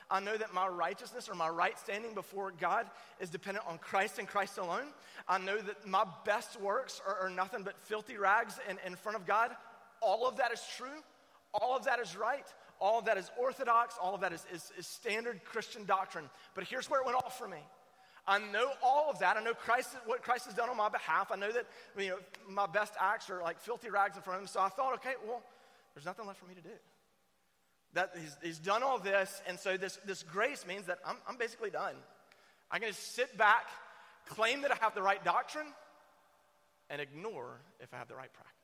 I 0.10 0.20
know 0.20 0.38
that 0.38 0.54
my 0.54 0.68
righteousness 0.68 1.28
or 1.30 1.36
my 1.36 1.50
right 1.50 1.78
standing 1.80 2.13
before 2.13 2.52
God 2.60 2.86
is 3.20 3.30
dependent 3.30 3.65
on 3.68 3.78
Christ 3.80 4.20
and 4.20 4.28
Christ 4.28 4.58
alone. 4.58 4.86
I 5.28 5.39
know 5.39 5.58
that 5.58 5.88
my 5.88 6.06
best 6.26 6.60
works 6.62 7.02
are, 7.08 7.18
are 7.18 7.30
nothing 7.30 7.63
but 7.63 7.80
filthy 7.84 8.18
rags 8.18 8.60
in, 8.70 8.78
in 8.86 8.96
front 8.96 9.18
of 9.18 9.26
God. 9.26 9.52
All 10.02 10.28
of 10.28 10.38
that 10.38 10.52
is 10.52 10.62
true. 10.78 11.02
All 11.54 11.76
of 11.76 11.86
that 11.86 12.00
is 12.00 12.15
right. 12.15 12.46
All 12.80 13.00
of 13.00 13.06
that 13.06 13.18
is 13.18 13.32
orthodox. 13.39 13.96
All 14.00 14.13
of 14.13 14.22
that 14.22 14.34
is, 14.34 14.46
is, 14.54 14.72
is 14.78 14.86
standard 14.86 15.44
Christian 15.44 15.86
doctrine. 15.86 16.26
But 16.54 16.65
here's 16.65 16.89
where 16.89 17.00
it 17.02 17.06
went 17.06 17.18
off 17.18 17.38
for 17.38 17.48
me. 17.48 17.60
I 18.28 18.39
know 18.39 18.72
all 18.84 19.10
of 19.10 19.20
that. 19.20 19.38
I 19.38 19.44
know 19.44 19.54
Christ, 19.54 19.89
what 20.06 20.24
Christ 20.24 20.46
has 20.46 20.54
done 20.54 20.70
on 20.70 20.78
my 20.78 20.89
behalf. 20.89 21.32
I 21.32 21.36
know 21.36 21.52
that 21.52 21.65
you 21.98 22.10
know, 22.10 22.18
my 22.50 22.65
best 22.65 22.94
acts 23.00 23.30
are 23.30 23.41
like 23.41 23.60
filthy 23.60 23.89
rags 23.89 24.18
in 24.18 24.24
front 24.24 24.38
of 24.38 24.44
him. 24.44 24.48
So 24.48 24.60
I 24.60 24.70
thought, 24.70 24.94
okay, 24.96 25.13
well, 25.28 25.41
there's 25.94 26.06
nothing 26.06 26.26
left 26.26 26.39
for 26.39 26.48
me 26.48 26.56
to 26.56 26.62
do. 26.62 26.76
That 27.93 28.12
he's, 28.19 28.38
he's 28.43 28.60
done 28.60 28.84
all 28.84 29.00
this, 29.00 29.41
and 29.48 29.60
so 29.60 29.78
this, 29.78 29.98
this 30.06 30.24
grace 30.24 30.65
means 30.67 30.88
that 30.88 31.00
I'm, 31.06 31.15
I'm 31.28 31.38
basically 31.38 31.69
done. 31.69 31.95
I 32.69 32.80
can 32.80 32.89
just 32.89 33.15
sit 33.15 33.38
back, 33.38 33.67
claim 34.28 34.62
that 34.63 34.71
I 34.71 34.76
have 34.82 34.95
the 34.95 35.02
right 35.02 35.24
doctrine, 35.24 35.67
and 36.89 37.02
ignore 37.02 37.62
if 37.80 37.93
I 37.93 37.98
have 37.98 38.08
the 38.08 38.15
right 38.15 38.34
practice. 38.34 38.56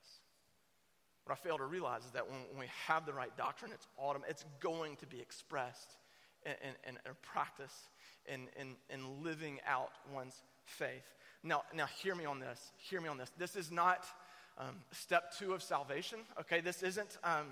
What 1.25 1.37
I 1.37 1.47
fail 1.47 1.57
to 1.57 1.65
realize 1.65 2.03
is 2.03 2.11
that 2.11 2.29
when, 2.29 2.39
when 2.49 2.59
we 2.59 2.69
have 2.87 3.05
the 3.05 3.13
right 3.13 3.35
doctrine, 3.37 3.71
it's 3.71 3.87
autumn, 3.97 4.23
it's 4.27 4.43
going 4.59 4.97
to 4.97 5.05
be 5.05 5.19
expressed 5.19 5.95
in, 6.45 6.53
in, 6.63 6.95
in 7.05 7.13
practice, 7.21 7.73
in, 8.25 8.47
in, 8.59 8.75
in 8.89 9.23
living 9.23 9.59
out 9.67 9.91
one's 10.13 10.41
faith. 10.65 11.13
Now, 11.43 11.63
now, 11.73 11.87
hear 12.01 12.13
me 12.15 12.25
on 12.25 12.39
this. 12.39 12.71
Hear 12.77 13.01
me 13.01 13.09
on 13.09 13.17
this. 13.17 13.31
This 13.37 13.55
is 13.55 13.71
not 13.71 14.05
um, 14.61 14.75
step 14.91 15.33
two 15.37 15.53
of 15.53 15.61
salvation, 15.61 16.19
okay? 16.39 16.61
This 16.61 16.83
isn't 16.83 17.17
um, 17.23 17.47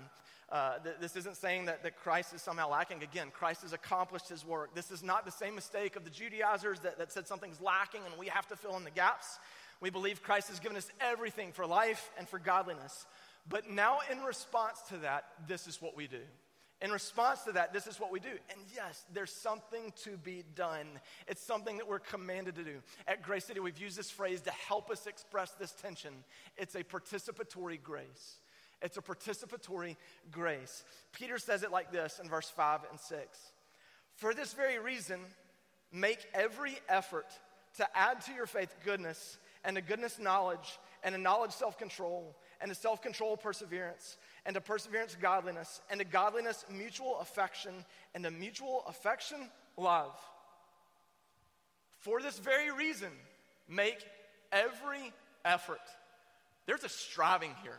uh, 0.50 0.78
th- 0.82 0.96
this 1.00 1.14
isn't 1.14 1.36
saying 1.36 1.66
that, 1.66 1.82
that 1.84 1.96
Christ 1.96 2.34
is 2.34 2.42
somehow 2.42 2.70
lacking. 2.70 3.02
Again, 3.02 3.28
Christ 3.32 3.62
has 3.62 3.72
accomplished 3.72 4.28
his 4.28 4.44
work. 4.44 4.74
This 4.74 4.90
is 4.90 5.02
not 5.02 5.24
the 5.24 5.30
same 5.30 5.54
mistake 5.54 5.94
of 5.94 6.04
the 6.04 6.10
Judaizers 6.10 6.80
that, 6.80 6.98
that 6.98 7.12
said 7.12 7.28
something's 7.28 7.60
lacking 7.60 8.00
and 8.04 8.18
we 8.18 8.26
have 8.26 8.48
to 8.48 8.56
fill 8.56 8.76
in 8.76 8.82
the 8.82 8.90
gaps. 8.90 9.38
We 9.80 9.90
believe 9.90 10.22
Christ 10.22 10.48
has 10.48 10.58
given 10.58 10.76
us 10.76 10.90
everything 11.00 11.52
for 11.52 11.66
life 11.66 12.10
and 12.18 12.28
for 12.28 12.40
godliness. 12.40 13.06
But 13.48 13.70
now, 13.70 13.98
in 14.10 14.20
response 14.22 14.80
to 14.88 14.98
that, 14.98 15.24
this 15.46 15.66
is 15.66 15.80
what 15.80 15.96
we 15.96 16.08
do. 16.08 16.20
In 16.82 16.90
response 16.90 17.42
to 17.42 17.52
that, 17.52 17.74
this 17.74 17.86
is 17.86 18.00
what 18.00 18.10
we 18.10 18.20
do. 18.20 18.28
And 18.28 18.60
yes, 18.74 19.04
there's 19.12 19.32
something 19.32 19.92
to 20.04 20.16
be 20.16 20.44
done. 20.54 20.86
It's 21.28 21.42
something 21.42 21.76
that 21.76 21.86
we're 21.86 21.98
commanded 21.98 22.54
to 22.54 22.64
do. 22.64 22.76
At 23.06 23.22
Grace 23.22 23.44
City, 23.44 23.60
we've 23.60 23.78
used 23.78 23.98
this 23.98 24.10
phrase 24.10 24.40
to 24.42 24.50
help 24.50 24.90
us 24.90 25.06
express 25.06 25.50
this 25.52 25.72
tension. 25.72 26.12
It's 26.56 26.74
a 26.74 26.82
participatory 26.82 27.82
grace. 27.82 28.36
It's 28.80 28.96
a 28.96 29.02
participatory 29.02 29.96
grace. 30.30 30.84
Peter 31.12 31.38
says 31.38 31.62
it 31.62 31.70
like 31.70 31.92
this 31.92 32.18
in 32.22 32.30
verse 32.30 32.48
5 32.48 32.80
and 32.90 32.98
6. 32.98 33.38
For 34.16 34.32
this 34.32 34.54
very 34.54 34.78
reason, 34.78 35.20
make 35.92 36.26
every 36.32 36.78
effort 36.88 37.26
to 37.76 37.86
add 37.94 38.22
to 38.22 38.32
your 38.32 38.46
faith 38.46 38.74
goodness, 38.84 39.38
and 39.64 39.76
to 39.76 39.82
goodness 39.82 40.18
knowledge, 40.18 40.78
and 41.02 41.14
to 41.14 41.20
knowledge 41.20 41.52
self 41.52 41.78
control, 41.78 42.36
and 42.60 42.70
to 42.70 42.74
self 42.74 43.02
control, 43.02 43.36
perseverance, 43.36 44.16
and 44.46 44.54
to 44.54 44.60
perseverance, 44.60 45.16
godliness, 45.20 45.80
and 45.90 46.00
to 46.00 46.06
godliness, 46.06 46.64
mutual 46.70 47.18
affection, 47.20 47.72
and 48.14 48.24
to 48.24 48.30
mutual 48.30 48.84
affection, 48.86 49.50
love. 49.76 50.14
For 51.98 52.22
this 52.22 52.38
very 52.38 52.70
reason, 52.70 53.10
make 53.68 53.98
every 54.52 55.12
effort. 55.44 55.80
There's 56.66 56.84
a 56.84 56.88
striving 56.88 57.54
here. 57.62 57.78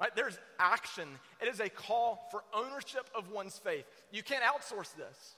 Right? 0.00 0.14
There's 0.16 0.38
action. 0.58 1.08
It 1.40 1.48
is 1.48 1.60
a 1.60 1.68
call 1.68 2.28
for 2.30 2.42
ownership 2.52 3.08
of 3.14 3.30
one's 3.30 3.58
faith. 3.58 3.84
You 4.10 4.22
can't 4.22 4.42
outsource 4.42 4.94
this. 4.96 5.36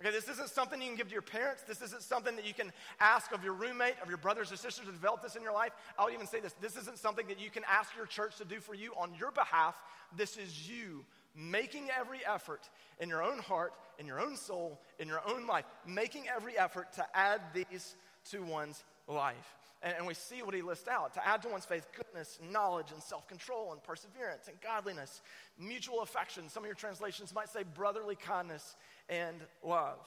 Okay, 0.00 0.10
this 0.10 0.28
isn't 0.28 0.48
something 0.48 0.80
you 0.80 0.88
can 0.88 0.96
give 0.96 1.08
to 1.08 1.12
your 1.12 1.20
parents. 1.20 1.62
This 1.62 1.82
isn't 1.82 2.02
something 2.02 2.34
that 2.36 2.46
you 2.46 2.54
can 2.54 2.72
ask 3.00 3.32
of 3.32 3.44
your 3.44 3.52
roommate, 3.52 3.96
of 4.02 4.08
your 4.08 4.16
brothers 4.16 4.50
or 4.50 4.56
sisters 4.56 4.86
to 4.86 4.92
develop 4.92 5.22
this 5.22 5.36
in 5.36 5.42
your 5.42 5.52
life. 5.52 5.72
I 5.98 6.04
would 6.04 6.14
even 6.14 6.26
say 6.26 6.40
this 6.40 6.54
this 6.60 6.76
isn't 6.76 6.96
something 6.96 7.26
that 7.28 7.38
you 7.38 7.50
can 7.50 7.64
ask 7.70 7.94
your 7.94 8.06
church 8.06 8.36
to 8.36 8.46
do 8.46 8.60
for 8.60 8.74
you 8.74 8.92
on 8.96 9.12
your 9.18 9.30
behalf. 9.30 9.74
This 10.16 10.38
is 10.38 10.68
you 10.68 11.04
making 11.36 11.88
every 11.98 12.20
effort 12.26 12.68
in 12.98 13.10
your 13.10 13.22
own 13.22 13.38
heart, 13.40 13.74
in 13.98 14.06
your 14.06 14.20
own 14.20 14.36
soul, 14.36 14.80
in 14.98 15.06
your 15.06 15.20
own 15.28 15.46
life, 15.46 15.66
making 15.86 16.24
every 16.34 16.56
effort 16.58 16.92
to 16.94 17.06
add 17.14 17.40
these 17.52 17.94
to 18.30 18.42
one's 18.42 18.82
life. 19.06 19.59
And, 19.82 19.94
and 19.98 20.06
we 20.06 20.14
see 20.14 20.42
what 20.42 20.54
he 20.54 20.62
lists 20.62 20.88
out 20.88 21.14
to 21.14 21.26
add 21.26 21.42
to 21.42 21.48
one's 21.48 21.64
faith 21.64 21.86
goodness, 21.96 22.38
knowledge, 22.50 22.92
and 22.92 23.02
self 23.02 23.26
control, 23.28 23.72
and 23.72 23.82
perseverance, 23.82 24.48
and 24.48 24.60
godliness, 24.60 25.22
mutual 25.58 26.02
affection. 26.02 26.48
Some 26.48 26.62
of 26.62 26.66
your 26.66 26.74
translations 26.74 27.34
might 27.34 27.48
say 27.48 27.62
brotherly 27.62 28.16
kindness 28.16 28.76
and 29.08 29.36
love. 29.64 29.98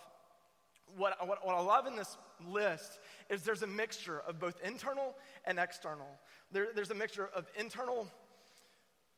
What, 0.96 1.28
what, 1.28 1.46
what 1.46 1.56
I 1.56 1.62
love 1.62 1.88
in 1.88 1.96
this 1.96 2.18
list 2.48 3.00
is 3.30 3.42
there's 3.44 3.64
a 3.64 3.68
mixture 3.68 4.22
of 4.28 4.40
both 4.40 4.60
internal 4.64 5.16
and 5.46 5.58
external. 5.58 6.08
There, 6.52 6.68
there's 6.76 6.92
a 6.92 6.96
mixture 6.96 7.30
of 7.34 7.48
internal 7.58 8.08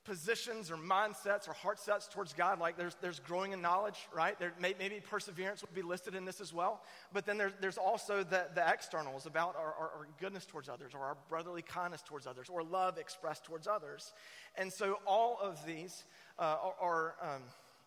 positions 0.06 0.72
or 0.72 0.78
mindsets 0.78 1.48
or 1.50 1.54
heart 1.54 1.80
sets 1.80 2.08
towards 2.08 2.34
God, 2.34 2.60
like 2.60 2.78
there's, 2.78 2.96
there's 3.02 3.20
growing 3.20 3.52
in 3.52 3.62
knowledge, 3.62 4.08
right? 4.14 4.40
There 4.40 4.54
may, 4.60 4.76
maybe 4.78 5.00
perseverance 5.00 5.62
would 5.62 5.74
be 5.74 5.82
listed 5.82 6.16
in 6.16 6.26
this 6.26 6.40
as 6.40 6.54
well. 6.54 6.84
But 7.12 7.26
then 7.26 7.38
there's, 7.38 7.54
there's 7.60 7.78
also 7.78 8.24
the, 8.24 8.48
the 8.54 8.68
externals 8.68 9.26
about 9.26 9.56
our, 9.56 9.74
our, 9.74 9.92
our 9.98 10.08
goodness 10.20 10.46
towards 10.46 10.70
others 10.70 10.94
or 10.94 11.00
our 11.00 11.18
brotherly 11.28 11.62
kindness 11.62 12.02
towards 12.02 12.28
others 12.28 12.48
or 12.50 12.64
love 12.64 12.98
expressed 12.98 13.44
towards 13.44 13.68
others. 13.68 14.14
And 14.56 14.72
so 14.72 15.00
all 15.06 15.38
of 15.42 15.66
these 15.66 16.06
uh, 16.40 16.58
are, 16.62 16.76
are 16.82 17.16
um, 17.22 17.42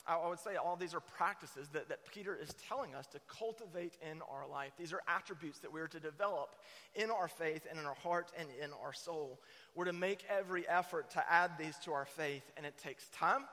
I 0.09 0.27
would 0.27 0.38
say 0.38 0.57
all 0.57 0.75
these 0.75 0.94
are 0.94 1.01
practices 1.01 1.68
that, 1.75 1.90
that 1.90 2.07
Peter 2.11 2.35
is 2.35 2.55
telling 2.66 2.94
us 2.94 3.07
to 3.09 3.21
cultivate 3.29 3.99
in 4.01 4.23
our 4.23 4.49
life. 4.49 4.73
These 4.79 4.94
are 4.94 5.03
attributes 5.07 5.59
that 5.59 5.71
we're 5.71 5.87
to 5.88 6.01
develop 6.01 6.57
in 6.94 7.11
our 7.11 7.29
faith 7.29 7.66
and 7.68 7.79
in 7.79 7.85
our 7.85 7.94
heart 7.94 8.33
and 8.38 8.49
in 8.62 8.71
our 8.83 8.94
soul. 8.94 9.38
We're 9.75 9.85
to 9.85 9.92
make 9.92 10.25
every 10.31 10.66
effort 10.66 11.11
to 11.11 11.25
add 11.31 11.53
these 11.59 11.77
to 11.85 11.92
our 11.92 12.07
faith, 12.07 12.51
and 12.57 12.64
it 12.64 12.79
takes 12.79 13.09
time, 13.09 13.44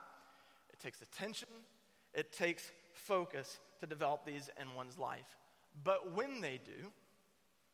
it 0.72 0.80
takes 0.80 1.02
attention, 1.02 1.48
it 2.14 2.32
takes 2.32 2.72
focus 2.94 3.58
to 3.80 3.86
develop 3.86 4.24
these 4.24 4.48
in 4.58 4.74
one's 4.74 4.98
life. 4.98 5.36
But 5.84 6.14
when 6.14 6.40
they 6.40 6.58
do, 6.64 6.90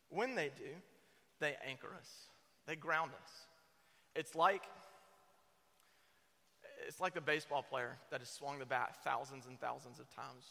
when 0.08 0.34
they 0.34 0.50
do, 0.56 0.74
they 1.38 1.56
anchor 1.68 1.94
us, 1.96 2.10
they 2.66 2.74
ground 2.74 3.12
us. 3.22 3.30
It's 4.16 4.34
like 4.34 4.62
it's 6.86 7.00
like 7.00 7.14
the 7.14 7.20
baseball 7.20 7.62
player 7.62 7.98
that 8.10 8.20
has 8.20 8.28
swung 8.28 8.58
the 8.58 8.66
bat 8.66 8.96
thousands 9.04 9.46
and 9.46 9.60
thousands 9.60 9.98
of 9.98 10.08
times 10.14 10.44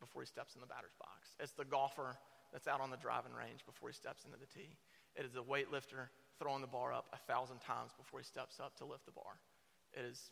before 0.00 0.22
he 0.22 0.26
steps 0.26 0.54
in 0.54 0.60
the 0.60 0.66
batter's 0.66 0.94
box. 0.98 1.34
It's 1.40 1.52
the 1.52 1.64
golfer 1.64 2.16
that's 2.52 2.68
out 2.68 2.80
on 2.80 2.90
the 2.90 2.96
driving 2.96 3.32
range 3.32 3.66
before 3.66 3.88
he 3.90 3.94
steps 3.94 4.24
into 4.24 4.38
the 4.38 4.46
tee. 4.46 4.76
It 5.16 5.24
is 5.24 5.32
the 5.32 5.42
weightlifter 5.42 6.08
throwing 6.38 6.60
the 6.60 6.70
bar 6.70 6.92
up 6.92 7.06
a 7.12 7.18
thousand 7.30 7.58
times 7.60 7.92
before 7.96 8.20
he 8.20 8.24
steps 8.24 8.60
up 8.60 8.76
to 8.78 8.84
lift 8.84 9.04
the 9.06 9.12
bar. 9.12 9.40
It 9.92 10.04
is 10.04 10.30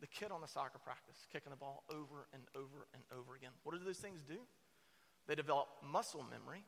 the 0.00 0.06
kid 0.06 0.32
on 0.32 0.40
the 0.40 0.48
soccer 0.48 0.78
practice 0.78 1.16
kicking 1.32 1.50
the 1.50 1.56
ball 1.56 1.84
over 1.88 2.26
and 2.32 2.42
over 2.56 2.88
and 2.92 3.02
over 3.16 3.36
again. 3.36 3.52
What 3.62 3.78
do 3.78 3.84
those 3.84 3.98
things 3.98 4.22
do? 4.22 4.38
They 5.26 5.34
develop 5.34 5.68
muscle 5.82 6.24
memory, 6.28 6.64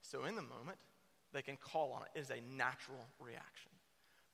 so 0.00 0.24
in 0.24 0.36
the 0.36 0.42
moment, 0.42 0.78
they 1.32 1.42
can 1.42 1.56
call 1.56 1.92
on 1.92 2.02
it. 2.02 2.18
It 2.18 2.22
is 2.22 2.30
a 2.30 2.40
natural 2.56 3.04
reaction. 3.18 3.72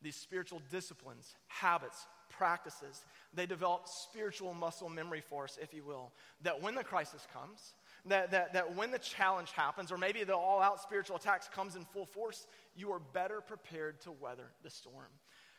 These 0.03 0.17
spiritual 0.17 0.61
disciplines, 0.71 1.35
habits, 1.49 2.07
practices, 2.29 3.05
they 3.35 3.47
develop 3.47 3.87
spiritual 3.87 4.55
muscle 4.55 4.89
memory 4.89 5.21
for 5.21 5.45
us, 5.45 5.59
if 5.61 5.73
you 5.75 5.85
will, 5.85 6.12
that 6.43 6.62
when 6.62 6.75
the 6.75 6.85
crisis 6.85 7.27
comes, 7.33 7.75
that, 8.07 8.31
that, 8.31 8.53
that 8.53 8.77
when 8.77 8.91
the 8.91 8.99
challenge 8.99 9.51
happens, 9.53 9.91
or 9.91 9.99
maybe 9.99 10.23
the 10.25 10.37
all 10.37 10.61
out 10.61 10.81
spiritual 10.81 11.17
attacks 11.17 11.49
comes 11.49 11.77
in 11.77 11.85
full 11.85 12.07
force, 12.07 12.47
you 12.77 12.93
are 12.93 13.01
better 13.12 13.41
prepared 13.41 14.01
to 14.03 14.12
weather 14.12 14.51
the 14.62 14.71
storm. 14.71 15.11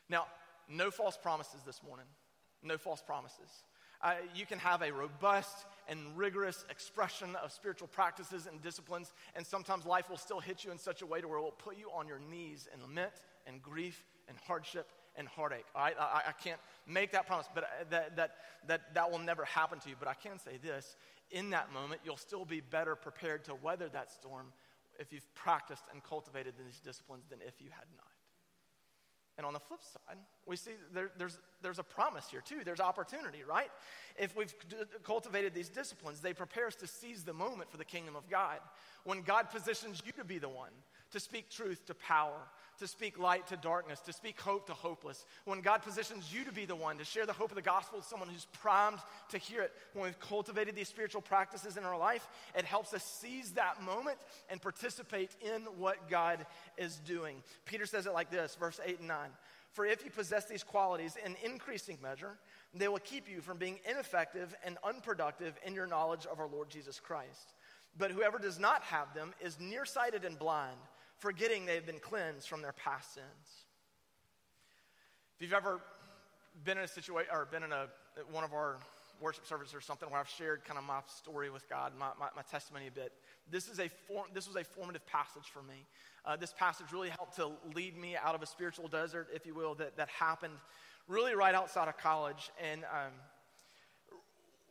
Now, 0.09 0.27
no 0.69 0.91
false 0.91 1.17
promises 1.17 1.61
this 1.65 1.81
morning. 1.83 2.05
No 2.63 2.77
false 2.77 3.01
promises. 3.01 3.63
Uh, 4.01 4.13
you 4.35 4.45
can 4.45 4.59
have 4.59 4.81
a 4.81 4.91
robust 4.91 5.65
and 5.87 5.99
rigorous 6.15 6.65
expression 6.69 7.35
of 7.43 7.51
spiritual 7.51 7.87
practices 7.87 8.47
and 8.47 8.61
disciplines, 8.61 9.11
and 9.35 9.45
sometimes 9.45 9.85
life 9.85 10.09
will 10.09 10.17
still 10.17 10.39
hit 10.39 10.63
you 10.63 10.71
in 10.71 10.77
such 10.77 11.01
a 11.01 11.05
way 11.05 11.19
to 11.19 11.27
where 11.27 11.39
it 11.39 11.41
will 11.41 11.51
put 11.51 11.77
you 11.77 11.89
on 11.93 12.07
your 12.07 12.19
knees 12.19 12.67
in 12.73 12.81
lament 12.81 13.13
and 13.47 13.61
grief 13.61 14.05
and 14.27 14.37
hardship 14.45 14.91
and 15.17 15.27
heartache. 15.27 15.65
All 15.75 15.83
right? 15.83 15.95
I, 15.99 16.21
I 16.27 16.31
can't 16.31 16.59
make 16.87 17.11
that 17.11 17.27
promise, 17.27 17.47
but 17.53 17.63
uh, 17.63 17.67
that, 17.89 18.15
that, 18.15 18.35
that, 18.67 18.93
that 18.93 19.11
will 19.11 19.19
never 19.19 19.45
happen 19.45 19.79
to 19.79 19.89
you. 19.89 19.95
But 19.99 20.07
I 20.07 20.13
can 20.13 20.39
say 20.39 20.57
this 20.61 20.95
in 21.31 21.49
that 21.49 21.73
moment, 21.73 22.01
you'll 22.05 22.17
still 22.17 22.45
be 22.45 22.61
better 22.61 22.95
prepared 22.95 23.43
to 23.45 23.55
weather 23.55 23.89
that 23.89 24.11
storm 24.11 24.47
if 24.99 25.11
you've 25.11 25.33
practiced 25.35 25.83
and 25.91 26.03
cultivated 26.03 26.53
these 26.57 26.79
disciplines 26.79 27.25
than 27.29 27.39
if 27.45 27.61
you 27.61 27.69
had 27.69 27.85
not. 27.97 28.07
And 29.37 29.45
on 29.45 29.53
the 29.53 29.59
flip 29.59 29.81
side, 29.83 30.17
we 30.47 30.55
see 30.55 30.71
there, 30.93 31.11
there's, 31.17 31.37
there's 31.61 31.79
a 31.79 31.83
promise 31.83 32.27
here 32.29 32.41
too. 32.41 32.61
There's 32.63 32.79
opportunity, 32.79 33.39
right? 33.47 33.69
If 34.17 34.35
we've 34.35 34.53
cultivated 35.03 35.53
these 35.53 35.69
disciplines, 35.69 36.21
they 36.21 36.33
prepare 36.33 36.67
us 36.67 36.75
to 36.75 36.87
seize 36.87 37.23
the 37.23 37.33
moment 37.33 37.69
for 37.69 37.77
the 37.77 37.85
kingdom 37.85 38.15
of 38.15 38.29
God. 38.29 38.59
When 39.03 39.21
God 39.21 39.49
positions 39.49 40.01
you 40.05 40.11
to 40.13 40.23
be 40.23 40.37
the 40.37 40.49
one 40.49 40.71
to 41.11 41.19
speak 41.19 41.49
truth 41.49 41.85
to 41.85 41.93
power, 41.93 42.39
to 42.79 42.87
speak 42.87 43.17
light 43.17 43.47
to 43.47 43.57
darkness, 43.57 43.99
to 44.01 44.13
speak 44.13 44.39
hope 44.39 44.67
to 44.67 44.73
hopeless. 44.73 45.25
When 45.45 45.61
God 45.61 45.81
positions 45.81 46.31
you 46.33 46.43
to 46.45 46.51
be 46.51 46.65
the 46.65 46.75
one 46.75 46.97
to 46.97 47.05
share 47.05 47.25
the 47.25 47.33
hope 47.33 47.49
of 47.49 47.55
the 47.55 47.61
gospel 47.61 47.99
with 47.99 48.07
someone 48.07 48.29
who's 48.29 48.45
primed 48.61 48.99
to 49.29 49.37
hear 49.37 49.61
it, 49.61 49.73
when 49.93 50.05
we've 50.05 50.19
cultivated 50.19 50.75
these 50.75 50.87
spiritual 50.87 51.21
practices 51.21 51.77
in 51.77 51.83
our 51.83 51.97
life, 51.97 52.27
it 52.55 52.65
helps 52.65 52.93
us 52.93 53.03
seize 53.03 53.51
that 53.53 53.81
moment 53.81 54.17
and 54.49 54.61
participate 54.61 55.31
in 55.41 55.61
what 55.77 56.09
God 56.09 56.45
is 56.77 56.97
doing. 56.97 57.37
Peter 57.65 57.85
says 57.85 58.05
it 58.05 58.13
like 58.13 58.29
this, 58.29 58.55
verse 58.59 58.79
8 58.85 58.99
and 58.99 59.07
9. 59.07 59.17
For 59.77 59.85
if 59.85 60.03
you 60.03 60.09
possess 60.09 60.45
these 60.45 60.63
qualities 60.63 61.19
in 61.23 61.35
increasing 61.43 61.99
measure, 62.01 62.39
they 62.73 62.87
will 62.87 62.97
keep 62.97 63.29
you 63.29 63.41
from 63.41 63.59
being 63.59 63.77
ineffective 63.87 64.55
and 64.65 64.75
unproductive 64.83 65.53
in 65.63 65.75
your 65.75 65.85
knowledge 65.85 66.25
of 66.25 66.39
our 66.39 66.47
Lord 66.47 66.71
Jesus 66.71 66.99
Christ. 66.99 67.53
But 67.95 68.09
whoever 68.09 68.39
does 68.39 68.57
not 68.57 68.81
have 68.81 69.13
them 69.13 69.35
is 69.39 69.59
nearsighted 69.59 70.25
and 70.25 70.39
blind 70.39 70.79
forgetting 71.17 71.67
they've 71.67 71.85
been 71.85 71.99
cleansed 71.99 72.47
from 72.47 72.63
their 72.63 72.73
past 72.73 73.13
sins. 73.13 73.27
If 75.35 75.43
you've 75.43 75.53
ever 75.53 75.79
been 76.63 76.79
in 76.79 76.85
a 76.85 76.87
situation 76.87 77.29
or 77.31 77.45
been 77.45 77.61
in 77.61 77.71
a, 77.71 77.85
one 78.31 78.43
of 78.43 78.53
our 78.53 78.77
worship 79.21 79.45
service 79.45 79.73
or 79.73 79.81
something 79.81 80.09
where 80.09 80.19
I've 80.19 80.29
shared 80.29 80.63
kind 80.65 80.77
of 80.77 80.85
my 80.85 80.99
story 81.07 81.49
with 81.49 81.67
God, 81.69 81.93
my, 81.97 82.09
my, 82.19 82.27
my 82.35 82.41
testimony 82.43 82.87
a 82.87 82.91
bit, 82.91 83.13
this, 83.49 83.67
is 83.67 83.79
a 83.79 83.89
form, 84.07 84.27
this 84.33 84.47
was 84.47 84.55
a 84.55 84.63
formative 84.63 85.05
passage 85.05 85.49
for 85.51 85.61
me. 85.63 85.85
Uh, 86.25 86.35
this 86.35 86.53
passage 86.57 86.87
really 86.91 87.09
helped 87.09 87.35
to 87.37 87.51
lead 87.73 87.97
me 87.97 88.15
out 88.15 88.35
of 88.35 88.41
a 88.41 88.45
spiritual 88.45 88.87
desert, 88.87 89.27
if 89.33 89.45
you 89.45 89.55
will, 89.55 89.75
that, 89.75 89.95
that 89.97 90.09
happened 90.09 90.53
really 91.07 91.35
right 91.35 91.55
outside 91.55 91.87
of 91.87 91.97
college. 91.97 92.51
And 92.61 92.83
um, 92.83 93.13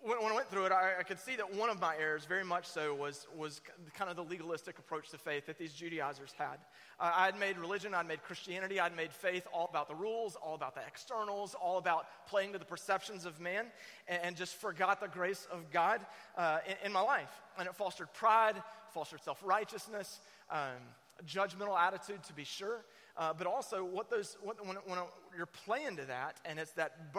when, 0.06 0.32
I 0.32 0.34
went 0.34 0.48
through 0.48 0.66
it, 0.66 0.72
I, 0.72 1.00
I, 1.00 1.02
could 1.02 1.18
see 1.18 1.34
that 1.34 1.52
one 1.54 1.68
of 1.68 1.80
my 1.80 1.96
errors, 1.96 2.24
very 2.26 2.44
much 2.44 2.66
so, 2.66 2.94
was, 2.94 3.26
was 3.36 3.60
kind 3.94 4.08
of 4.08 4.16
the 4.16 4.22
legalistic 4.22 4.78
approach 4.78 5.10
to 5.10 5.18
faith 5.18 5.46
that 5.46 5.58
these 5.58 5.72
Judaizers 5.72 6.32
had. 6.38 6.58
Uh, 7.00 7.10
I 7.12 7.26
had 7.26 7.38
made 7.38 7.58
religion, 7.58 7.92
I'd 7.92 8.06
made 8.06 8.22
Christianity, 8.22 8.78
I'd 8.78 8.94
made 8.96 9.12
faith 9.12 9.48
all 9.52 9.66
about 9.68 9.88
the 9.88 9.96
rules, 9.96 10.36
all 10.36 10.54
about 10.54 10.76
the 10.76 10.80
externals, 10.86 11.54
all 11.54 11.78
about 11.78 12.06
playing 12.28 12.52
to 12.52 12.58
the 12.58 12.64
perceptions 12.64 13.26
of 13.26 13.40
man, 13.40 13.66
and, 14.06 14.22
and 14.22 14.36
just 14.36 14.54
forgot 14.54 15.00
the 15.00 15.08
grace 15.08 15.48
of 15.50 15.70
God 15.72 16.00
uh, 16.36 16.58
in, 16.68 16.86
in, 16.86 16.92
my 16.92 17.02
life. 17.02 17.42
And 17.58 17.66
it 17.66 17.74
fostered 17.74 18.12
pride, 18.14 18.62
fostered 18.90 19.24
self 19.24 19.42
righteousness, 19.44 20.20
um, 20.50 20.78
judgmental 21.26 21.76
attitude, 21.76 22.22
to 22.24 22.32
be 22.32 22.44
sure. 22.44 22.84
Uh, 23.16 23.32
but 23.32 23.46
also, 23.46 23.82
what 23.82 24.08
those 24.08 24.36
what, 24.42 24.64
when, 24.64 24.76
when 24.84 24.98
you're 25.36 25.46
playing 25.46 25.96
to 25.96 26.04
that, 26.04 26.36
and 26.44 26.58
it's 26.58 26.72
that 26.72 27.12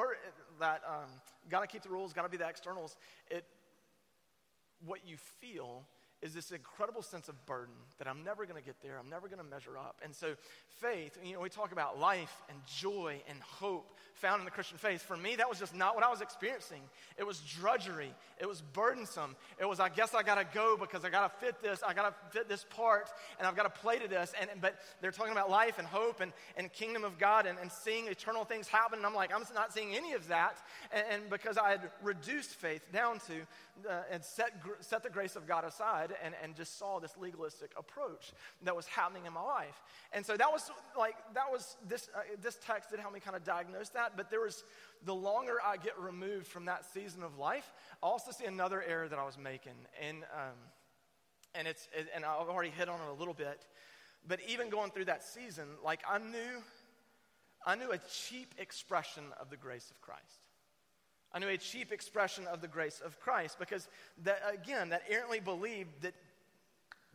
that 0.59 0.81
um, 0.87 1.09
got 1.49 1.61
to 1.61 1.67
keep 1.67 1.83
the 1.83 1.89
rules, 1.89 2.13
got 2.13 2.23
to 2.23 2.29
be 2.29 2.37
the 2.37 2.47
externals. 2.47 2.97
It 3.29 3.45
what 4.85 4.99
you 5.05 5.17
feel 5.17 5.83
is 6.21 6.33
this 6.33 6.51
incredible 6.51 7.01
sense 7.01 7.29
of 7.29 7.45
burden 7.45 7.75
that 7.99 8.07
I'm 8.07 8.23
never 8.23 8.45
going 8.45 8.59
to 8.59 8.65
get 8.65 8.75
there. 8.81 8.97
I'm 8.97 9.09
never 9.09 9.27
going 9.27 9.37
to 9.37 9.43
measure 9.43 9.77
up. 9.77 10.01
And 10.03 10.15
so, 10.15 10.33
faith, 10.81 11.17
you 11.23 11.33
know, 11.33 11.41
we 11.41 11.49
talk 11.49 11.71
about 11.71 11.99
life 11.99 12.41
and 12.49 12.57
joy 12.65 13.21
and 13.29 13.39
hope 13.41 13.97
found 14.15 14.39
in 14.39 14.45
the 14.45 14.51
Christian 14.51 14.79
faith. 14.79 15.01
For 15.01 15.15
me, 15.15 15.35
that 15.35 15.47
was 15.47 15.59
just 15.59 15.75
not 15.75 15.93
what 15.93 16.03
I 16.03 16.09
was 16.09 16.21
experiencing. 16.21 16.81
It 17.17 17.25
was 17.25 17.39
drudgery, 17.39 18.11
it 18.39 18.47
was 18.47 18.61
burdensome. 18.61 19.35
It 19.59 19.65
was, 19.65 19.79
I 19.79 19.89
guess 19.89 20.15
I 20.15 20.23
got 20.23 20.35
to 20.35 20.45
go 20.53 20.75
because 20.75 21.05
I 21.05 21.09
got 21.09 21.31
to 21.31 21.45
fit 21.45 21.61
this, 21.61 21.83
I 21.85 21.93
got 21.93 22.09
to 22.09 22.37
fit 22.37 22.49
this 22.49 22.65
part, 22.69 23.09
and 23.37 23.47
I've 23.47 23.55
got 23.55 23.63
to 23.73 23.81
play 23.81 23.99
to 23.99 24.07
this. 24.07 24.33
And, 24.39 24.49
but 24.59 24.75
they're 25.01 25.11
talking 25.11 25.31
about 25.31 25.49
life 25.49 25.77
and 25.77 25.87
hope 25.87 26.19
and, 26.19 26.33
and 26.55 26.71
kingdom 26.73 27.03
of 27.03 27.19
God 27.19 27.45
and, 27.45 27.59
and 27.59 27.71
seeing 27.71 28.07
eternal 28.07 28.43
things 28.43 28.67
happen. 28.67 28.97
And 28.97 29.05
I'm 29.05 29.15
like, 29.15 29.33
I'm 29.33 29.43
not 29.53 29.73
seeing 29.73 29.95
any 29.95 30.13
of 30.13 30.27
that. 30.29 30.57
And, 30.91 31.05
and 31.11 31.29
because 31.29 31.57
I 31.57 31.69
had 31.69 31.81
reduced 32.01 32.55
faith 32.55 32.81
down 32.91 33.19
to 33.27 33.87
uh, 33.87 34.01
and 34.11 34.23
set, 34.23 34.51
set 34.79 35.03
the 35.03 35.09
grace 35.09 35.35
of 35.35 35.47
God 35.47 35.63
aside 35.63 36.06
and, 36.23 36.33
and 36.43 36.55
just 36.55 36.77
saw 36.77 36.99
this 36.99 37.15
legalistic 37.17 37.71
approach 37.77 38.33
that 38.63 38.75
was 38.75 38.85
happening 38.87 39.25
in 39.25 39.33
my 39.33 39.41
life. 39.41 39.81
And 40.13 40.25
so 40.25 40.37
that 40.37 40.51
was 40.51 40.69
like, 40.97 41.15
that 41.33 41.51
was, 41.51 41.77
this, 41.87 42.09
uh, 42.15 42.19
this 42.41 42.57
text 42.65 42.89
did 42.89 42.99
help 42.99 43.13
me 43.13 43.19
kind 43.19 43.35
of 43.35 43.43
diagnose 43.43 43.89
that. 43.89 44.13
But 44.15 44.29
there 44.29 44.41
was, 44.41 44.63
the 45.05 45.15
longer 45.15 45.57
I 45.63 45.77
get 45.77 45.99
removed 45.99 46.47
from 46.47 46.65
that 46.65 46.85
season 46.93 47.23
of 47.23 47.37
life, 47.37 47.71
I 48.03 48.07
also 48.07 48.31
see 48.31 48.45
another 48.45 48.83
error 48.83 49.07
that 49.07 49.19
I 49.19 49.25
was 49.25 49.37
making. 49.37 49.75
And, 50.01 50.23
um, 50.33 50.57
and, 51.55 51.67
it's, 51.67 51.87
and 52.15 52.25
I've 52.25 52.49
already 52.49 52.71
hit 52.71 52.89
on 52.89 52.99
it 52.99 53.09
a 53.09 53.13
little 53.13 53.33
bit. 53.33 53.65
But 54.27 54.39
even 54.47 54.69
going 54.69 54.91
through 54.91 55.05
that 55.05 55.23
season, 55.23 55.67
like 55.83 56.01
I 56.09 56.17
knew, 56.17 56.63
I 57.65 57.75
knew 57.75 57.91
a 57.91 57.97
cheap 57.97 58.55
expression 58.57 59.23
of 59.39 59.49
the 59.49 59.57
grace 59.57 59.89
of 59.89 60.01
Christ. 60.01 60.46
I 61.33 61.39
knew 61.39 61.47
a 61.47 61.57
cheap 61.57 61.91
expression 61.91 62.47
of 62.47 62.61
the 62.61 62.67
grace 62.67 63.01
of 63.03 63.19
Christ 63.19 63.59
because, 63.59 63.87
that, 64.23 64.41
again, 64.51 64.89
that 64.89 65.03
errantly 65.09 65.39
believed 65.39 65.89
that, 66.01 66.13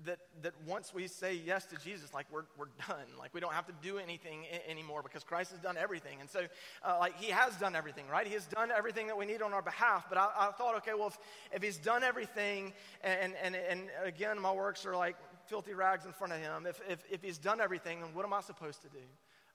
that, 0.05 0.19
that 0.43 0.53
once 0.67 0.93
we 0.93 1.07
say 1.07 1.35
yes 1.35 1.65
to 1.67 1.77
Jesus, 1.77 2.13
like 2.13 2.27
we're, 2.31 2.45
we're 2.59 2.67
done. 2.89 3.07
Like 3.19 3.33
we 3.33 3.41
don't 3.41 3.53
have 3.53 3.67
to 3.67 3.73
do 3.83 3.99
anything 3.99 4.45
I- 4.53 4.71
anymore 4.71 5.03
because 5.03 5.25
Christ 5.25 5.53
has 5.53 5.61
done 5.61 5.77
everything. 5.77 6.19
And 6.21 6.29
so, 6.29 6.43
uh, 6.85 6.97
like, 6.99 7.19
He 7.19 7.31
has 7.31 7.57
done 7.57 7.75
everything, 7.75 8.05
right? 8.11 8.27
He 8.27 8.35
has 8.35 8.47
done 8.47 8.71
everything 8.71 9.07
that 9.07 9.17
we 9.17 9.27
need 9.27 9.43
on 9.43 9.53
our 9.53 9.63
behalf. 9.63 10.07
But 10.09 10.19
I, 10.19 10.29
I 10.39 10.51
thought, 10.53 10.77
okay, 10.79 10.93
well, 10.97 11.09
if, 11.09 11.19
if 11.55 11.63
He's 11.63 11.79
done 11.79 12.03
everything, 12.03 12.73
and, 13.03 13.35
and, 13.43 13.57
and 13.57 13.83
again, 14.05 14.39
my 14.41 14.53
works 14.53 14.85
are 14.85 14.97
like 14.97 15.17
filthy 15.47 15.75
rags 15.75 16.05
in 16.05 16.13
front 16.13 16.33
of 16.33 16.41
Him, 16.41 16.67
if, 16.67 16.81
if, 16.89 17.05
if 17.11 17.23
He's 17.23 17.39
done 17.39 17.61
everything, 17.61 18.01
then 18.01 18.15
what 18.15 18.25
am 18.25 18.33
I 18.33 18.41
supposed 18.41 18.83
to 18.83 18.89
do? 18.89 19.05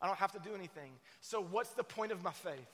I 0.02 0.08
don't 0.08 0.18
have 0.18 0.32
to 0.34 0.40
do 0.40 0.56
anything. 0.56 0.92
So, 1.22 1.42
what's 1.42 1.72
the 1.72 1.84
point 1.84 2.12
of 2.12 2.24
my 2.24 2.32
faith? 2.32 2.68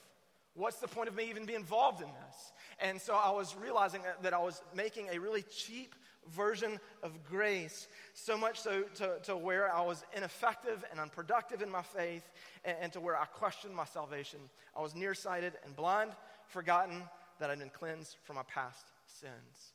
What's 0.56 0.78
the 0.78 0.88
point 0.88 1.10
of 1.10 1.16
me 1.16 1.30
even 1.30 1.46
being 1.46 1.60
involved 1.60 2.02
in 2.02 2.08
this? 2.08 2.52
And 2.80 3.02
so 3.02 3.16
I 3.16 3.32
was 3.32 3.56
realizing 3.56 4.02
that, 4.22 4.34
I 4.34 4.40
was 4.40 4.62
making 4.76 5.10
a 5.12 5.20
really 5.20 5.44
cheap 5.44 5.96
version 6.32 6.80
of 7.02 7.24
grace, 7.24 7.88
so 8.14 8.38
much 8.38 8.60
so 8.60 8.84
to, 8.96 9.20
to 9.24 9.36
where 9.36 9.74
I 9.74 9.82
was 9.82 10.04
ineffective 10.16 10.86
and 10.92 11.00
unproductive 11.00 11.62
in 11.62 11.70
my 11.70 11.82
faith, 11.82 12.24
and, 12.64 12.78
and 12.82 12.94
to 12.94 13.00
where 13.00 13.18
I 13.18 13.26
questioned 13.26 13.76
my 13.76 13.86
salvation. 13.86 14.40
I 14.78 14.82
was 14.82 14.96
nearsighted 14.96 15.54
and 15.66 15.76
blind, 15.76 16.12
forgotten 16.48 17.02
that 17.40 17.50
I'd 17.50 17.60
been 17.60 17.70
cleansed 17.70 18.18
from 18.24 18.36
my 18.36 18.44
past 18.44 18.86
sins. 19.06 19.74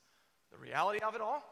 The 0.52 0.58
reality 0.58 1.00
of 1.00 1.14
it 1.14 1.20
all 1.20 1.42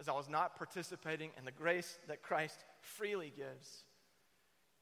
is 0.00 0.08
I 0.08 0.12
was 0.12 0.28
not 0.28 0.56
participating 0.56 1.30
in 1.38 1.44
the 1.44 1.52
grace 1.52 1.98
that 2.08 2.22
Christ 2.22 2.64
freely 2.80 3.32
gives 3.34 3.84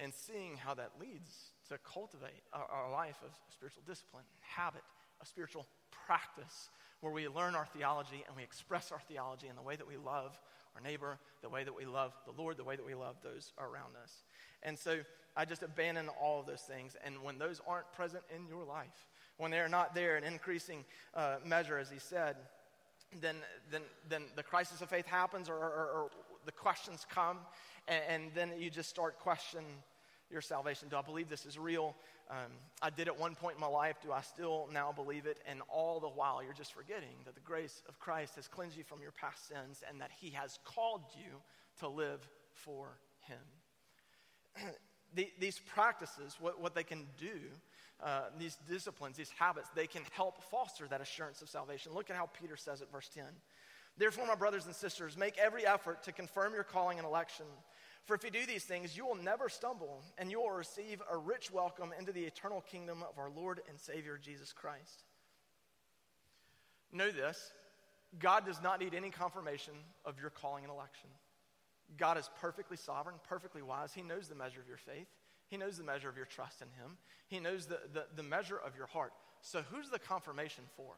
and 0.00 0.12
seeing 0.12 0.57
how 0.57 0.74
that 0.74 0.92
leads 0.98 1.52
to 1.73 1.79
cultivate 1.79 2.43
our, 2.53 2.91
life 2.93 3.17
of 3.25 3.31
spiritual 3.53 3.83
discipline, 3.87 4.25
habit, 4.41 4.83
a 5.21 5.27
spiritual 5.27 5.67
practice 6.07 6.71
where 7.01 7.13
we 7.13 7.29
learn 7.29 7.55
our 7.55 7.67
theology 7.67 8.25
and 8.27 8.37
we 8.37 8.43
express 8.43 8.93
our 8.93 9.01
theology 9.09 9.49
in 9.49 9.57
the 9.57 9.63
way 9.63 9.77
that 9.77 9.87
we 9.87 9.97
love 9.97 10.39
our 10.75 10.81
neighbor, 10.81 11.19
the 11.43 11.49
way 11.49 11.65
that 11.65 11.75
we 11.75 11.85
love 11.85 12.13
the 12.27 12.33
Lord, 12.41 12.57
the 12.57 12.65
way 12.65 12.77
that 12.77 12.87
we 12.87 12.95
love 12.95 13.17
those 13.23 13.53
around 13.59 13.97
us. 14.03 14.23
And 14.63 14.79
so 14.79 15.01
I 15.37 15.45
just 15.45 15.63
abandon 15.63 16.09
all 16.09 16.41
of 16.41 16.47
those 16.47 16.61
things. 16.61 16.97
And 17.05 17.23
when 17.23 17.39
those 17.39 17.61
aren't 17.67 17.91
present 17.93 18.23
in 18.35 18.47
your 18.47 18.65
life, 18.65 19.09
when 19.39 19.51
they're 19.51 19.69
not 19.69 19.95
there 19.95 20.17
in 20.17 20.25
increasing 20.25 20.85
uh, 21.15 21.37
measure, 21.45 21.79
as 21.79 21.91
he 21.91 21.99
said, 21.99 22.37
then, 23.21 23.37
then, 23.71 23.83
then 24.09 24.25
the 24.37 24.43
crisis 24.43 24.81
of 24.81 24.89
faith 24.89 25.07
happens 25.07 25.49
or, 25.49 25.55
or, 25.55 25.91
or 25.95 26.11
the 26.47 26.53
questions 26.53 27.07
come, 27.11 27.39
and, 27.89 28.03
and, 28.09 28.31
then 28.35 28.53
you 28.59 28.71
just 28.71 28.89
start 28.89 29.19
questioning 29.19 29.67
your 30.33 30.40
salvation? 30.40 30.88
Do 30.88 30.97
I 30.97 31.03
believe 31.03 31.29
this 31.29 31.47
is 31.47 31.59
real? 31.59 31.95
Um, 32.31 32.53
I 32.81 32.90
did 32.90 33.09
at 33.09 33.18
one 33.18 33.35
point 33.35 33.57
in 33.57 33.61
my 33.61 33.66
life. 33.66 33.97
Do 34.03 34.12
I 34.12 34.23
still 34.23 34.68
now 34.73 34.90
believe 34.92 35.27
it? 35.27 35.38
And 35.47 35.61
all 35.68 36.01
the 36.01 36.09
while, 36.09 36.42
you're 36.42 36.55
just 36.55 36.73
forgetting 36.73 37.14
that 37.27 37.35
the 37.35 37.40
grace 37.40 37.83
of 37.88 37.99
Christ 38.01 38.37
has 38.37 38.49
cleansed 38.49 38.77
you 38.77 38.85
from 38.85 39.03
your 39.03 39.12
past 39.12 39.49
sins 39.49 39.83
and 39.88 40.01
that 40.01 40.11
He 40.18 40.31
has 40.31 40.59
called 40.64 41.03
you 41.14 41.42
to 41.81 41.88
live 41.88 42.27
for 42.55 42.99
Him. 43.21 43.38
the, 45.14 45.31
these 45.38 45.61
practices, 45.75 46.37
what, 46.40 46.61
what 46.61 46.75
they 46.75 46.85
can 46.85 47.07
do, 47.18 47.38
uh, 48.03 48.23
these 48.38 48.57
disciplines, 48.68 49.16
these 49.16 49.31
habits, 49.38 49.68
they 49.75 49.87
can 49.87 50.03
help 50.12 50.42
foster 50.45 50.88
that 50.88 51.01
assurance 51.01 51.42
of 51.42 51.49
salvation. 51.49 51.92
Look 51.95 52.11
at 52.11 52.16
how 52.16 52.31
Peter 52.40 52.57
says 52.57 52.81
it, 52.81 52.88
verse 52.90 53.11
10. 53.14 53.25
Therefore, 53.99 54.27
my 54.27 54.35
brothers 54.35 54.66
and 54.66 54.75
sisters, 54.75 55.16
make 55.16 55.37
every 55.38 55.66
effort 55.66 56.03
to 56.05 56.12
confirm 56.12 56.55
your 56.55 56.64
calling 56.64 56.99
and 56.99 57.07
election. 57.07 57.45
For 58.05 58.15
if 58.15 58.25
you 58.25 58.31
do 58.31 58.47
these 58.47 58.65
things, 58.65 58.97
you 58.97 59.07
will 59.07 59.15
never 59.15 59.49
stumble, 59.49 60.03
and 60.19 60.31
you 60.31 60.41
will 60.41 60.51
receive 60.51 61.01
a 61.11 61.17
rich 61.17 61.53
welcome 61.53 61.93
into 61.97 62.12
the 62.12 62.25
eternal 62.25 62.61
kingdom 62.61 63.05
of 63.09 63.19
our 63.19 63.31
Lord 63.31 63.61
and 63.69 63.79
Savior 63.79 64.19
Jesus 64.21 64.53
Christ. 64.53 65.05
Know 66.93 67.11
this 67.11 67.53
God 68.19 68.45
does 68.45 68.61
not 68.61 68.81
need 68.81 68.95
any 68.95 69.11
confirmation 69.11 69.75
of 70.05 70.21
your 70.21 70.31
calling 70.31 70.65
and 70.65 70.73
election. 70.73 71.09
God 71.97 72.19
is 72.19 72.29
perfectly 72.41 72.77
sovereign, 72.77 73.17
perfectly 73.29 73.62
wise. 73.62 73.93
He 73.93 74.03
knows 74.03 74.29
the 74.29 74.35
measure 74.35 74.61
of 74.61 74.69
your 74.69 74.79
faith, 74.79 75.09
He 75.49 75.57
knows 75.57 75.79
the 75.79 75.85
measure 75.85 76.09
of 76.09 76.17
your 76.17 76.27
trust 76.27 76.61
in 76.61 76.69
Him, 76.69 76.97
He 77.29 77.38
knows 77.38 77.67
the, 77.67 77.79
the, 77.93 78.07
the 78.17 78.23
measure 78.23 78.59
of 78.59 78.77
your 78.77 78.87
heart. 78.87 79.12
So, 79.43 79.62
who's 79.71 79.91
the 79.91 79.99
confirmation 79.99 80.65
for? 80.77 80.95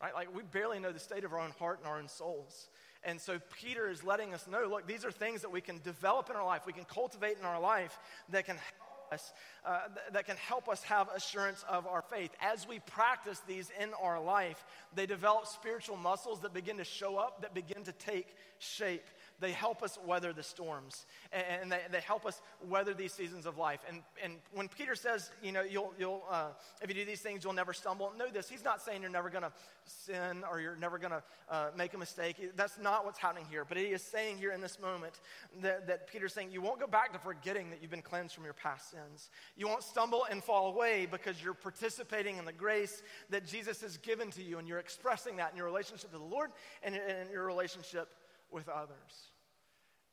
Right? 0.00 0.14
Like, 0.14 0.34
we 0.34 0.42
barely 0.42 0.78
know 0.78 0.92
the 0.92 0.98
state 0.98 1.24
of 1.24 1.32
our 1.32 1.40
own 1.40 1.52
heart 1.58 1.78
and 1.78 1.88
our 1.88 1.98
own 1.98 2.08
souls. 2.08 2.68
And 3.04 3.20
so 3.20 3.38
Peter 3.60 3.88
is 3.88 4.04
letting 4.04 4.34
us 4.34 4.46
know 4.46 4.66
look, 4.68 4.86
these 4.86 5.04
are 5.04 5.10
things 5.10 5.42
that 5.42 5.50
we 5.50 5.60
can 5.60 5.80
develop 5.82 6.30
in 6.30 6.36
our 6.36 6.44
life, 6.44 6.62
we 6.66 6.72
can 6.72 6.84
cultivate 6.84 7.38
in 7.38 7.44
our 7.44 7.60
life 7.60 7.98
that 8.30 8.46
can 8.46 8.56
help 8.56 9.12
us, 9.12 9.32
uh, 9.64 9.80
th- 9.86 10.12
that 10.12 10.26
can 10.26 10.36
help 10.36 10.68
us 10.68 10.82
have 10.82 11.08
assurance 11.14 11.64
of 11.68 11.86
our 11.86 12.02
faith. 12.02 12.30
As 12.40 12.66
we 12.66 12.80
practice 12.80 13.40
these 13.46 13.70
in 13.80 13.90
our 14.02 14.20
life, 14.20 14.64
they 14.94 15.06
develop 15.06 15.46
spiritual 15.46 15.96
muscles 15.96 16.40
that 16.40 16.52
begin 16.52 16.78
to 16.78 16.84
show 16.84 17.16
up, 17.16 17.42
that 17.42 17.54
begin 17.54 17.84
to 17.84 17.92
take 17.92 18.34
shape 18.58 19.04
they 19.40 19.52
help 19.52 19.82
us 19.82 19.98
weather 20.06 20.32
the 20.32 20.42
storms 20.42 21.06
and 21.32 21.70
they, 21.70 21.80
they 21.90 22.00
help 22.00 22.24
us 22.26 22.40
weather 22.68 22.94
these 22.94 23.12
seasons 23.12 23.46
of 23.46 23.58
life. 23.58 23.80
And, 23.88 24.02
and 24.22 24.34
when 24.52 24.68
Peter 24.68 24.94
says, 24.94 25.30
you 25.42 25.52
know, 25.52 25.62
you'll, 25.62 25.92
you'll, 25.98 26.24
uh, 26.30 26.48
if 26.82 26.88
you 26.88 26.94
do 26.94 27.04
these 27.04 27.20
things, 27.20 27.44
you'll 27.44 27.52
never 27.52 27.72
stumble, 27.72 28.12
know 28.18 28.28
this. 28.28 28.48
He's 28.48 28.64
not 28.64 28.80
saying 28.80 29.02
you're 29.02 29.10
never 29.10 29.30
going 29.30 29.42
to 29.42 29.52
sin 29.84 30.42
or 30.50 30.60
you're 30.60 30.76
never 30.76 30.98
going 30.98 31.12
to 31.12 31.22
uh, 31.50 31.66
make 31.76 31.94
a 31.94 31.98
mistake. 31.98 32.36
That's 32.56 32.78
not 32.78 33.04
what's 33.04 33.18
happening 33.18 33.46
here. 33.50 33.64
But 33.64 33.78
he 33.78 33.84
is 33.84 34.02
saying 34.02 34.38
here 34.38 34.52
in 34.52 34.60
this 34.60 34.80
moment 34.80 35.20
that, 35.60 35.86
that 35.86 36.06
Peter's 36.08 36.32
saying 36.32 36.50
you 36.50 36.62
won't 36.62 36.80
go 36.80 36.86
back 36.86 37.12
to 37.12 37.18
forgetting 37.18 37.70
that 37.70 37.82
you've 37.82 37.90
been 37.90 38.02
cleansed 38.02 38.34
from 38.34 38.44
your 38.44 38.54
past 38.54 38.90
sins. 38.90 39.30
You 39.56 39.68
won't 39.68 39.82
stumble 39.82 40.26
and 40.30 40.42
fall 40.42 40.68
away 40.72 41.06
because 41.10 41.42
you're 41.42 41.54
participating 41.54 42.38
in 42.38 42.44
the 42.44 42.52
grace 42.52 43.02
that 43.30 43.46
Jesus 43.46 43.80
has 43.82 43.96
given 43.98 44.30
to 44.32 44.42
you 44.42 44.58
and 44.58 44.66
you're 44.66 44.78
expressing 44.78 45.36
that 45.36 45.50
in 45.52 45.56
your 45.56 45.66
relationship 45.66 46.10
to 46.12 46.18
the 46.18 46.24
Lord 46.24 46.50
and 46.82 46.94
in 46.94 47.30
your 47.32 47.44
relationship 47.44 48.08
with 48.56 48.68
others. 48.70 49.12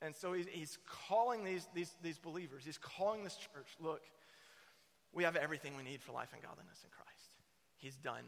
And 0.01 0.13
so 0.13 0.33
he's, 0.33 0.77
calling 1.07 1.45
these, 1.45 1.65
these, 1.73 1.95
these 2.03 2.17
believers, 2.19 2.63
he's 2.65 2.77
calling 2.77 3.23
this 3.23 3.37
church 3.37 3.69
look, 3.79 4.01
we 5.13 5.23
have 5.23 5.37
everything 5.37 5.77
we 5.77 5.83
need 5.83 6.01
for 6.01 6.11
life 6.11 6.27
and 6.33 6.41
godliness 6.41 6.81
in 6.83 6.89
Christ. 6.91 7.39
He's 7.77 7.95
done 7.95 8.25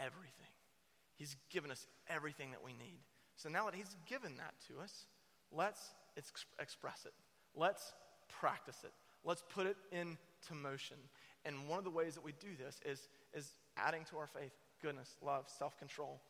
everything, 0.00 0.32
He's 1.14 1.36
given 1.50 1.70
us 1.70 1.86
everything 2.08 2.50
that 2.52 2.64
we 2.64 2.72
need. 2.72 3.00
So 3.36 3.50
now 3.50 3.66
that 3.66 3.74
He's 3.74 3.94
given 4.06 4.38
that 4.38 4.54
to 4.68 4.82
us, 4.82 5.06
let's 5.52 5.90
ex- 6.16 6.46
express 6.58 7.04
it, 7.04 7.12
let's 7.54 7.92
practice 8.40 8.78
it, 8.84 8.92
let's 9.22 9.44
put 9.50 9.66
it 9.66 9.76
into 9.92 10.54
motion. 10.54 10.96
And 11.44 11.68
one 11.68 11.78
of 11.78 11.84
the 11.84 11.90
ways 11.90 12.14
that 12.14 12.24
we 12.24 12.32
do 12.40 12.48
this 12.58 12.80
is, 12.86 13.08
is 13.34 13.52
adding 13.76 14.04
to 14.10 14.16
our 14.16 14.26
faith 14.26 14.52
goodness, 14.80 15.16
love, 15.22 15.44
self 15.58 15.78
control 15.78 16.22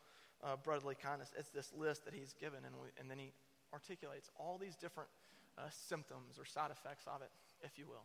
uh, 0.45 0.57
brotherly 0.57 0.95
kindness. 0.95 1.31
It's 1.37 1.51
this 1.51 1.73
list 1.77 2.05
that 2.05 2.15
he's 2.15 2.35
given, 2.35 2.61
and, 2.65 2.75
we, 2.75 2.89
and 2.99 3.11
then 3.11 3.19
he 3.19 3.33
articulates 3.73 4.31
all 4.39 4.59
these 4.59 4.77
different 4.77 5.09
uh, 5.57 5.63
symptoms 5.71 6.39
or 6.39 6.45
side 6.45 6.71
effects 6.71 7.05
of 7.07 7.23
it, 7.23 7.31
if 7.63 7.79
you 7.79 7.87
will. 7.87 8.05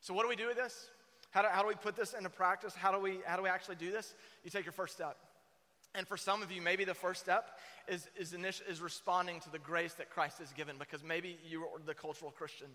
So, 0.00 0.14
what 0.14 0.22
do 0.22 0.28
we 0.28 0.36
do 0.36 0.46
with 0.46 0.56
this? 0.56 0.88
How 1.30 1.42
do, 1.42 1.48
how 1.50 1.62
do 1.62 1.68
we 1.68 1.74
put 1.74 1.96
this 1.96 2.12
into 2.12 2.30
practice? 2.30 2.74
How 2.74 2.90
do, 2.90 2.98
we, 2.98 3.18
how 3.24 3.36
do 3.36 3.42
we 3.42 3.48
actually 3.48 3.76
do 3.76 3.92
this? 3.92 4.14
You 4.44 4.50
take 4.50 4.64
your 4.64 4.72
first 4.72 4.94
step. 4.94 5.16
And 5.94 6.06
for 6.06 6.16
some 6.16 6.40
of 6.40 6.52
you, 6.52 6.62
maybe 6.62 6.84
the 6.84 6.94
first 6.94 7.20
step 7.20 7.58
is, 7.88 8.08
is, 8.16 8.32
init- 8.32 8.68
is 8.68 8.80
responding 8.80 9.40
to 9.40 9.50
the 9.50 9.58
grace 9.58 9.94
that 9.94 10.08
Christ 10.08 10.38
has 10.38 10.52
given 10.52 10.76
because 10.78 11.02
maybe 11.02 11.36
you're 11.48 11.66
the 11.84 11.94
cultural 11.94 12.30
Christian. 12.30 12.68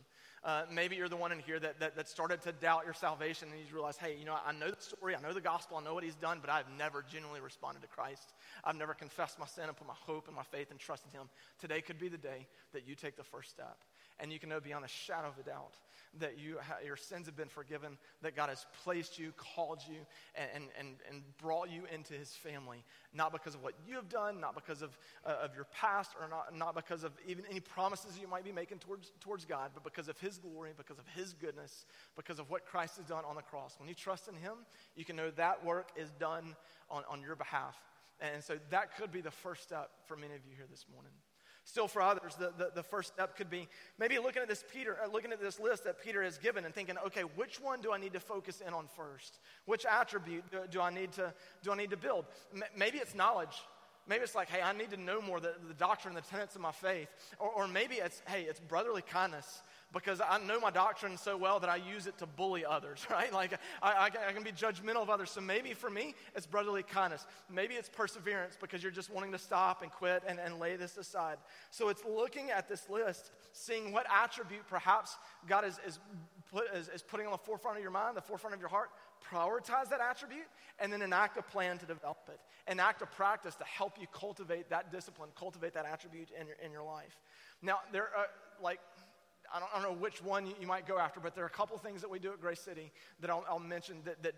Uh, 0.43 0.63
maybe 0.69 0.97
you're 0.97 1.07
the 1.07 1.15
one 1.15 1.31
in 1.31 1.39
here 1.39 1.57
that, 1.57 1.79
that, 1.79 1.95
that, 1.95 2.09
started 2.09 2.41
to 2.41 2.51
doubt 2.51 2.83
your 2.83 2.93
salvation 2.93 3.47
and 3.49 3.57
you 3.57 3.73
realize, 3.73 3.95
hey, 3.95 4.17
you 4.19 4.25
know, 4.25 4.35
I 4.45 4.51
know 4.51 4.69
the 4.69 4.81
story, 4.81 5.15
I 5.15 5.21
know 5.21 5.33
the 5.33 5.39
gospel, 5.39 5.77
I 5.77 5.83
know 5.83 5.93
what 5.93 6.03
he's 6.03 6.15
done, 6.15 6.39
but 6.41 6.49
I've 6.49 6.69
never 6.77 7.03
genuinely 7.09 7.39
responded 7.39 7.81
to 7.83 7.87
Christ. 7.87 8.33
I've 8.65 8.75
never 8.75 8.93
confessed 8.93 9.39
my 9.39 9.47
sin 9.47 9.63
and 9.67 9.77
put 9.77 9.87
my 9.87 9.95
hope 10.01 10.27
and 10.27 10.35
my 10.35 10.43
faith 10.43 10.69
and 10.69 10.79
trust 10.79 11.05
in 11.05 11.17
him. 11.17 11.29
Today 11.59 11.81
could 11.81 11.99
be 11.99 12.09
the 12.09 12.17
day 12.17 12.47
that 12.73 12.85
you 12.85 12.95
take 12.95 13.15
the 13.15 13.23
first 13.23 13.49
step 13.49 13.77
and 14.19 14.31
you 14.31 14.39
can 14.39 14.49
know 14.49 14.59
beyond 14.59 14.85
a 14.85 14.87
shadow 14.87 15.27
of 15.27 15.37
a 15.39 15.43
doubt 15.43 15.75
that 16.19 16.39
you 16.39 16.57
ha- 16.61 16.77
your 16.85 16.95
sins 16.95 17.25
have 17.25 17.35
been 17.35 17.49
forgiven, 17.49 17.97
that 18.21 18.35
God 18.35 18.49
has 18.49 18.65
placed 18.83 19.19
you, 19.19 19.33
called 19.35 19.79
you, 19.87 19.97
and, 20.35 20.63
and, 20.79 20.95
and 21.09 21.21
brought 21.37 21.69
you 21.69 21.83
into 21.93 22.13
his 22.13 22.31
family, 22.31 22.83
not 23.13 23.31
because 23.31 23.55
of 23.55 23.63
what 23.63 23.73
you 23.87 23.95
have 23.95 24.09
done, 24.09 24.39
not 24.39 24.55
because 24.55 24.81
of, 24.81 24.97
uh, 25.25 25.35
of 25.43 25.55
your 25.55 25.65
past, 25.65 26.11
or 26.19 26.29
not, 26.29 26.55
not 26.55 26.75
because 26.75 27.03
of 27.03 27.11
even 27.27 27.43
any 27.49 27.59
promises 27.59 28.17
you 28.19 28.27
might 28.27 28.43
be 28.43 28.51
making 28.51 28.79
towards, 28.79 29.11
towards 29.19 29.45
God, 29.45 29.71
but 29.73 29.83
because 29.83 30.07
of 30.07 30.17
his 30.19 30.37
glory, 30.37 30.71
because 30.77 30.99
of 30.99 31.05
his 31.15 31.33
goodness, 31.33 31.85
because 32.15 32.39
of 32.39 32.49
what 32.49 32.65
Christ 32.65 32.97
has 32.97 33.05
done 33.05 33.23
on 33.27 33.35
the 33.35 33.41
cross. 33.41 33.75
When 33.77 33.89
you 33.89 33.95
trust 33.95 34.27
in 34.27 34.35
him, 34.35 34.53
you 34.95 35.05
can 35.05 35.15
know 35.15 35.31
that 35.31 35.63
work 35.65 35.89
is 35.95 36.11
done 36.19 36.55
on, 36.89 37.03
on 37.09 37.21
your 37.21 37.35
behalf. 37.35 37.75
And 38.21 38.41
so 38.43 38.57
that 38.69 38.95
could 38.95 39.11
be 39.11 39.21
the 39.21 39.31
first 39.31 39.63
step 39.63 39.89
for 40.05 40.15
many 40.15 40.33
of 40.33 40.39
you 40.49 40.55
here 40.55 40.67
this 40.69 40.85
morning. 40.93 41.11
Still, 41.67 41.87
for 41.87 42.03
others, 42.03 42.35
the, 42.35 42.53
the, 42.59 42.69
the, 42.75 42.83
first 42.83 43.11
step 43.11 43.35
could 43.35 43.49
be 43.49 43.67
maybe 43.97 44.19
looking 44.19 44.43
at 44.43 44.47
this 44.47 44.63
Peter, 44.71 44.97
uh, 45.03 45.11
looking 45.11 45.31
at 45.31 45.41
this 45.41 45.59
list 45.59 45.83
that 45.85 45.99
Peter 45.99 46.21
has 46.21 46.37
given 46.37 46.63
and 46.63 46.73
thinking, 46.73 46.95
okay, 47.07 47.21
which 47.21 47.59
one 47.59 47.81
do 47.81 47.91
I 47.91 47.97
need 47.97 48.13
to 48.13 48.19
focus 48.19 48.61
in 48.65 48.71
on 48.71 48.85
first? 48.95 49.39
Which 49.65 49.83
attribute 49.83 50.43
do, 50.51 50.59
do 50.69 50.79
I 50.79 50.91
need 50.91 51.11
to 51.13 51.33
do 51.63 51.71
I 51.71 51.75
need 51.75 51.89
to 51.89 51.97
build? 51.97 52.25
M- 52.53 52.61
maybe 52.77 52.99
it's 52.99 53.15
knowledge. 53.15 53.63
Maybe 54.07 54.23
it's 54.23 54.35
like, 54.35 54.49
hey, 54.49 54.61
I 54.61 54.73
need 54.73 54.91
to 54.91 54.97
know 54.97 55.19
more 55.19 55.39
the, 55.39 55.55
the 55.67 55.73
doctrine 55.73 56.13
the 56.13 56.21
tenets 56.21 56.53
of 56.53 56.61
my 56.61 56.71
faith. 56.71 57.07
Or, 57.39 57.49
or 57.49 57.67
maybe 57.67 57.95
it's, 57.95 58.21
hey, 58.27 58.43
it's 58.43 58.59
brotherly 58.59 59.01
kindness 59.01 59.63
because 59.95 60.19
I 60.19 60.37
know 60.39 60.59
my 60.59 60.71
doctrine 60.71 61.17
so 61.17 61.37
well 61.37 61.59
that 61.61 61.69
I 61.69 61.77
use 61.77 62.05
it 62.05 62.17
to 62.17 62.25
bully 62.25 62.65
others, 62.65 63.07
right? 63.09 63.31
Like 63.33 63.53
I, 63.81 64.09
I, 64.27 64.33
can 64.33 64.43
be 64.43 64.51
judgmental 64.51 65.01
of 65.01 65.09
others. 65.09 65.31
So 65.31 65.41
maybe 65.41 65.73
for 65.73 65.89
me, 65.89 66.13
it's 66.35 66.45
brotherly 66.45 66.83
kindness. 66.83 67.25
Maybe 67.49 67.75
it's 67.75 67.89
perseverance 67.89 68.57
because 68.59 68.83
you're 68.83 68.91
just 68.91 69.09
wanting 69.09 69.31
to 69.31 69.37
stop 69.37 69.81
and 69.81 69.91
quit 69.91 70.21
and, 70.27 70.37
and 70.37 70.59
lay 70.59 70.75
this 70.75 70.97
aside. 70.97 71.37
So 71.71 71.89
it's 71.89 72.03
looking 72.05 72.51
at 72.51 72.67
this 72.67 72.89
list, 72.89 73.31
seeing 73.53 73.93
what 73.93 74.05
attribute 74.11 74.67
perhaps 74.67 75.17
God 75.47 75.65
is, 75.65 75.79
is, 75.87 75.99
put, 76.51 76.65
is, 76.75 76.89
is 76.89 77.01
putting 77.01 77.25
on 77.25 77.31
the 77.31 77.37
forefront 77.37 77.77
of 77.77 77.81
your 77.81 77.91
mind, 77.91 78.17
the 78.17 78.21
forefront 78.21 78.53
of 78.53 78.59
your 78.59 78.69
heart. 78.69 78.89
Prioritize 79.31 79.89
that 79.89 80.01
attribute 80.01 80.45
and 80.77 80.93
then 80.93 81.01
enact 81.01 81.37
a 81.37 81.41
plan 81.41 81.77
to 81.79 81.85
develop 81.85 82.29
it. 82.29 82.39
Enact 82.71 83.01
a 83.01 83.07
practice 83.07 83.55
to 83.55 83.63
help 83.63 83.93
you 83.99 84.05
cultivate 84.13 84.69
that 84.69 84.91
discipline, 84.91 85.29
cultivate 85.35 85.73
that 85.73 85.85
attribute 85.85 86.29
in 86.39 86.45
your, 86.45 86.57
in 86.63 86.71
your 86.71 86.83
life. 86.83 87.17
Now, 87.61 87.79
there 87.91 88.03
are 88.15 88.27
like 88.61 88.79
I 89.55 89.59
don't, 89.59 89.69
I 89.73 89.81
don't 89.81 89.89
know 89.89 89.97
which 89.97 90.21
one 90.21 90.47
you, 90.59 90.67
might 90.67 90.85
go 90.85 90.99
after, 90.99 91.21
but 91.21 91.33
there 91.33 91.45
are 91.45 91.47
a 91.47 91.49
couple 91.49 91.77
things 91.77 92.01
that 92.01 92.09
we 92.09 92.19
do 92.19 92.33
at 92.33 92.41
Grace 92.41 92.59
City 92.59 92.91
that 93.21 93.29
I'll, 93.29 93.45
I'll 93.49 93.57
mention 93.57 94.01
that, 94.03 94.21
that 94.21 94.33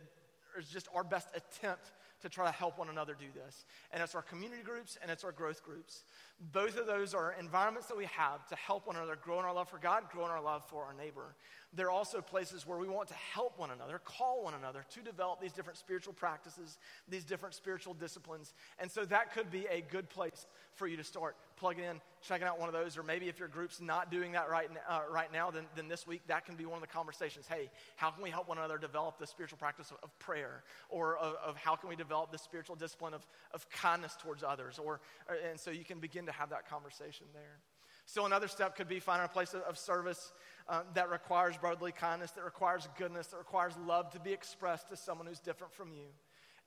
is 0.59 0.69
just 0.69 0.87
our 0.93 1.03
best 1.03 1.29
attempt 1.35 1.91
to 2.21 2.29
try 2.29 2.45
to 2.45 2.51
help 2.51 2.77
one 2.77 2.89
another 2.89 3.15
do 3.19 3.25
this. 3.33 3.65
And 3.91 4.01
it's 4.01 4.13
our 4.13 4.21
community 4.21 4.61
groups 4.63 4.97
and 5.01 5.09
it's 5.09 5.23
our 5.23 5.31
growth 5.31 5.63
groups. 5.63 6.03
Both 6.51 6.77
of 6.77 6.85
those 6.85 7.13
are 7.13 7.35
environments 7.39 7.87
that 7.87 7.97
we 7.97 8.05
have 8.05 8.47
to 8.47 8.55
help 8.55 8.87
one 8.87 8.95
another 8.95 9.15
grow 9.15 9.39
in 9.39 9.45
our 9.45 9.53
love 9.53 9.69
for 9.69 9.79
God, 9.79 10.03
grow 10.11 10.25
in 10.25 10.31
our 10.31 10.41
love 10.41 10.63
for 10.67 10.83
our 10.83 10.93
neighbor. 10.93 11.35
They're 11.73 11.91
also 11.91 12.21
places 12.21 12.65
where 12.65 12.77
we 12.77 12.87
want 12.87 13.07
to 13.09 13.15
help 13.15 13.59
one 13.59 13.71
another, 13.71 13.99
call 14.03 14.43
one 14.43 14.53
another 14.53 14.85
to 14.91 15.01
develop 15.01 15.41
these 15.41 15.51
different 15.51 15.77
spiritual 15.77 16.13
practices, 16.13 16.77
these 17.07 17.23
different 17.23 17.55
spiritual 17.55 17.93
disciplines. 17.93 18.53
And 18.79 18.89
so 18.89 19.05
that 19.05 19.33
could 19.33 19.51
be 19.51 19.65
a 19.69 19.81
good 19.81 20.09
place 20.09 20.47
for 20.77 20.87
you 20.87 20.97
to 20.97 21.03
start 21.03 21.35
plugging 21.57 21.83
in, 21.83 21.99
checking 22.21 22.47
out 22.47 22.59
one 22.59 22.69
of 22.69 22.73
those. 22.73 22.97
Or 22.97 23.03
maybe 23.03 23.27
if 23.27 23.39
your 23.39 23.47
group's 23.47 23.81
not 23.81 24.11
doing 24.11 24.31
that 24.33 24.49
right, 24.49 24.69
uh, 24.87 25.01
right 25.11 25.31
now, 25.33 25.51
then, 25.51 25.65
then 25.75 25.87
this 25.87 26.07
week 26.07 26.21
that 26.27 26.45
can 26.45 26.55
be 26.55 26.65
one 26.65 26.77
of 26.77 26.81
the 26.81 26.87
conversations. 26.87 27.45
Hey, 27.47 27.69
how 27.95 28.11
can 28.11 28.23
we 28.23 28.29
help 28.29 28.47
one 28.47 28.57
another 28.57 28.77
develop 28.77 29.19
the 29.19 29.27
spiritual 29.27 29.57
practice 29.57 29.91
of, 29.91 29.97
of 30.03 30.17
prayer? 30.19 30.63
Or 30.89 31.17
of, 31.17 31.35
of, 31.45 31.57
how 31.57 31.75
can 31.75 31.89
we 31.89 31.95
develop 31.95 32.31
the 32.31 32.37
spiritual 32.37 32.75
discipline 32.75 33.13
of, 33.13 33.25
of 33.53 33.69
kindness 33.69 34.15
towards 34.21 34.43
others? 34.43 34.79
Or, 34.79 35.01
or, 35.27 35.35
and 35.49 35.59
so 35.59 35.71
you 35.71 35.83
can 35.83 35.99
begin 35.99 36.27
to 36.27 36.31
have 36.31 36.51
that 36.51 36.69
conversation 36.69 37.25
there. 37.33 37.59
Still, 38.05 38.25
another 38.25 38.47
step 38.47 38.77
could 38.77 38.87
be 38.87 39.01
finding 39.01 39.25
a 39.25 39.27
place 39.27 39.53
of, 39.53 39.61
of 39.63 39.77
service 39.77 40.31
um, 40.69 40.83
that 40.93 41.09
requires 41.09 41.57
brotherly 41.57 41.91
kindness, 41.91 42.31
that 42.31 42.45
requires 42.45 42.87
goodness, 42.97 43.27
that 43.27 43.37
requires 43.37 43.73
love 43.85 44.11
to 44.11 44.19
be 44.19 44.31
expressed 44.31 44.87
to 44.89 44.95
someone 44.95 45.27
who's 45.27 45.41
different 45.41 45.73
from 45.73 45.91
you. 45.91 46.05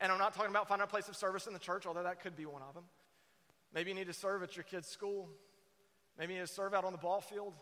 And 0.01 0.11
I'm 0.13 0.19
not 0.19 0.35
talking 0.35 0.51
about 0.51 0.69
finding 0.69 0.85
a 0.85 0.87
place 0.87 1.09
of 1.09 1.17
service 1.17 1.47
in 1.47 1.53
the 1.53 1.59
church, 1.59 1.87
although 1.87 2.03
that 2.03 2.21
could 2.21 2.37
be 2.37 2.47
one 2.47 2.63
of 2.63 2.75
them. 2.75 2.85
Maybe 3.75 3.91
you 3.91 3.97
need 3.97 4.07
to 4.07 4.13
serve 4.13 4.43
at 4.43 4.57
your 4.57 4.65
kid's 4.65 4.89
school. 4.89 5.29
Maybe 6.19 6.35
you 6.35 6.41
need 6.41 6.47
to 6.47 6.53
serve 6.53 6.75
out 6.75 6.85
on 6.85 6.93
the 6.93 6.99
ball 6.99 7.21
field. 7.21 7.55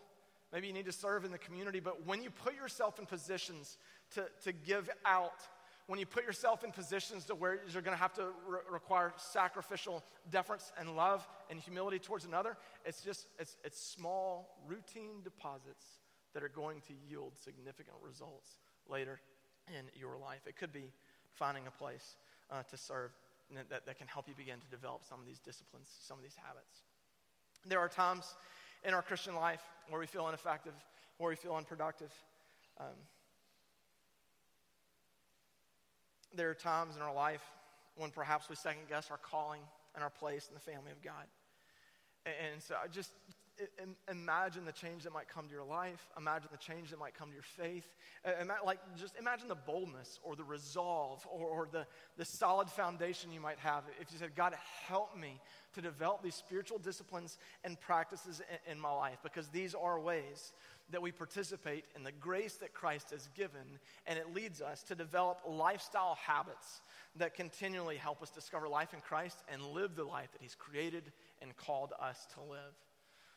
Maybe 0.51 0.67
you 0.67 0.73
need 0.73 0.85
to 0.85 0.91
serve 0.91 1.25
in 1.25 1.31
the 1.31 1.37
community. 1.37 1.79
But 1.79 2.05
when 2.07 2.23
you 2.23 2.31
put 2.31 2.55
yourself 2.55 2.97
in 2.97 3.05
positions 3.05 3.77
to, 4.15 4.25
to 4.43 4.51
give 4.51 4.89
out, 5.05 5.41
when 5.85 5.99
you 5.99 6.05
put 6.05 6.23
yourself 6.23 6.63
in 6.63 6.71
positions 6.71 7.25
to 7.25 7.35
where 7.35 7.59
you're 7.71 7.81
going 7.81 7.95
to 7.95 8.01
have 8.01 8.13
to 8.13 8.27
re- 8.47 8.59
require 8.69 9.13
sacrificial 9.17 10.03
deference 10.31 10.71
and 10.79 10.95
love 10.95 11.27
and 11.49 11.59
humility 11.59 11.99
towards 11.99 12.25
another, 12.25 12.57
it's 12.85 13.01
just 13.01 13.27
it's, 13.37 13.57
it's 13.63 13.79
small 13.79 14.57
routine 14.67 15.21
deposits 15.23 15.85
that 16.33 16.43
are 16.43 16.49
going 16.49 16.81
to 16.81 16.93
yield 17.07 17.33
significant 17.43 17.97
results 18.03 18.57
later 18.87 19.19
in 19.67 19.85
your 19.99 20.17
life. 20.17 20.41
It 20.47 20.57
could 20.57 20.73
be 20.73 20.91
finding 21.31 21.67
a 21.67 21.71
place 21.71 22.17
uh, 22.51 22.63
to 22.63 22.77
serve 22.77 23.11
that, 23.55 23.85
that 23.85 23.97
can 23.97 24.07
help 24.07 24.27
you 24.27 24.33
begin 24.35 24.59
to 24.59 24.67
develop 24.67 25.03
some 25.07 25.19
of 25.19 25.25
these 25.25 25.39
disciplines, 25.39 25.89
some 26.01 26.17
of 26.17 26.23
these 26.23 26.35
habits. 26.35 26.83
There 27.65 27.79
are 27.79 27.89
times 27.89 28.35
in 28.83 28.93
our 28.93 29.01
Christian 29.01 29.35
life 29.35 29.61
where 29.89 29.99
we 29.99 30.05
feel 30.05 30.27
ineffective, 30.27 30.73
where 31.17 31.29
we 31.29 31.35
feel 31.35 31.55
unproductive. 31.55 32.11
Um, 32.79 32.95
there 36.33 36.49
are 36.49 36.55
times 36.55 36.95
in 36.95 37.01
our 37.01 37.13
life 37.13 37.43
when 37.95 38.11
perhaps 38.11 38.49
we 38.49 38.55
second 38.55 38.83
guess 38.87 39.11
our 39.11 39.17
calling 39.17 39.61
and 39.95 40.03
our 40.03 40.09
place 40.09 40.47
in 40.47 40.53
the 40.53 40.59
family 40.59 40.91
of 40.91 41.01
God. 41.01 41.25
And, 42.25 42.35
and 42.53 42.63
so 42.63 42.75
I 42.81 42.87
just 42.87 43.11
imagine 44.09 44.65
the 44.65 44.71
change 44.71 45.03
that 45.03 45.13
might 45.13 45.27
come 45.27 45.47
to 45.47 45.53
your 45.53 45.63
life. 45.63 46.07
Imagine 46.17 46.49
the 46.51 46.57
change 46.57 46.91
that 46.91 46.99
might 46.99 47.13
come 47.13 47.29
to 47.29 47.33
your 47.33 47.43
faith. 47.43 47.93
like, 48.65 48.79
just 48.97 49.15
imagine 49.17 49.47
the 49.47 49.55
boldness 49.55 50.19
or 50.23 50.35
the 50.35 50.43
resolve 50.43 51.25
or, 51.31 51.47
or 51.47 51.67
the, 51.71 51.85
the 52.17 52.25
solid 52.25 52.69
foundation 52.69 53.31
you 53.31 53.39
might 53.39 53.59
have 53.59 53.83
if 53.99 54.11
you 54.11 54.17
said, 54.17 54.35
God, 54.35 54.55
help 54.87 55.17
me 55.17 55.39
to 55.73 55.81
develop 55.81 56.23
these 56.23 56.35
spiritual 56.35 56.79
disciplines 56.79 57.37
and 57.63 57.79
practices 57.79 58.41
in, 58.67 58.73
in 58.73 58.79
my 58.79 58.91
life 58.91 59.17
because 59.23 59.47
these 59.49 59.75
are 59.75 59.99
ways 59.99 60.53
that 60.91 61.01
we 61.01 61.11
participate 61.11 61.85
in 61.95 62.03
the 62.03 62.11
grace 62.11 62.55
that 62.55 62.73
Christ 62.73 63.11
has 63.11 63.29
given, 63.35 63.79
and 64.07 64.17
it 64.17 64.33
leads 64.33 64.61
us 64.61 64.81
to 64.83 64.95
develop 64.95 65.41
lifestyle 65.47 66.17
habits 66.19 66.81
that 67.15 67.35
continually 67.35 67.97
help 67.97 68.21
us 68.21 68.31
discover 68.31 68.67
life 68.67 68.93
in 68.93 69.01
Christ 69.01 69.43
and 69.51 69.61
live 69.61 69.95
the 69.95 70.03
life 70.03 70.31
that 70.31 70.41
He's 70.41 70.55
created 70.55 71.11
and 71.41 71.55
called 71.55 71.93
us 72.01 72.27
to 72.33 72.41
live. 72.41 72.73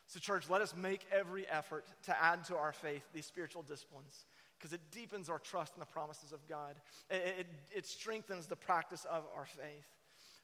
So, 0.07 0.19
church, 0.19 0.49
let 0.49 0.61
us 0.61 0.75
make 0.75 1.05
every 1.11 1.47
effort 1.47 1.85
to 2.03 2.23
add 2.23 2.43
to 2.45 2.55
our 2.55 2.73
faith 2.73 3.03
these 3.13 3.25
spiritual 3.25 3.63
disciplines 3.63 4.25
because 4.57 4.73
it 4.73 4.81
deepens 4.91 5.29
our 5.29 5.39
trust 5.39 5.73
in 5.75 5.79
the 5.79 5.85
promises 5.85 6.31
of 6.31 6.39
God. 6.47 6.75
It, 7.09 7.35
it, 7.39 7.47
it, 7.75 7.85
strengthens 7.85 8.47
the 8.47 8.55
practice 8.55 9.05
of 9.05 9.23
our 9.35 9.45
faith. 9.45 9.87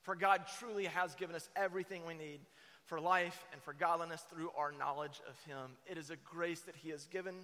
For 0.02 0.16
God 0.16 0.42
truly 0.60 0.86
has 0.86 1.16
given 1.16 1.36
us 1.36 1.50
everything 1.56 2.06
we 2.06 2.16
need 2.16 2.40
for 2.86 3.00
life 3.00 3.46
and 3.54 3.62
for 3.62 3.74
godliness 3.74 4.26
through 4.30 4.50
our 4.58 4.72
knowledge 4.72 5.22
of 5.30 5.40
Him. 5.46 5.72
It 5.86 5.98
is 5.98 6.10
a 6.10 6.16
grace 6.18 6.62
that 6.62 6.76
He 6.76 6.90
has 6.90 7.06
given, 7.06 7.36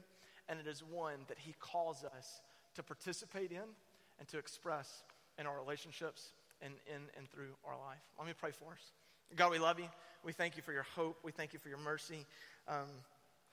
and 0.49 0.59
it 0.59 0.67
is 0.67 0.83
one 0.83 1.19
that 1.27 1.37
He 1.37 1.53
calls 1.59 2.03
us 2.03 2.41
to 2.75 2.83
participate 2.83 3.51
in 3.51 3.69
and 4.19 4.27
to 4.29 4.37
express 4.37 5.03
in 5.37 5.45
our 5.45 5.57
relationships 5.57 6.31
and 6.61 6.73
in 6.87 7.01
and 7.17 7.29
through 7.29 7.55
our 7.65 7.77
life. 7.87 8.01
Let 8.17 8.27
me 8.27 8.33
pray 8.37 8.51
for 8.51 8.73
us. 8.73 8.91
God, 9.35 9.51
we 9.51 9.59
love 9.59 9.79
you. 9.79 9.87
We 10.23 10.31
thank 10.31 10.55
you 10.55 10.61
for 10.61 10.71
your 10.71 10.85
hope. 10.95 11.17
We 11.23 11.31
thank 11.31 11.53
you 11.53 11.59
for 11.59 11.69
your 11.69 11.77
mercy. 11.77 12.25
Um, 12.67 12.87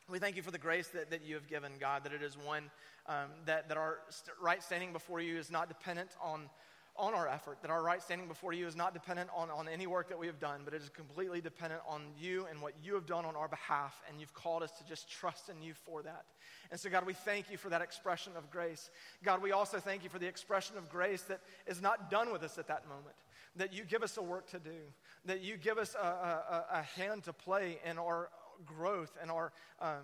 we 0.08 0.18
thank 0.18 0.36
you 0.36 0.42
for 0.42 0.50
the 0.50 0.58
grace 0.58 0.88
that, 0.88 1.10
that 1.10 1.24
you 1.24 1.34
have 1.34 1.48
given, 1.48 1.72
God, 1.80 2.04
that 2.04 2.12
it 2.12 2.22
is 2.22 2.36
one 2.36 2.70
um, 3.06 3.30
that, 3.46 3.68
that 3.68 3.76
our 3.76 3.98
right 4.40 4.62
standing 4.62 4.92
before 4.92 5.20
you 5.20 5.38
is 5.38 5.50
not 5.50 5.68
dependent 5.68 6.10
on, 6.22 6.48
on 6.96 7.14
our 7.14 7.26
effort, 7.26 7.58
that 7.62 7.70
our 7.70 7.82
right 7.82 8.02
standing 8.02 8.28
before 8.28 8.52
you 8.52 8.66
is 8.66 8.76
not 8.76 8.94
dependent 8.94 9.28
on, 9.34 9.50
on 9.50 9.68
any 9.68 9.86
work 9.86 10.08
that 10.08 10.18
we 10.18 10.26
have 10.26 10.38
done, 10.38 10.60
but 10.64 10.74
it 10.74 10.82
is 10.82 10.88
completely 10.88 11.40
dependent 11.40 11.82
on 11.88 12.02
you 12.18 12.46
and 12.50 12.60
what 12.60 12.74
you 12.82 12.94
have 12.94 13.06
done 13.06 13.24
on 13.24 13.34
our 13.34 13.48
behalf, 13.48 14.02
and 14.08 14.20
you've 14.20 14.34
called 14.34 14.62
us 14.62 14.70
to 14.72 14.86
just 14.86 15.10
trust 15.10 15.48
in 15.48 15.60
you 15.62 15.74
for 15.74 16.02
that. 16.02 16.24
And 16.70 16.78
so, 16.78 16.90
God, 16.90 17.06
we 17.06 17.14
thank 17.14 17.50
you 17.50 17.56
for 17.56 17.70
that 17.70 17.82
expression 17.82 18.32
of 18.36 18.50
grace. 18.50 18.90
God, 19.24 19.42
we 19.42 19.52
also 19.52 19.78
thank 19.78 20.04
you 20.04 20.10
for 20.10 20.18
the 20.18 20.28
expression 20.28 20.76
of 20.76 20.88
grace 20.90 21.22
that 21.22 21.40
is 21.66 21.82
not 21.82 22.10
done 22.10 22.32
with 22.32 22.42
us 22.42 22.58
at 22.58 22.68
that 22.68 22.88
moment, 22.88 23.16
that 23.56 23.72
you 23.72 23.84
give 23.84 24.02
us 24.02 24.16
a 24.16 24.22
work 24.22 24.48
to 24.50 24.58
do, 24.58 24.78
that 25.24 25.42
you 25.42 25.56
give 25.56 25.78
us 25.78 25.94
a, 25.94 26.06
a, 26.06 26.64
a 26.72 26.82
hand 26.82 27.24
to 27.24 27.32
play 27.32 27.78
in 27.84 27.98
our 27.98 28.28
growth 28.64 29.16
and 29.20 29.30
our 29.30 29.52
um, 29.80 30.02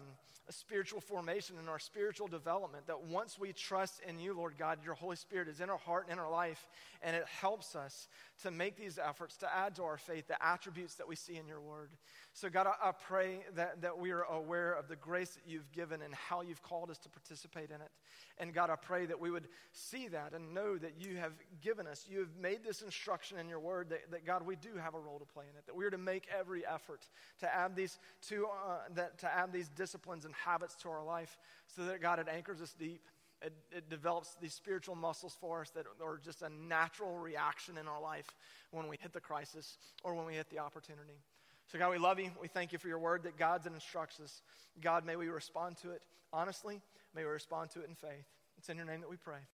spiritual 0.51 1.01
formation 1.01 1.57
and 1.59 1.69
our 1.69 1.79
spiritual 1.79 2.27
development. 2.27 2.87
That 2.87 3.03
once 3.05 3.39
we 3.39 3.53
trust 3.53 4.01
in 4.07 4.19
you, 4.19 4.35
Lord 4.35 4.57
God, 4.59 4.79
your 4.85 4.95
Holy 4.95 5.17
Spirit 5.17 5.49
is 5.49 5.61
in 5.61 5.71
our 5.71 5.79
heart 5.79 6.05
and 6.09 6.15
in 6.15 6.19
our 6.19 6.31
life, 6.31 6.67
and 7.03 7.15
it 7.15 7.25
helps 7.27 7.77
us 7.77 8.09
to 8.43 8.51
make 8.51 8.77
these 8.77 8.99
efforts 8.99 9.37
to 9.39 9.55
add 9.55 9.75
to 9.77 9.83
our 9.83 9.99
faith 9.99 10.29
the 10.29 10.43
attributes 10.45 10.95
that 10.97 11.09
we 11.09 11.17
see 11.17 11.37
in 11.37 11.47
your 11.47 11.61
word. 11.61 11.91
So, 12.33 12.49
God, 12.49 12.67
I, 12.67 12.89
I 12.89 12.93
pray 12.93 13.41
that, 13.57 13.83
that 13.83 13.99
we 13.99 14.11
are 14.11 14.23
aware 14.23 14.73
of 14.73 14.89
the 14.89 14.97
grace 14.97 15.31
that 15.31 15.43
you've 15.47 15.71
given 15.73 16.03
and 16.03 16.15
how 16.15 16.43
you've 16.43 16.63
called 16.63 16.91
us 16.91 16.99
to 16.99 17.09
participate 17.09 17.71
in 17.71 17.81
it. 17.81 17.91
And 18.39 18.55
God, 18.55 18.71
I 18.71 18.77
pray 18.77 19.07
that 19.07 19.19
we 19.19 19.31
would 19.31 19.49
see 19.73 20.09
that 20.09 20.33
and 20.33 20.55
know 20.55 20.79
that 20.79 20.93
you 21.01 21.17
have 21.17 21.33
given 21.61 21.87
us, 21.87 22.07
you 22.09 22.21
have 22.21 22.37
made 22.41 22.63
this 22.63 22.83
instruction 22.83 23.39
in 23.39 23.49
your 23.49 23.59
word 23.59 23.91
that, 23.91 24.11
that 24.13 24.25
God, 24.25 24.47
we 24.47 24.55
do 24.55 24.77
have 24.81 24.95
a 24.95 25.01
role 25.01 25.19
to 25.19 25.25
play 25.25 25.45
in 25.51 25.57
it, 25.59 25.67
that 25.67 25.75
we 25.75 25.85
are 25.85 25.91
to 25.91 25.99
make 25.99 26.29
every 26.37 26.65
effort 26.65 27.01
to 27.41 27.53
add 27.53 27.75
these 27.75 27.99
to, 28.39 28.47
uh, 28.47 28.79
that, 28.95 29.19
to 29.19 29.33
add 29.33 29.53
these 29.53 29.69
disciplines 29.69 30.25
and 30.25 30.35
habits 30.35 30.75
to 30.77 30.89
our 30.89 31.05
life 31.05 31.39
so 31.67 31.85
that, 31.85 32.01
God, 32.01 32.19
it 32.19 32.29
anchors 32.33 32.61
us 32.61 32.75
deep. 32.79 33.03
It, 33.41 33.53
it, 33.71 33.89
develops 33.89 34.35
these 34.41 34.53
spiritual 34.53 34.97
muscles 34.97 35.37
for 35.41 35.61
us 35.61 35.71
that 35.71 35.85
are 36.05 36.21
just 36.25 36.43
a 36.43 36.49
natural 36.49 37.17
reaction 37.19 37.79
in 37.79 37.87
our 37.87 38.03
life 38.03 38.27
when 38.73 38.89
we 38.89 38.97
hit 39.01 39.13
the 39.13 39.21
crisis 39.21 39.79
or 40.03 40.15
when 40.15 40.27
we 40.27 40.35
hit 40.35 40.51
the 40.51 40.59
opportunity. 40.59 41.23
So, 41.71 41.79
God, 41.79 41.91
we 41.91 41.99
love 41.99 42.19
you. 42.19 42.33
We 42.41 42.49
thank 42.49 42.73
you 42.73 42.79
for 42.79 42.89
your 42.89 42.99
word 42.99 43.23
that 43.25 43.37
guides 43.37 43.67
and 43.67 43.77
instructs 43.77 44.19
us. 44.19 44.43
God, 44.81 45.07
may 45.07 45.15
we 45.15 45.29
respond 45.29 45.77
to 45.83 45.91
it 45.91 46.03
honestly. 46.33 46.81
May 47.15 47.25
we 47.25 47.31
respond 47.31 47.71
to 47.71 47.81
it 47.81 47.89
in 47.89 47.95
faith. 47.95 48.27
It's 48.57 48.69
in 48.69 48.77
your 48.77 48.87
name 48.87 49.01
that 49.01 49.11
we 49.11 49.17
pray. 49.17 49.39